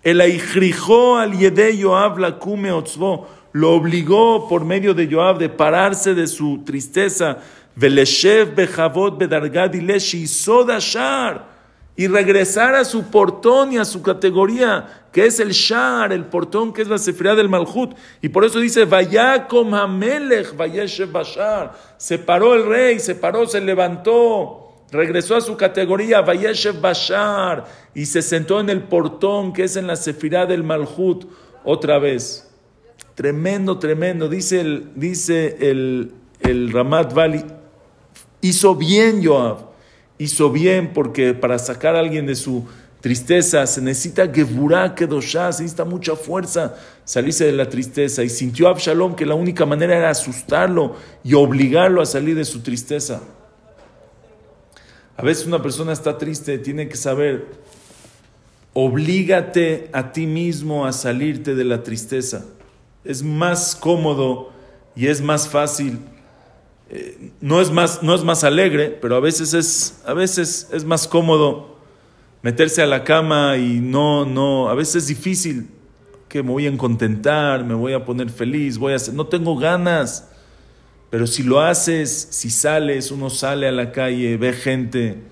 El 0.02 0.22
aijrijó 0.22 1.18
al 1.18 1.36
Yede 1.36 1.76
Yoab 1.76 2.20
la 2.20 2.38
kume 2.38 2.72
otzvo, 2.72 3.28
lo 3.52 3.72
obligó 3.72 4.48
por 4.48 4.64
medio 4.64 4.94
de 4.94 5.12
Joab 5.12 5.36
de 5.36 5.50
pararse 5.50 6.14
de 6.14 6.26
su 6.26 6.62
tristeza. 6.64 7.36
Veleshev 7.74 8.54
bechavot 8.54 9.18
bedargad 9.18 9.74
y 9.74 9.82
shar 9.82 11.55
y 11.96 12.08
regresar 12.08 12.74
a 12.74 12.84
su 12.84 13.04
portón 13.04 13.72
y 13.72 13.78
a 13.78 13.84
su 13.86 14.02
categoría, 14.02 15.06
que 15.12 15.24
es 15.24 15.40
el 15.40 15.52
Shar, 15.52 16.12
el 16.12 16.26
portón, 16.26 16.74
que 16.74 16.82
es 16.82 16.88
la 16.88 16.98
Sefirá 16.98 17.34
del 17.34 17.48
Malhut. 17.48 17.94
Y 18.20 18.28
por 18.28 18.44
eso 18.44 18.60
dice, 18.60 18.84
Vayakom 18.84 19.72
Hamelech, 19.72 20.54
Vayeshev 20.54 21.10
Bashar. 21.10 21.72
Se 21.96 22.18
paró 22.18 22.54
el 22.54 22.66
rey, 22.66 23.00
se 23.00 23.14
paró, 23.14 23.46
se 23.46 23.62
levantó, 23.62 24.84
regresó 24.92 25.36
a 25.36 25.40
su 25.40 25.56
categoría, 25.56 26.20
Vayeshev 26.20 26.82
Bashar, 26.82 27.64
y 27.94 28.04
se 28.04 28.20
sentó 28.20 28.60
en 28.60 28.68
el 28.68 28.82
portón, 28.82 29.54
que 29.54 29.64
es 29.64 29.76
en 29.76 29.86
la 29.86 29.96
Sefirá 29.96 30.44
del 30.44 30.64
Malhut, 30.64 31.24
otra 31.64 31.98
vez. 31.98 32.50
Tremendo, 33.14 33.78
tremendo. 33.78 34.28
Dice 34.28 34.60
el, 34.60 34.90
dice 34.94 35.56
el, 35.70 36.12
el 36.40 36.70
Ramat 36.70 37.14
Vali, 37.14 37.42
hizo 38.42 38.74
bien 38.74 39.24
Joab 39.24 39.75
hizo 40.18 40.50
bien 40.50 40.92
porque 40.92 41.34
para 41.34 41.58
sacar 41.58 41.96
a 41.96 42.00
alguien 42.00 42.26
de 42.26 42.34
su 42.34 42.64
tristeza 43.00 43.66
se 43.66 43.80
necesita 43.80 44.32
Gevurah 44.32 44.94
Kedoshá, 44.94 45.52
se 45.52 45.62
necesita 45.62 45.84
mucha 45.84 46.16
fuerza 46.16 46.74
salirse 47.04 47.44
de 47.44 47.52
la 47.52 47.68
tristeza. 47.68 48.22
Y 48.24 48.28
sintió 48.28 48.68
Absalom 48.68 49.14
que 49.14 49.26
la 49.26 49.34
única 49.34 49.66
manera 49.66 49.96
era 49.96 50.10
asustarlo 50.10 50.96
y 51.22 51.34
obligarlo 51.34 52.02
a 52.02 52.06
salir 52.06 52.34
de 52.34 52.44
su 52.44 52.60
tristeza. 52.60 53.22
A 55.16 55.22
veces 55.22 55.46
una 55.46 55.62
persona 55.62 55.92
está 55.92 56.18
triste, 56.18 56.58
tiene 56.58 56.88
que 56.88 56.96
saber, 56.96 57.46
oblígate 58.74 59.88
a 59.92 60.12
ti 60.12 60.26
mismo 60.26 60.84
a 60.84 60.92
salirte 60.92 61.54
de 61.54 61.64
la 61.64 61.82
tristeza. 61.82 62.44
Es 63.04 63.22
más 63.22 63.76
cómodo 63.76 64.50
y 64.94 65.06
es 65.06 65.22
más 65.22 65.48
fácil 65.48 66.00
eh, 66.90 67.32
no, 67.40 67.60
es 67.60 67.70
más, 67.70 68.02
no 68.02 68.14
es 68.14 68.22
más 68.22 68.44
alegre, 68.44 68.96
pero 69.00 69.16
a 69.16 69.20
veces 69.20 69.54
es, 69.54 70.02
a 70.06 70.14
veces 70.14 70.68
es 70.72 70.84
más 70.84 71.08
cómodo 71.08 71.76
meterse 72.42 72.82
a 72.82 72.86
la 72.86 73.02
cama 73.02 73.56
y 73.56 73.80
no, 73.80 74.24
no, 74.24 74.68
a 74.68 74.74
veces 74.74 74.96
es 74.96 75.06
difícil 75.08 75.68
que 76.28 76.42
me 76.42 76.50
voy 76.50 76.66
a 76.66 76.76
contentar, 76.76 77.64
me 77.64 77.74
voy 77.74 77.92
a 77.92 78.04
poner 78.04 78.30
feliz, 78.30 78.78
voy 78.78 78.92
a 78.92 78.96
hacer, 78.96 79.14
no 79.14 79.26
tengo 79.26 79.56
ganas. 79.56 80.30
Pero 81.10 81.26
si 81.26 81.42
lo 81.42 81.60
haces, 81.60 82.28
si 82.30 82.50
sales, 82.50 83.10
uno 83.10 83.30
sale 83.30 83.68
a 83.68 83.72
la 83.72 83.92
calle, 83.92 84.36
ve 84.36 84.52
gente, 84.52 85.22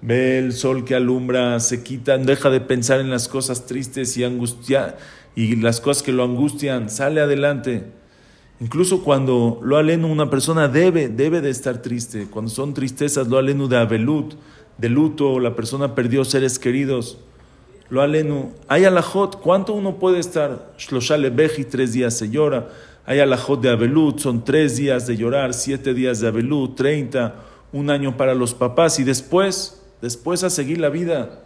ve 0.00 0.38
el 0.38 0.52
sol 0.52 0.84
que 0.84 0.94
alumbra, 0.94 1.60
se 1.60 1.82
quita, 1.82 2.16
deja 2.18 2.50
de 2.50 2.60
pensar 2.60 3.00
en 3.00 3.10
las 3.10 3.28
cosas 3.28 3.66
tristes 3.66 4.16
y 4.16 4.24
angustia 4.24 4.96
y 5.34 5.56
las 5.56 5.80
cosas 5.80 6.02
que 6.02 6.12
lo 6.12 6.24
angustian, 6.24 6.90
sale 6.90 7.20
adelante. 7.20 7.84
Incluso 8.60 9.02
cuando 9.02 9.60
lo 9.62 9.76
alenu, 9.76 10.10
una 10.10 10.30
persona 10.30 10.68
debe, 10.68 11.08
debe 11.08 11.40
de 11.40 11.50
estar 11.50 11.82
triste. 11.82 12.28
Cuando 12.30 12.50
son 12.50 12.72
tristezas, 12.72 13.28
lo 13.28 13.38
alenu 13.38 13.68
de 13.68 13.76
abelut, 13.76 14.34
de 14.78 14.88
luto, 14.88 15.40
la 15.40 15.54
persona 15.56 15.94
perdió 15.94 16.24
seres 16.24 16.58
queridos. 16.58 17.18
Lo 17.90 18.00
alenu, 18.00 18.52
hay 18.68 18.84
alajot, 18.84 19.40
¿cuánto 19.40 19.74
uno 19.74 19.98
puede 19.98 20.18
estar? 20.18 20.72
Shloshale 20.78 21.30
tres 21.70 21.92
días 21.92 22.16
se 22.16 22.30
llora. 22.30 22.68
Hay 23.06 23.20
alajot 23.20 23.60
de 23.60 23.70
abelut, 23.70 24.18
son 24.18 24.44
tres 24.44 24.76
días 24.76 25.06
de 25.06 25.16
llorar, 25.16 25.52
siete 25.52 25.92
días 25.92 26.20
de 26.20 26.28
abelut, 26.28 26.74
treinta, 26.74 27.34
un 27.72 27.90
año 27.90 28.16
para 28.16 28.34
los 28.34 28.54
papás 28.54 28.98
y 28.98 29.04
después, 29.04 29.82
después 30.00 30.42
a 30.42 30.48
seguir 30.48 30.78
la 30.78 30.88
vida, 30.88 31.42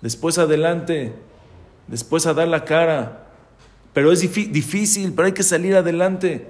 después 0.00 0.38
adelante, 0.38 1.12
después 1.88 2.26
a 2.26 2.32
dar 2.32 2.48
la 2.48 2.64
cara. 2.64 3.23
Pero 3.94 4.10
es 4.10 4.20
difícil, 4.20 5.12
pero 5.14 5.26
hay 5.26 5.32
que 5.32 5.44
salir 5.44 5.76
adelante. 5.76 6.48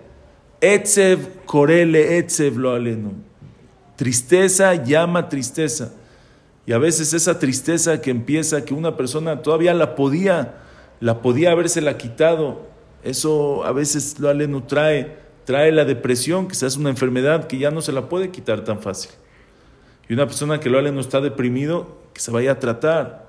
Etzev 0.63 1.45
korele 1.45 2.17
etzev 2.17 2.57
lo 2.57 2.73
alenu. 2.73 3.13
Tristeza 3.97 4.75
llama 4.75 5.29
tristeza. 5.29 5.93
Y 6.67 6.73
a 6.73 6.79
veces 6.79 7.13
esa 7.13 7.39
tristeza 7.39 8.01
que 8.01 8.11
empieza, 8.11 8.65
que 8.65 8.73
una 8.73 8.97
persona 8.97 9.43
todavía 9.43 9.75
la 9.75 9.95
podía, 9.95 10.55
la 11.01 11.21
podía 11.21 11.53
habérsela 11.53 11.99
quitado, 11.99 12.63
eso 13.03 13.65
a 13.65 13.73
veces 13.73 14.19
lo 14.19 14.31
alenu 14.31 14.63
trae, 14.63 15.15
trae 15.45 15.71
la 15.71 15.85
depresión, 15.85 16.49
que 16.49 16.55
es 16.55 16.77
una 16.79 16.89
enfermedad 16.89 17.47
que 17.47 17.59
ya 17.59 17.71
no 17.71 17.83
se 17.83 17.93
la 17.93 18.09
puede 18.09 18.31
quitar 18.31 18.65
tan 18.65 18.81
fácil. 18.81 19.11
Y 20.09 20.15
una 20.15 20.27
persona 20.27 20.59
que 20.59 20.71
lo 20.71 20.79
alenu 20.79 21.01
está 21.01 21.21
deprimido, 21.21 21.99
que 22.15 22.23
se 22.23 22.31
vaya 22.31 22.53
a 22.53 22.59
tratar 22.59 23.24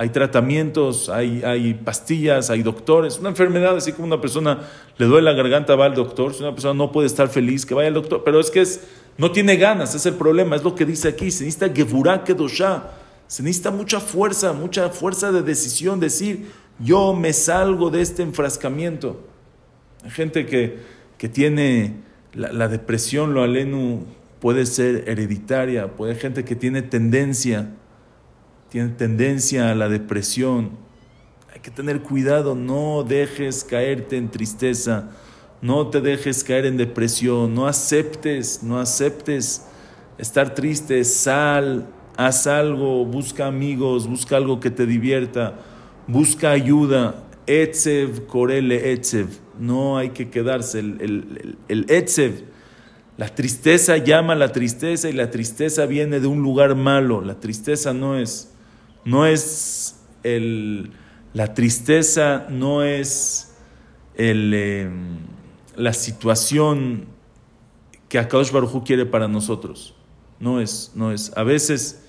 hay 0.00 0.10
tratamientos, 0.10 1.08
hay, 1.08 1.42
hay, 1.42 1.74
pastillas, 1.74 2.50
hay 2.50 2.62
doctores. 2.62 3.18
Una 3.18 3.30
enfermedad, 3.30 3.76
así 3.76 3.90
como 3.90 4.06
una 4.06 4.20
persona 4.20 4.60
le 4.96 5.06
duele 5.06 5.24
la 5.24 5.32
garganta, 5.32 5.74
va 5.74 5.86
al 5.86 5.96
doctor. 5.96 6.32
Si 6.34 6.40
una 6.40 6.52
persona 6.52 6.74
no 6.74 6.92
puede 6.92 7.08
estar 7.08 7.28
feliz, 7.28 7.66
que 7.66 7.74
vaya 7.74 7.88
al 7.88 7.94
doctor. 7.94 8.22
Pero 8.24 8.38
es 8.38 8.48
que 8.48 8.60
es, 8.60 8.80
no 9.16 9.32
tiene 9.32 9.56
ganas, 9.56 9.96
es 9.96 10.06
el 10.06 10.14
problema, 10.14 10.54
es 10.54 10.62
lo 10.62 10.76
que 10.76 10.86
dice 10.86 11.08
aquí. 11.08 11.32
Se 11.32 11.42
necesita 11.42 11.74
Gevurah 11.74 12.22
Kedoshá. 12.22 12.92
Se 13.26 13.42
necesita 13.42 13.72
mucha 13.72 13.98
fuerza, 13.98 14.52
mucha 14.52 14.88
fuerza 14.90 15.32
de 15.32 15.42
decisión. 15.42 15.98
Decir, 15.98 16.46
yo 16.78 17.12
me 17.12 17.32
salgo 17.32 17.90
de 17.90 18.00
este 18.00 18.22
enfrascamiento. 18.22 19.20
Hay 20.04 20.12
gente 20.12 20.46
que, 20.46 20.78
que 21.18 21.28
tiene 21.28 21.96
la, 22.34 22.52
la 22.52 22.68
depresión, 22.68 23.34
lo 23.34 23.42
alenu, 23.42 24.04
puede 24.38 24.64
ser 24.64 25.08
hereditaria. 25.08 25.88
Puede 25.96 26.14
gente 26.14 26.44
que 26.44 26.54
tiene 26.54 26.82
tendencia 26.82 27.72
tiene 28.68 28.90
tendencia 28.90 29.70
a 29.70 29.74
la 29.74 29.88
depresión. 29.88 30.70
Hay 31.52 31.60
que 31.60 31.70
tener 31.70 32.02
cuidado, 32.02 32.54
no 32.54 33.02
dejes 33.02 33.64
caerte 33.64 34.16
en 34.16 34.30
tristeza, 34.30 35.10
no 35.62 35.88
te 35.88 36.00
dejes 36.00 36.44
caer 36.44 36.66
en 36.66 36.76
depresión, 36.76 37.54
no 37.54 37.66
aceptes, 37.66 38.62
no 38.62 38.78
aceptes 38.78 39.66
estar 40.18 40.54
triste, 40.54 41.02
sal, 41.04 41.88
haz 42.16 42.46
algo, 42.46 43.04
busca 43.06 43.46
amigos, 43.46 44.06
busca 44.06 44.36
algo 44.36 44.60
que 44.60 44.70
te 44.70 44.86
divierta, 44.86 45.54
busca 46.06 46.50
ayuda. 46.50 47.24
Etzev, 47.46 48.26
korele 48.26 48.92
etzev. 48.92 49.28
No 49.58 49.96
hay 49.96 50.10
que 50.10 50.28
quedarse. 50.28 50.80
El, 50.80 51.00
el, 51.00 51.56
el, 51.68 51.86
etzev, 51.88 52.44
la 53.16 53.34
tristeza 53.34 53.96
llama 53.96 54.34
a 54.34 54.36
la 54.36 54.52
tristeza 54.52 55.08
y 55.08 55.14
la 55.14 55.30
tristeza 55.30 55.86
viene 55.86 56.20
de 56.20 56.26
un 56.26 56.42
lugar 56.42 56.74
malo. 56.74 57.22
La 57.22 57.40
tristeza 57.40 57.94
no 57.94 58.18
es 58.18 58.52
no 59.08 59.24
es 59.24 59.96
el, 60.22 60.90
la 61.32 61.54
tristeza, 61.54 62.46
no 62.50 62.82
es 62.82 63.54
el, 64.14 64.52
em, 64.52 65.18
la 65.76 65.94
situación 65.94 67.06
que 68.10 68.18
Akadosh 68.18 68.52
Baruj 68.52 68.84
quiere 68.84 69.06
para 69.06 69.26
nosotros. 69.26 69.94
No 70.40 70.60
es, 70.60 70.92
no 70.94 71.10
es. 71.10 71.32
A 71.36 71.42
veces 71.42 72.04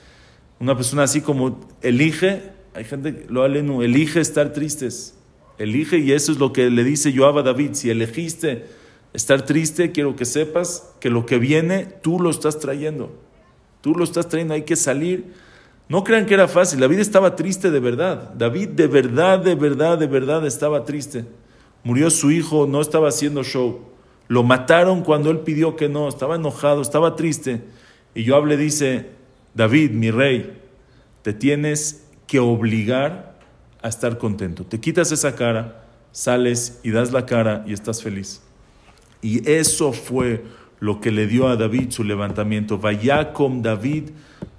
una 0.59 0.75
persona 0.75 1.03
así 1.03 1.21
como 1.21 1.59
elige, 1.81 2.51
Hay 2.73 2.83
gente, 2.83 3.25
lo 3.29 3.43
alenu, 3.43 3.81
elige 3.81 4.19
estar 4.19 4.51
tristes. 4.51 5.15
Elige 5.57 5.99
y 5.99 6.11
eso 6.11 6.31
es 6.33 6.37
lo 6.37 6.51
que 6.51 6.69
le 6.69 6.83
dice 6.83 7.15
Joab 7.15 7.39
a 7.39 7.43
David. 7.43 7.71
Si 7.73 7.89
elegiste 7.89 8.67
estar 9.13 9.45
triste, 9.45 9.91
quiero 9.91 10.15
que 10.17 10.25
sepas 10.25 10.93
que 10.99 11.09
lo 11.09 11.25
que 11.25 11.39
viene 11.39 11.85
tú 11.85 12.19
lo 12.19 12.29
estás 12.29 12.59
trayendo. 12.59 13.17
Tú 13.81 13.95
lo 13.95 14.03
estás 14.03 14.27
trayendo, 14.27 14.53
hay 14.53 14.63
que 14.63 14.75
salir. 14.75 15.33
No 15.89 16.03
crean 16.03 16.27
que 16.27 16.35
era 16.35 16.47
fácil. 16.47 16.79
David 16.79 16.99
estaba 16.99 17.35
triste 17.35 17.71
de 17.71 17.79
verdad. 17.79 18.31
David 18.35 18.69
de 18.69 18.87
verdad, 18.87 19.39
de 19.39 19.55
verdad, 19.55 19.97
de 19.97 20.05
verdad 20.07 20.45
estaba 20.45 20.85
triste. 20.85 21.25
Murió 21.83 22.11
su 22.11 22.29
hijo, 22.29 22.67
no 22.67 22.79
estaba 22.79 23.09
haciendo 23.09 23.43
show. 23.43 23.89
Lo 24.27 24.43
mataron 24.43 25.03
cuando 25.03 25.31
él 25.31 25.39
pidió 25.39 25.75
que 25.75 25.89
no. 25.89 26.07
Estaba 26.07 26.35
enojado, 26.35 26.83
estaba 26.83 27.15
triste. 27.15 27.63
Y 28.13 28.27
Joab 28.27 28.45
le 28.45 28.55
dice, 28.55 29.09
David, 29.55 29.91
mi 29.91 30.11
rey, 30.11 30.61
te 31.23 31.33
tienes 31.33 32.05
que 32.27 32.39
obligar 32.39 33.39
a 33.81 33.89
estar 33.89 34.19
contento. 34.19 34.65
Te 34.65 34.79
quitas 34.79 35.11
esa 35.11 35.35
cara, 35.35 35.85
sales 36.11 36.79
y 36.83 36.91
das 36.91 37.11
la 37.11 37.25
cara 37.25 37.63
y 37.65 37.73
estás 37.73 38.03
feliz. 38.03 38.43
Y 39.23 39.49
eso 39.49 39.91
fue 39.91 40.43
lo 40.79 41.01
que 41.01 41.11
le 41.11 41.25
dio 41.25 41.47
a 41.47 41.55
David 41.55 41.89
su 41.89 42.03
levantamiento. 42.03 42.77
Vaya 42.77 43.33
con 43.33 43.63
David, 43.63 44.11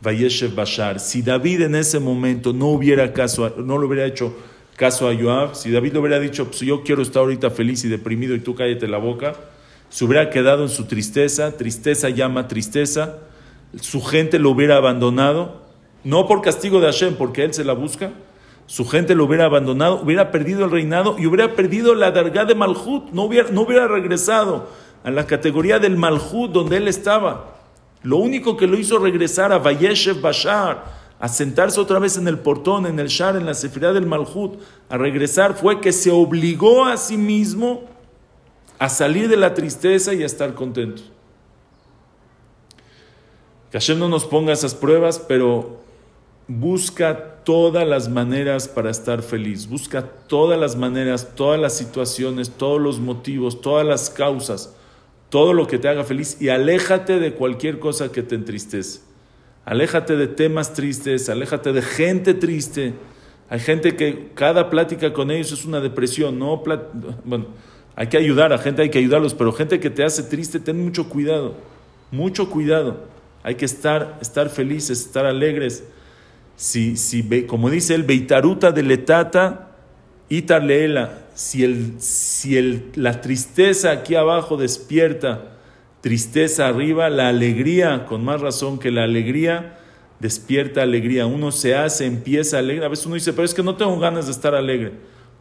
Vayeshev 0.03 0.55
Bashar. 0.55 1.01
Si 1.01 1.23
David 1.23 1.63
en 1.63 1.75
ese 1.75 2.01
momento 2.01 2.53
no 2.53 2.69
hubiera 2.69 3.13
caso, 3.13 3.55
no 3.59 3.79
le 3.79 3.87
hubiera 3.87 4.07
hecho 4.07 4.35
caso 4.77 5.09
a 5.09 5.15
Joab, 5.15 5.55
si 5.55 5.71
David 5.71 5.93
le 5.93 5.99
hubiera 5.99 6.19
dicho, 6.19 6.47
pues 6.47 6.61
yo 6.61 6.83
quiero 6.83 7.03
estar 7.03 7.21
ahorita 7.21 7.51
feliz 7.51 7.85
y 7.85 7.89
deprimido 7.89 8.35
y 8.35 8.41
tú 8.41 8.55
cállate 8.55 8.89
la 8.89 8.97
boca, 8.97 9.35
se 9.91 10.05
hubiera 10.07 10.31
quedado 10.31 10.63
en 10.63 10.71
su 10.71 10.87
tristeza, 10.87 11.57
tristeza 11.57 12.09
llama 12.09 12.49
tristeza, 12.49 13.19
su 13.79 14.01
gente 14.01 14.39
lo 14.39 14.51
hubiera 14.51 14.77
abandonado, 14.77 15.61
no 16.03 16.27
por 16.27 16.41
castigo 16.41 16.81
de 16.81 16.87
Hashem, 16.87 17.17
porque 17.17 17.45
él 17.45 17.53
se 17.53 17.65
la 17.65 17.75
busca, 17.75 18.13
su 18.65 18.87
gente 18.87 19.15
lo 19.15 19.25
hubiera 19.25 19.45
abandonado, 19.45 20.01
hubiera 20.03 20.31
perdido 20.31 20.65
el 20.65 20.71
reinado 20.71 21.17
y 21.19 21.27
hubiera 21.27 21.55
perdido 21.55 21.95
la 21.95 22.11
dargá 22.13 22.47
de 22.47 22.55
Malhut, 22.55 23.11
no 23.13 23.25
hubiera, 23.25 23.51
no 23.51 23.63
hubiera 23.63 23.87
regresado 23.87 24.67
a 25.05 25.11
la 25.11 25.27
categoría 25.27 25.79
del 25.79 25.99
Malhut 25.99 26.53
donde 26.53 26.79
él 26.79 26.89
estaba. 26.89 27.60
Lo 28.03 28.17
único 28.17 28.57
que 28.57 28.67
lo 28.67 28.79
hizo 28.79 28.99
regresar 28.99 29.53
a 29.53 29.59
Vayeshev 29.59 30.21
Bashar, 30.21 31.01
a 31.19 31.29
sentarse 31.29 31.79
otra 31.79 31.99
vez 31.99 32.17
en 32.17 32.27
el 32.29 32.39
portón, 32.39 32.87
en 32.87 32.99
el 32.99 33.09
Shar, 33.09 33.37
en 33.37 33.45
la 33.45 33.53
Sefirá 33.53 33.93
del 33.93 34.07
Malhut, 34.07 34.59
a 34.89 34.97
regresar, 34.97 35.55
fue 35.55 35.81
que 35.81 35.93
se 35.93 36.11
obligó 36.11 36.87
a 36.87 36.97
sí 36.97 37.19
mismo 37.19 37.83
a 38.79 38.89
salir 38.89 39.29
de 39.29 39.37
la 39.37 39.53
tristeza 39.53 40.15
y 40.15 40.23
a 40.23 40.27
estar 40.27 40.55
contento. 40.55 41.03
Que 43.71 43.79
Hashem 43.79 43.99
no 43.99 44.09
nos 44.09 44.25
ponga 44.25 44.55
esas 44.55 44.75
pruebas, 44.75 45.19
pero 45.19 45.81
busca 46.49 47.37
todas 47.45 47.87
las 47.87 48.09
maneras 48.09 48.67
para 48.67 48.91
estar 48.91 49.23
feliz. 49.23 49.69
Busca 49.69 50.03
todas 50.27 50.59
las 50.59 50.75
maneras, 50.75 51.35
todas 51.37 51.61
las 51.61 51.77
situaciones, 51.77 52.51
todos 52.51 52.81
los 52.81 52.99
motivos, 52.99 53.61
todas 53.61 53.87
las 53.87 54.09
causas, 54.09 54.75
todo 55.31 55.55
lo 55.55 55.67
que 55.67 55.79
te 55.79 55.89
haga 55.89 56.05
feliz 56.05 56.37
y 56.41 56.49
aléjate 56.49 57.19
de 57.19 57.33
cualquier 57.33 57.79
cosa 57.79 58.13
que 58.13 58.23
te 58.23 58.35
entristece. 58.35 59.01
Aléjate 59.65 60.17
de 60.17 60.27
temas 60.27 60.75
tristes, 60.75 61.29
aléjate 61.29 61.73
de 61.73 61.83
gente 61.83 62.35
triste. 62.35 62.93
Hay 63.49 63.61
gente 63.61 63.97
que 63.97 64.31
cada 64.35 64.69
plática 64.69 65.13
con 65.13 65.31
ellos 65.31 65.53
es 65.53 65.65
una 65.65 65.81
depresión, 65.81 66.39
no 66.39 66.63
bueno, 67.25 67.47
hay 67.97 68.09
que 68.09 68.17
ayudar 68.17 68.53
a 68.53 68.59
gente, 68.59 68.83
hay 68.83 68.91
que 68.91 68.99
ayudarlos, 68.99 69.35
pero 69.35 69.53
gente 69.53 69.81
que 69.81 69.91
te 69.91 70.05
hace 70.05 70.23
triste, 70.25 70.61
ten 70.61 70.83
mucho 70.83 71.09
cuidado, 71.09 71.55
mucho 72.11 72.51
cuidado. 72.51 73.09
Hay 73.43 73.55
que 73.55 73.65
estar, 73.65 74.19
estar 74.21 74.51
felices, 74.51 75.01
estar 75.01 75.27
alegres. 75.27 75.85
Si, 76.57 76.97
si, 76.97 77.45
como 77.45 77.71
dice 77.71 77.95
el 77.95 78.03
Beitaruta 78.05 78.71
de 78.73 78.83
Letata, 78.83 79.71
Itar 80.33 80.63
leela, 80.63 81.25
si, 81.41 81.65
el, 81.65 81.95
si 82.01 82.57
el, 82.57 82.91
la 82.95 83.21
tristeza 83.21 83.91
aquí 83.91 84.15
abajo 84.15 84.57
despierta, 84.57 85.57
tristeza 86.01 86.69
arriba, 86.69 87.09
la 87.09 87.29
alegría, 87.29 88.07
con 88.07 88.25
más 88.25 88.41
razón 88.41 88.79
que 88.79 88.91
la 88.91 89.05
alegría, 89.05 89.79
despierta 90.19 90.83
alegría. 90.83 91.27
Uno 91.27 91.51
se 91.53 91.75
hace, 91.75 92.07
empieza 92.07 92.59
alegre. 92.59 92.85
A 92.85 92.89
veces 92.89 93.07
uno 93.07 93.15
dice, 93.15 93.33
pero 93.33 93.45
es 93.45 93.55
que 93.55 93.63
no 93.63 93.77
tengo 93.77 93.99
ganas 93.99 94.27
de 94.27 94.33
estar 94.33 94.55
alegre. 94.55 94.93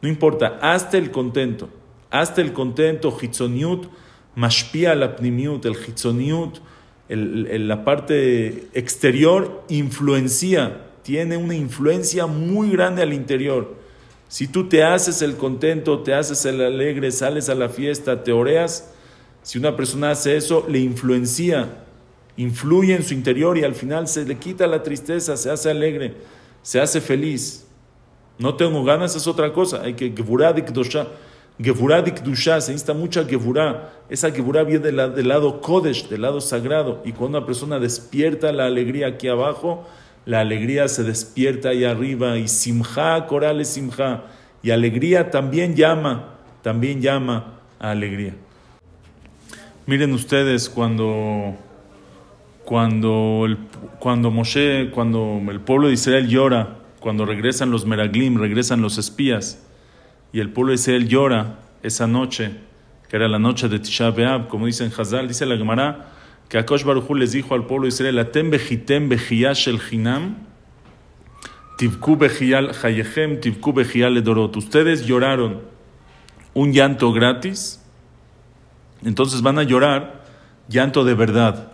No 0.02 0.08
importa, 0.08 0.58
hazte 0.62 0.98
el 0.98 1.12
contento 1.12 1.70
hasta 2.10 2.42
el 2.42 2.54
contento, 2.54 3.16
hitzoniut, 3.20 3.88
mashpia 4.36 4.96
la 4.96 5.16
pnimiut, 5.16 5.66
el 5.66 5.76
hitzoniut, 5.76 6.60
la 7.08 7.84
parte 7.84 8.68
exterior 8.74 9.64
influencia, 9.70 10.86
tiene 11.04 11.38
una 11.38 11.56
influencia 11.56 12.28
muy 12.28 12.72
grande 12.72 13.02
al 13.02 13.14
interior. 13.14 13.79
Si 14.30 14.48
tú 14.48 14.70
te 14.70 14.84
haces 14.84 15.24
el 15.24 15.38
contento, 15.38 16.00
te 16.02 16.14
haces 16.14 16.46
el 16.46 16.62
alegre, 16.62 17.12
sales 17.12 17.50
a 17.50 17.56
la 17.56 17.68
fiesta, 17.68 18.24
te 18.24 18.32
oreas, 18.32 18.94
si 19.42 19.58
una 19.58 19.76
persona 19.76 20.12
hace 20.12 20.38
eso, 20.38 20.66
le 20.70 20.78
influencia, 20.78 21.68
influye 22.38 22.96
en 22.96 23.04
su 23.04 23.16
interior 23.16 23.58
y 23.58 23.64
al 23.64 23.74
final 23.74 24.08
se 24.08 24.26
le 24.26 24.38
quita 24.38 24.68
la 24.68 24.84
tristeza, 24.84 25.36
se 25.36 25.50
hace 25.50 25.72
alegre, 25.72 26.14
se 26.62 26.80
hace 26.80 27.02
feliz. 27.02 27.66
No 28.38 28.54
tengo 28.56 28.84
ganas, 28.84 29.16
es 29.16 29.26
otra 29.26 29.52
cosa. 29.52 29.82
Hay 29.82 29.96
que 29.96 30.14
Gevurah 30.16 30.54
Dikdusha, 30.54 31.08
se 32.62 32.72
necesita 32.72 32.94
mucha 32.94 33.26
Gevurah. 33.26 33.94
Esa 34.10 34.32
Gevurah 34.32 34.62
viene 34.64 34.92
del, 34.92 35.28
lado 35.28 35.60
Kodesh, 35.60 36.08
del 36.08 36.22
lado 36.22 36.40
sagrado. 36.40 37.02
Y 37.04 37.14
cuando 37.14 37.40
una 37.40 37.48
persona 37.48 37.80
despierta 37.80 38.54
la 38.54 38.68
alegría 38.68 39.08
aquí 39.08 39.28
abajo, 39.28 39.88
la 40.30 40.42
alegría 40.42 40.88
se 40.88 41.04
despierta 41.04 41.70
ahí 41.70 41.84
arriba. 41.84 42.38
Y 42.38 42.48
Simcha, 42.48 43.26
Coral 43.26 43.66
Simcha. 43.66 44.26
Y 44.62 44.70
alegría 44.70 45.32
también 45.32 45.76
llama, 45.76 46.36
también 46.62 47.02
llama 47.02 47.56
a 47.80 47.90
alegría. 47.90 48.36
Miren 49.88 50.14
ustedes 50.14 50.70
cuando, 50.70 51.56
cuando, 52.64 53.44
el, 53.48 53.58
cuando 53.98 54.30
Moshe, 54.30 54.92
cuando 54.92 55.42
el 55.50 55.62
pueblo 55.62 55.88
de 55.88 55.96
Israel 55.96 56.28
llora, 56.28 56.76
cuando 57.00 57.26
regresan 57.26 57.72
los 57.72 57.88
Meraglim, 57.88 58.38
regresan 58.38 58.84
los 58.84 59.00
espías 59.00 59.66
y 60.32 60.42
el 60.42 60.52
pueblo 60.52 60.74
de 60.74 60.76
Israel 60.76 61.08
llora 61.08 61.58
esa 61.82 62.06
noche, 62.06 62.52
que 63.10 63.16
era 63.16 63.28
la 63.28 63.40
noche 63.40 63.68
de 63.68 63.80
Tisha 63.80 64.12
B'Av, 64.12 64.48
como 64.48 64.68
dice 64.68 64.86
en 64.86 64.92
Hazal, 64.96 65.28
dice 65.28 65.48
la 65.48 65.58
Gemara, 65.58 66.09
que 66.50 66.58
Akosh 66.58 66.84
Baruj 66.84 67.12
les 67.12 67.32
dijo 67.32 67.54
al 67.54 67.66
pueblo 67.68 67.86
de 67.86 67.90
Israel, 67.90 68.18
Atem 68.20 68.52
el 68.52 69.80
hinam. 69.92 70.36
Ustedes 74.56 75.06
lloraron 75.06 75.62
un 76.54 76.74
llanto 76.74 77.14
gratis, 77.14 77.82
entonces 79.06 79.42
van 79.42 79.60
a 79.60 79.64
llorar 79.64 80.26
llanto 80.68 81.06
de 81.06 81.14
verdad. 81.14 81.72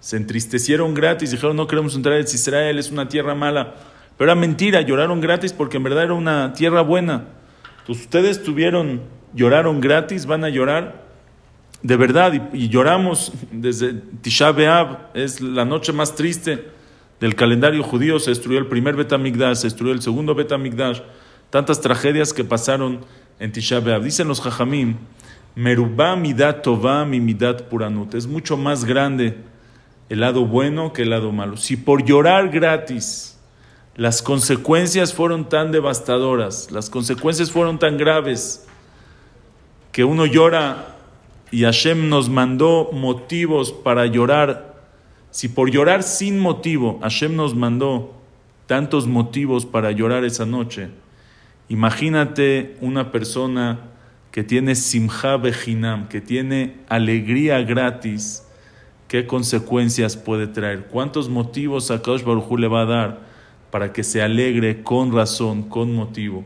Se 0.00 0.16
entristecieron 0.16 0.94
gratis, 0.94 1.30
dijeron, 1.30 1.56
no 1.56 1.66
queremos 1.66 1.94
entrar 1.94 2.16
en 2.18 2.24
Israel, 2.24 2.78
es 2.78 2.90
una 2.90 3.08
tierra 3.08 3.34
mala. 3.34 3.74
Pero 4.16 4.30
era 4.30 4.40
mentira, 4.40 4.80
lloraron 4.80 5.20
gratis 5.20 5.52
porque 5.52 5.76
en 5.76 5.84
verdad 5.84 6.04
era 6.04 6.14
una 6.14 6.52
tierra 6.54 6.80
buena. 6.80 7.26
Ustedes 7.88 8.42
tuvieron, 8.42 9.02
lloraron 9.34 9.80
gratis, 9.80 10.26
van 10.26 10.44
a 10.44 10.48
llorar 10.48 11.03
de 11.84 11.98
verdad 11.98 12.50
y, 12.54 12.68
lloramos 12.68 13.30
desde 13.52 13.92
Tisha 14.22 14.50
B'Av, 14.52 15.10
es 15.12 15.42
la 15.42 15.66
noche 15.66 15.92
más 15.92 16.14
triste 16.14 16.70
del 17.20 17.34
calendario 17.36 17.82
judío, 17.82 18.18
se 18.18 18.30
destruyó 18.30 18.58
el 18.58 18.68
primer 18.68 18.96
Betamigdash, 18.96 19.58
se 19.58 19.66
destruyó 19.66 19.92
el 19.92 20.00
segundo 20.00 20.34
Betamigdash, 20.34 21.00
tantas 21.50 21.82
tragedias 21.82 22.32
que 22.32 22.42
pasaron 22.42 23.04
en 23.38 23.52
Tisha 23.52 23.80
B'Av. 23.80 24.02
Dicen 24.02 24.28
los 24.28 24.40
Jajamim, 24.40 24.96
Merubá 25.54 26.16
midat 26.16 26.62
tová 26.62 27.04
mi 27.04 27.20
puranut, 27.68 28.14
es 28.14 28.26
mucho 28.26 28.56
más 28.56 28.86
grande 28.86 29.36
el 30.08 30.20
lado 30.20 30.46
bueno 30.46 30.94
que 30.94 31.02
el 31.02 31.10
lado 31.10 31.32
malo. 31.32 31.58
Si 31.58 31.76
por 31.76 32.02
llorar 32.02 32.48
gratis 32.48 33.38
las 33.94 34.22
consecuencias 34.22 35.12
fueron 35.12 35.50
tan 35.50 35.70
devastadoras, 35.70 36.70
las 36.70 36.88
consecuencias 36.88 37.50
fueron 37.50 37.78
tan 37.78 37.98
graves, 37.98 38.66
que 39.92 40.02
uno 40.02 40.24
llora 40.24 40.93
y 41.50 41.62
Hashem 41.62 42.08
nos 42.08 42.28
mandó 42.28 42.90
motivos 42.92 43.72
para 43.72 44.06
llorar. 44.06 44.74
Si 45.30 45.48
por 45.48 45.70
llorar 45.70 46.02
sin 46.02 46.38
motivo 46.38 46.98
Hashem 47.02 47.36
nos 47.36 47.54
mandó 47.54 48.14
tantos 48.66 49.06
motivos 49.06 49.66
para 49.66 49.90
llorar 49.92 50.24
esa 50.24 50.46
noche, 50.46 50.88
imagínate 51.68 52.76
una 52.80 53.12
persona 53.12 53.90
que 54.30 54.42
tiene 54.42 54.74
simha 54.74 55.36
bejinam, 55.36 56.08
que 56.08 56.20
tiene 56.20 56.76
alegría 56.88 57.62
gratis, 57.62 58.44
¿qué 59.06 59.26
consecuencias 59.26 60.16
puede 60.16 60.46
traer? 60.46 60.86
¿Cuántos 60.86 61.28
motivos 61.28 61.90
a 61.90 62.02
Kaush 62.02 62.24
Baruj 62.24 62.58
le 62.58 62.68
va 62.68 62.82
a 62.82 62.86
dar? 62.86 63.34
para 63.74 63.92
que 63.92 64.04
se 64.04 64.22
alegre 64.22 64.84
con 64.84 65.12
razón, 65.12 65.64
con 65.64 65.92
motivo. 65.96 66.44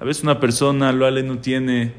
A 0.00 0.06
veces 0.06 0.22
una 0.22 0.40
persona, 0.40 0.90
lo 0.90 1.04
ale, 1.04 1.22
no 1.22 1.36
tiene 1.36 1.92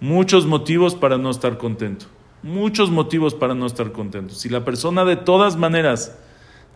muchos 0.00 0.46
motivos 0.46 0.94
para 0.94 1.18
no 1.18 1.30
estar 1.30 1.58
contento. 1.58 2.06
Muchos 2.42 2.90
motivos 2.90 3.34
para 3.34 3.54
no 3.54 3.66
estar 3.66 3.92
contento. 3.92 4.34
Si 4.34 4.48
la 4.48 4.64
persona 4.64 5.04
de 5.04 5.16
todas 5.16 5.56
maneras 5.56 6.16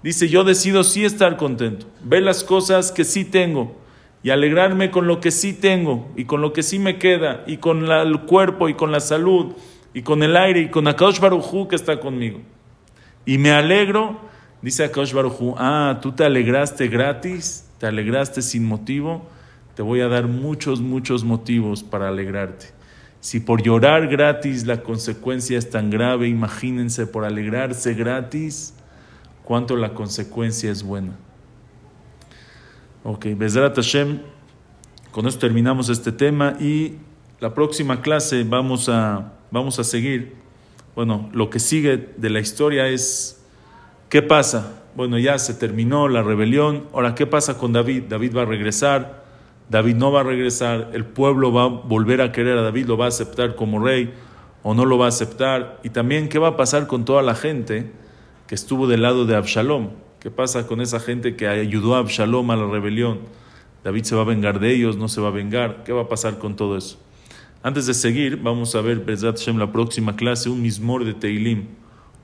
dice, 0.03 0.29
yo 0.29 0.45
decido 0.45 0.83
sí 0.83 1.05
estar 1.05 1.37
contento, 1.37 1.87
ve 2.03 2.21
las 2.21 2.43
cosas 2.43 2.91
que 2.91 3.05
sí 3.05 3.25
tengo 3.25 3.77
y 4.23 4.31
alegrarme 4.31 4.91
con 4.91 5.07
lo 5.07 5.21
que 5.21 5.31
sí 5.31 5.53
tengo 5.53 6.11
y 6.17 6.25
con 6.25 6.41
lo 6.41 6.53
que 6.53 6.63
sí 6.63 6.79
me 6.79 6.99
queda 6.99 7.45
y 7.47 7.59
con 7.59 7.91
el 7.91 8.21
cuerpo 8.21 8.69
y 8.69 8.75
con 8.75 8.93
la 8.93 9.01
salud 9.01 9.55
y 9.95 10.03
con 10.03 10.23
el 10.23 10.37
aire 10.37 10.61
y 10.61 10.69
con 10.69 10.89
Akadosh 10.89 11.21
Baruj 11.21 11.69
que 11.69 11.77
está 11.77 12.01
conmigo. 12.01 12.41
Y 13.25 13.39
me 13.39 13.53
alegro, 13.53 14.21
dice 14.63 14.85
Akadosh 14.85 15.13
Baruj 15.13 15.55
ah, 15.59 15.99
tú 16.03 16.13
te 16.13 16.25
alegraste 16.25 16.89
gratis, 16.89 17.69
te 17.79 17.87
alegraste 17.87 18.43
sin 18.43 18.65
motivo, 18.65 19.29
te 19.75 19.83
voy 19.83 20.01
a 20.01 20.09
dar 20.09 20.27
muchos, 20.27 20.81
muchos 20.81 21.25
motivos 21.25 21.83
para 21.83 22.09
alegrarte. 22.09 22.82
Si 23.23 23.39
por 23.39 23.63
llorar 23.63 24.09
gratis 24.09 24.67
la 24.67 24.83
consecuencia 24.83 25.57
es 25.57 25.71
tan 25.71 25.91
grave, 25.91 26.27
imagínense 26.27 27.07
por 27.07 27.25
alegrarse 27.25 27.95
gratis, 27.95 28.75
cuánto 29.45 29.77
la 29.77 29.95
consecuencia 29.95 30.73
es 30.73 30.83
buena. 30.83 31.13
Ok, 33.05 33.27
Bezrat 33.37 33.77
Hashem, 33.77 34.23
con 35.13 35.29
esto 35.29 35.39
terminamos 35.39 35.89
este 35.89 36.11
tema 36.11 36.57
y 36.59 36.97
la 37.39 37.55
próxima 37.55 38.03
clase 38.03 38.43
vamos 38.43 38.89
a, 38.89 39.35
vamos 39.53 39.79
a 39.79 39.85
seguir. 39.85 40.35
Bueno, 40.97 41.31
lo 41.33 41.49
que 41.49 41.61
sigue 41.61 42.15
de 42.17 42.29
la 42.29 42.41
historia 42.41 42.89
es, 42.89 43.41
¿qué 44.09 44.23
pasa? 44.23 44.83
Bueno, 44.97 45.17
ya 45.17 45.39
se 45.39 45.55
terminó 45.55 46.09
la 46.09 46.25
rebelión, 46.25 46.89
ahora, 46.93 47.15
¿qué 47.15 47.29
pasa 47.29 47.57
con 47.57 47.73
David? 47.73 48.03
David 48.09 48.37
va 48.37 48.43
a 48.43 48.47
regresar, 48.47 49.22
David 49.73 49.97
no 49.97 50.13
va 50.13 50.21
a 50.21 50.23
regresar, 50.23 50.91
el 50.93 51.07
pueblo 51.07 51.51
va 51.51 51.65
a 51.65 51.69
volver 51.69 52.21
a 52.21 52.31
querer 52.31 52.59
a 52.59 52.61
David, 52.61 52.89
lo 52.89 52.99
va 52.99 53.07
a 53.07 53.09
aceptar 53.09 53.55
como 53.55 53.83
rey 53.83 54.13
o 54.63 54.75
no 54.75 54.85
lo 54.85 54.99
va 54.99 55.07
a 55.07 55.09
aceptar, 55.09 55.81
y 55.83 55.89
también 55.89 56.29
qué 56.29 56.39
va 56.39 56.49
a 56.49 56.57
pasar 56.59 56.87
con 56.87 57.07
toda 57.07 57.23
la 57.23 57.35
gente 57.35 57.91
que 58.47 58.55
estuvo 58.55 58.87
del 58.87 59.01
lado 59.01 59.25
de 59.25 59.35
Absalom. 59.35 59.89
¿Qué 60.21 60.31
pasa 60.31 60.67
con 60.67 60.83
esa 60.83 61.01
gente 61.01 61.37
que 61.37 61.49
ayudó 61.49 61.95
a 61.95 62.01
Absalom 62.01 62.51
a 62.51 62.57
la 62.57 62.67
rebelión? 62.67 63.21
David 63.83 64.05
se 64.05 64.15
va 64.15 64.21
a 64.21 64.25
vengar 64.27 64.61
de 64.61 64.75
ellos, 64.75 64.99
no 64.99 65.09
se 65.09 65.23
va 65.23 65.29
a 65.29 65.33
vengar. 65.33 65.85
¿Qué 65.85 65.93
va 65.95 66.03
a 66.03 66.09
pasar 66.09 66.39
con 66.39 66.55
todo 66.55 66.77
eso? 66.77 67.01
Antes 67.63 67.87
de 67.87 67.95
seguir, 67.95 68.37
vamos 68.43 68.75
a 68.75 68.83
ver, 68.83 68.99
Bezrat 68.99 69.39
Shem, 69.39 69.57
la 69.57 69.73
próxima 69.73 70.17
clase, 70.17 70.51
un 70.51 70.61
mismor 70.61 71.07
de 71.07 71.15
Teilim, 71.15 71.65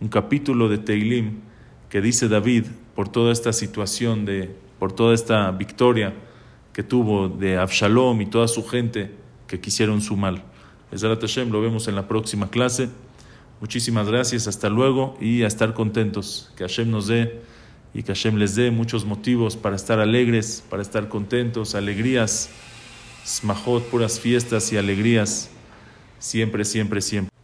un 0.02 0.08
capítulo 0.08 0.68
de 0.68 0.76
Teilim 0.76 1.40
que 1.88 2.02
dice 2.02 2.28
David 2.28 2.66
por 2.94 3.08
toda 3.08 3.32
esta 3.32 3.54
situación, 3.54 4.26
de, 4.26 4.54
por 4.78 4.92
toda 4.92 5.14
esta 5.14 5.50
victoria 5.50 6.12
que 6.78 6.84
tuvo 6.84 7.28
de 7.28 7.58
Absalom 7.58 8.20
y 8.20 8.26
toda 8.26 8.46
su 8.46 8.64
gente 8.64 9.10
que 9.48 9.58
quisieron 9.58 10.00
su 10.00 10.16
mal. 10.16 10.44
Bezrat 10.92 11.20
Hashem, 11.20 11.50
lo 11.50 11.60
vemos 11.60 11.88
en 11.88 11.96
la 11.96 12.06
próxima 12.06 12.50
clase. 12.50 12.88
Muchísimas 13.60 14.06
gracias, 14.06 14.46
hasta 14.46 14.68
luego 14.68 15.16
y 15.20 15.42
a 15.42 15.48
estar 15.48 15.74
contentos. 15.74 16.52
Que 16.56 16.62
Hashem 16.62 16.88
nos 16.88 17.08
dé 17.08 17.40
y 17.94 18.04
que 18.04 18.14
Hashem 18.14 18.36
les 18.36 18.54
dé 18.54 18.70
muchos 18.70 19.04
motivos 19.04 19.56
para 19.56 19.74
estar 19.74 19.98
alegres, 19.98 20.62
para 20.70 20.80
estar 20.80 21.08
contentos, 21.08 21.74
alegrías, 21.74 22.48
smajot, 23.26 23.82
puras 23.90 24.20
fiestas 24.20 24.72
y 24.72 24.76
alegrías, 24.76 25.50
siempre, 26.20 26.64
siempre, 26.64 27.00
siempre. 27.00 27.34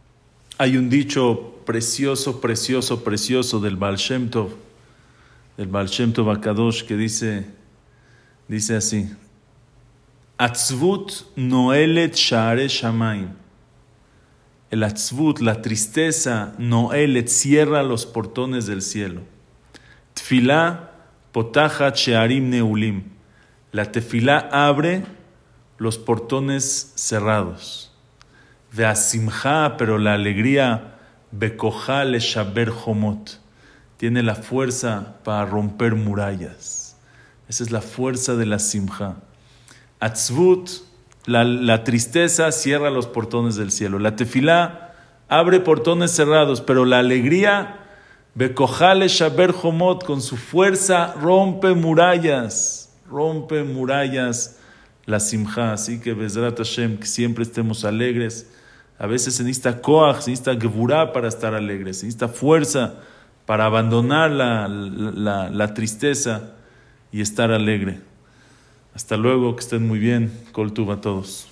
Hay 0.57 0.77
un 0.77 0.89
dicho 0.89 1.59
precioso, 1.65 2.39
precioso, 2.39 3.03
precioso 3.03 3.59
del 3.59 3.75
Baal 3.75 3.97
Shem 3.97 4.29
Tov, 4.29 4.51
del 5.57 5.67
Baal 5.67 5.87
Shem 5.87 6.13
Tov 6.13 6.29
Akadosh, 6.29 6.83
que 6.83 6.95
dice, 6.95 7.47
dice 8.47 8.77
así, 8.77 9.09
Atzvut 10.37 11.23
noelet 11.37 12.13
share 12.13 12.67
shamaim. 12.67 13.29
El 14.69 14.83
atzvut, 14.83 15.39
la 15.39 15.61
tristeza, 15.61 16.53
noelet, 16.57 17.29
cierra 17.29 17.83
los 17.83 18.05
portones 18.05 18.65
del 18.65 18.81
cielo. 18.81 19.21
Tfilá 20.13 20.91
potajat 21.31 21.95
shearim 21.95 22.49
neulim. 22.49 23.03
La 23.71 23.85
tefilá 23.85 24.49
abre 24.51 25.05
los 25.77 25.97
portones 25.97 26.91
cerrados. 26.95 27.93
Veasimcha, 28.73 29.77
pero 29.77 29.97
la 29.97 30.15
alegría, 30.15 30.97
bekojá 31.31 32.03
le 32.03 32.19
shaber. 32.19 32.73
Tiene 33.95 34.21
la 34.21 34.35
fuerza 34.35 35.15
para 35.23 35.45
romper 35.45 35.95
murallas. 35.95 36.97
Esa 37.47 37.63
es 37.63 37.71
la 37.71 37.79
fuerza 37.79 38.35
de 38.35 38.45
la 38.45 38.59
simcha. 38.59 39.15
Atzvut, 39.99 40.69
la, 41.25 41.43
la 41.43 41.83
tristeza 41.83 42.51
cierra 42.51 42.89
los 42.89 43.07
portones 43.07 43.55
del 43.55 43.71
cielo. 43.71 43.99
La 43.99 44.15
tefilá 44.15 44.93
abre 45.27 45.59
portones 45.59 46.11
cerrados, 46.11 46.61
pero 46.61 46.85
la 46.85 46.99
alegría 46.99 47.85
Bekojale 48.35 49.07
Shaber 49.07 49.55
Homot, 49.63 50.03
con 50.03 50.21
su 50.21 50.35
fuerza 50.35 51.13
rompe 51.13 51.73
murallas, 51.73 52.93
rompe 53.09 53.63
murallas 53.63 54.59
la 55.05 55.21
simja. 55.21 55.71
Así 55.71 56.01
que 56.01 56.13
Bezrat 56.13 56.57
Hashem, 56.57 56.97
que 56.97 57.05
siempre 57.05 57.43
estemos 57.43 57.85
alegres. 57.85 58.51
A 58.99 59.07
veces 59.07 59.35
se 59.35 59.43
necesita 59.43 59.81
koach, 59.81 60.19
se 60.19 60.31
necesita 60.31 60.59
gevurah 60.59 61.13
para 61.13 61.29
estar 61.29 61.53
alegres, 61.53 61.99
se 61.99 62.07
necesita 62.07 62.27
fuerza 62.27 62.95
para 63.45 63.65
abandonar 63.65 64.31
la, 64.31 64.67
la, 64.67 65.49
la 65.49 65.73
tristeza 65.73 66.55
y 67.13 67.21
estar 67.21 67.51
alegre. 67.51 68.01
Hasta 68.95 69.17
luego, 69.17 69.57
que 69.57 69.59
estén 69.59 69.85
muy 69.85 69.99
bien. 69.99 70.31
Coltuba 70.53 70.95
a 70.95 71.01
todos. 71.01 71.49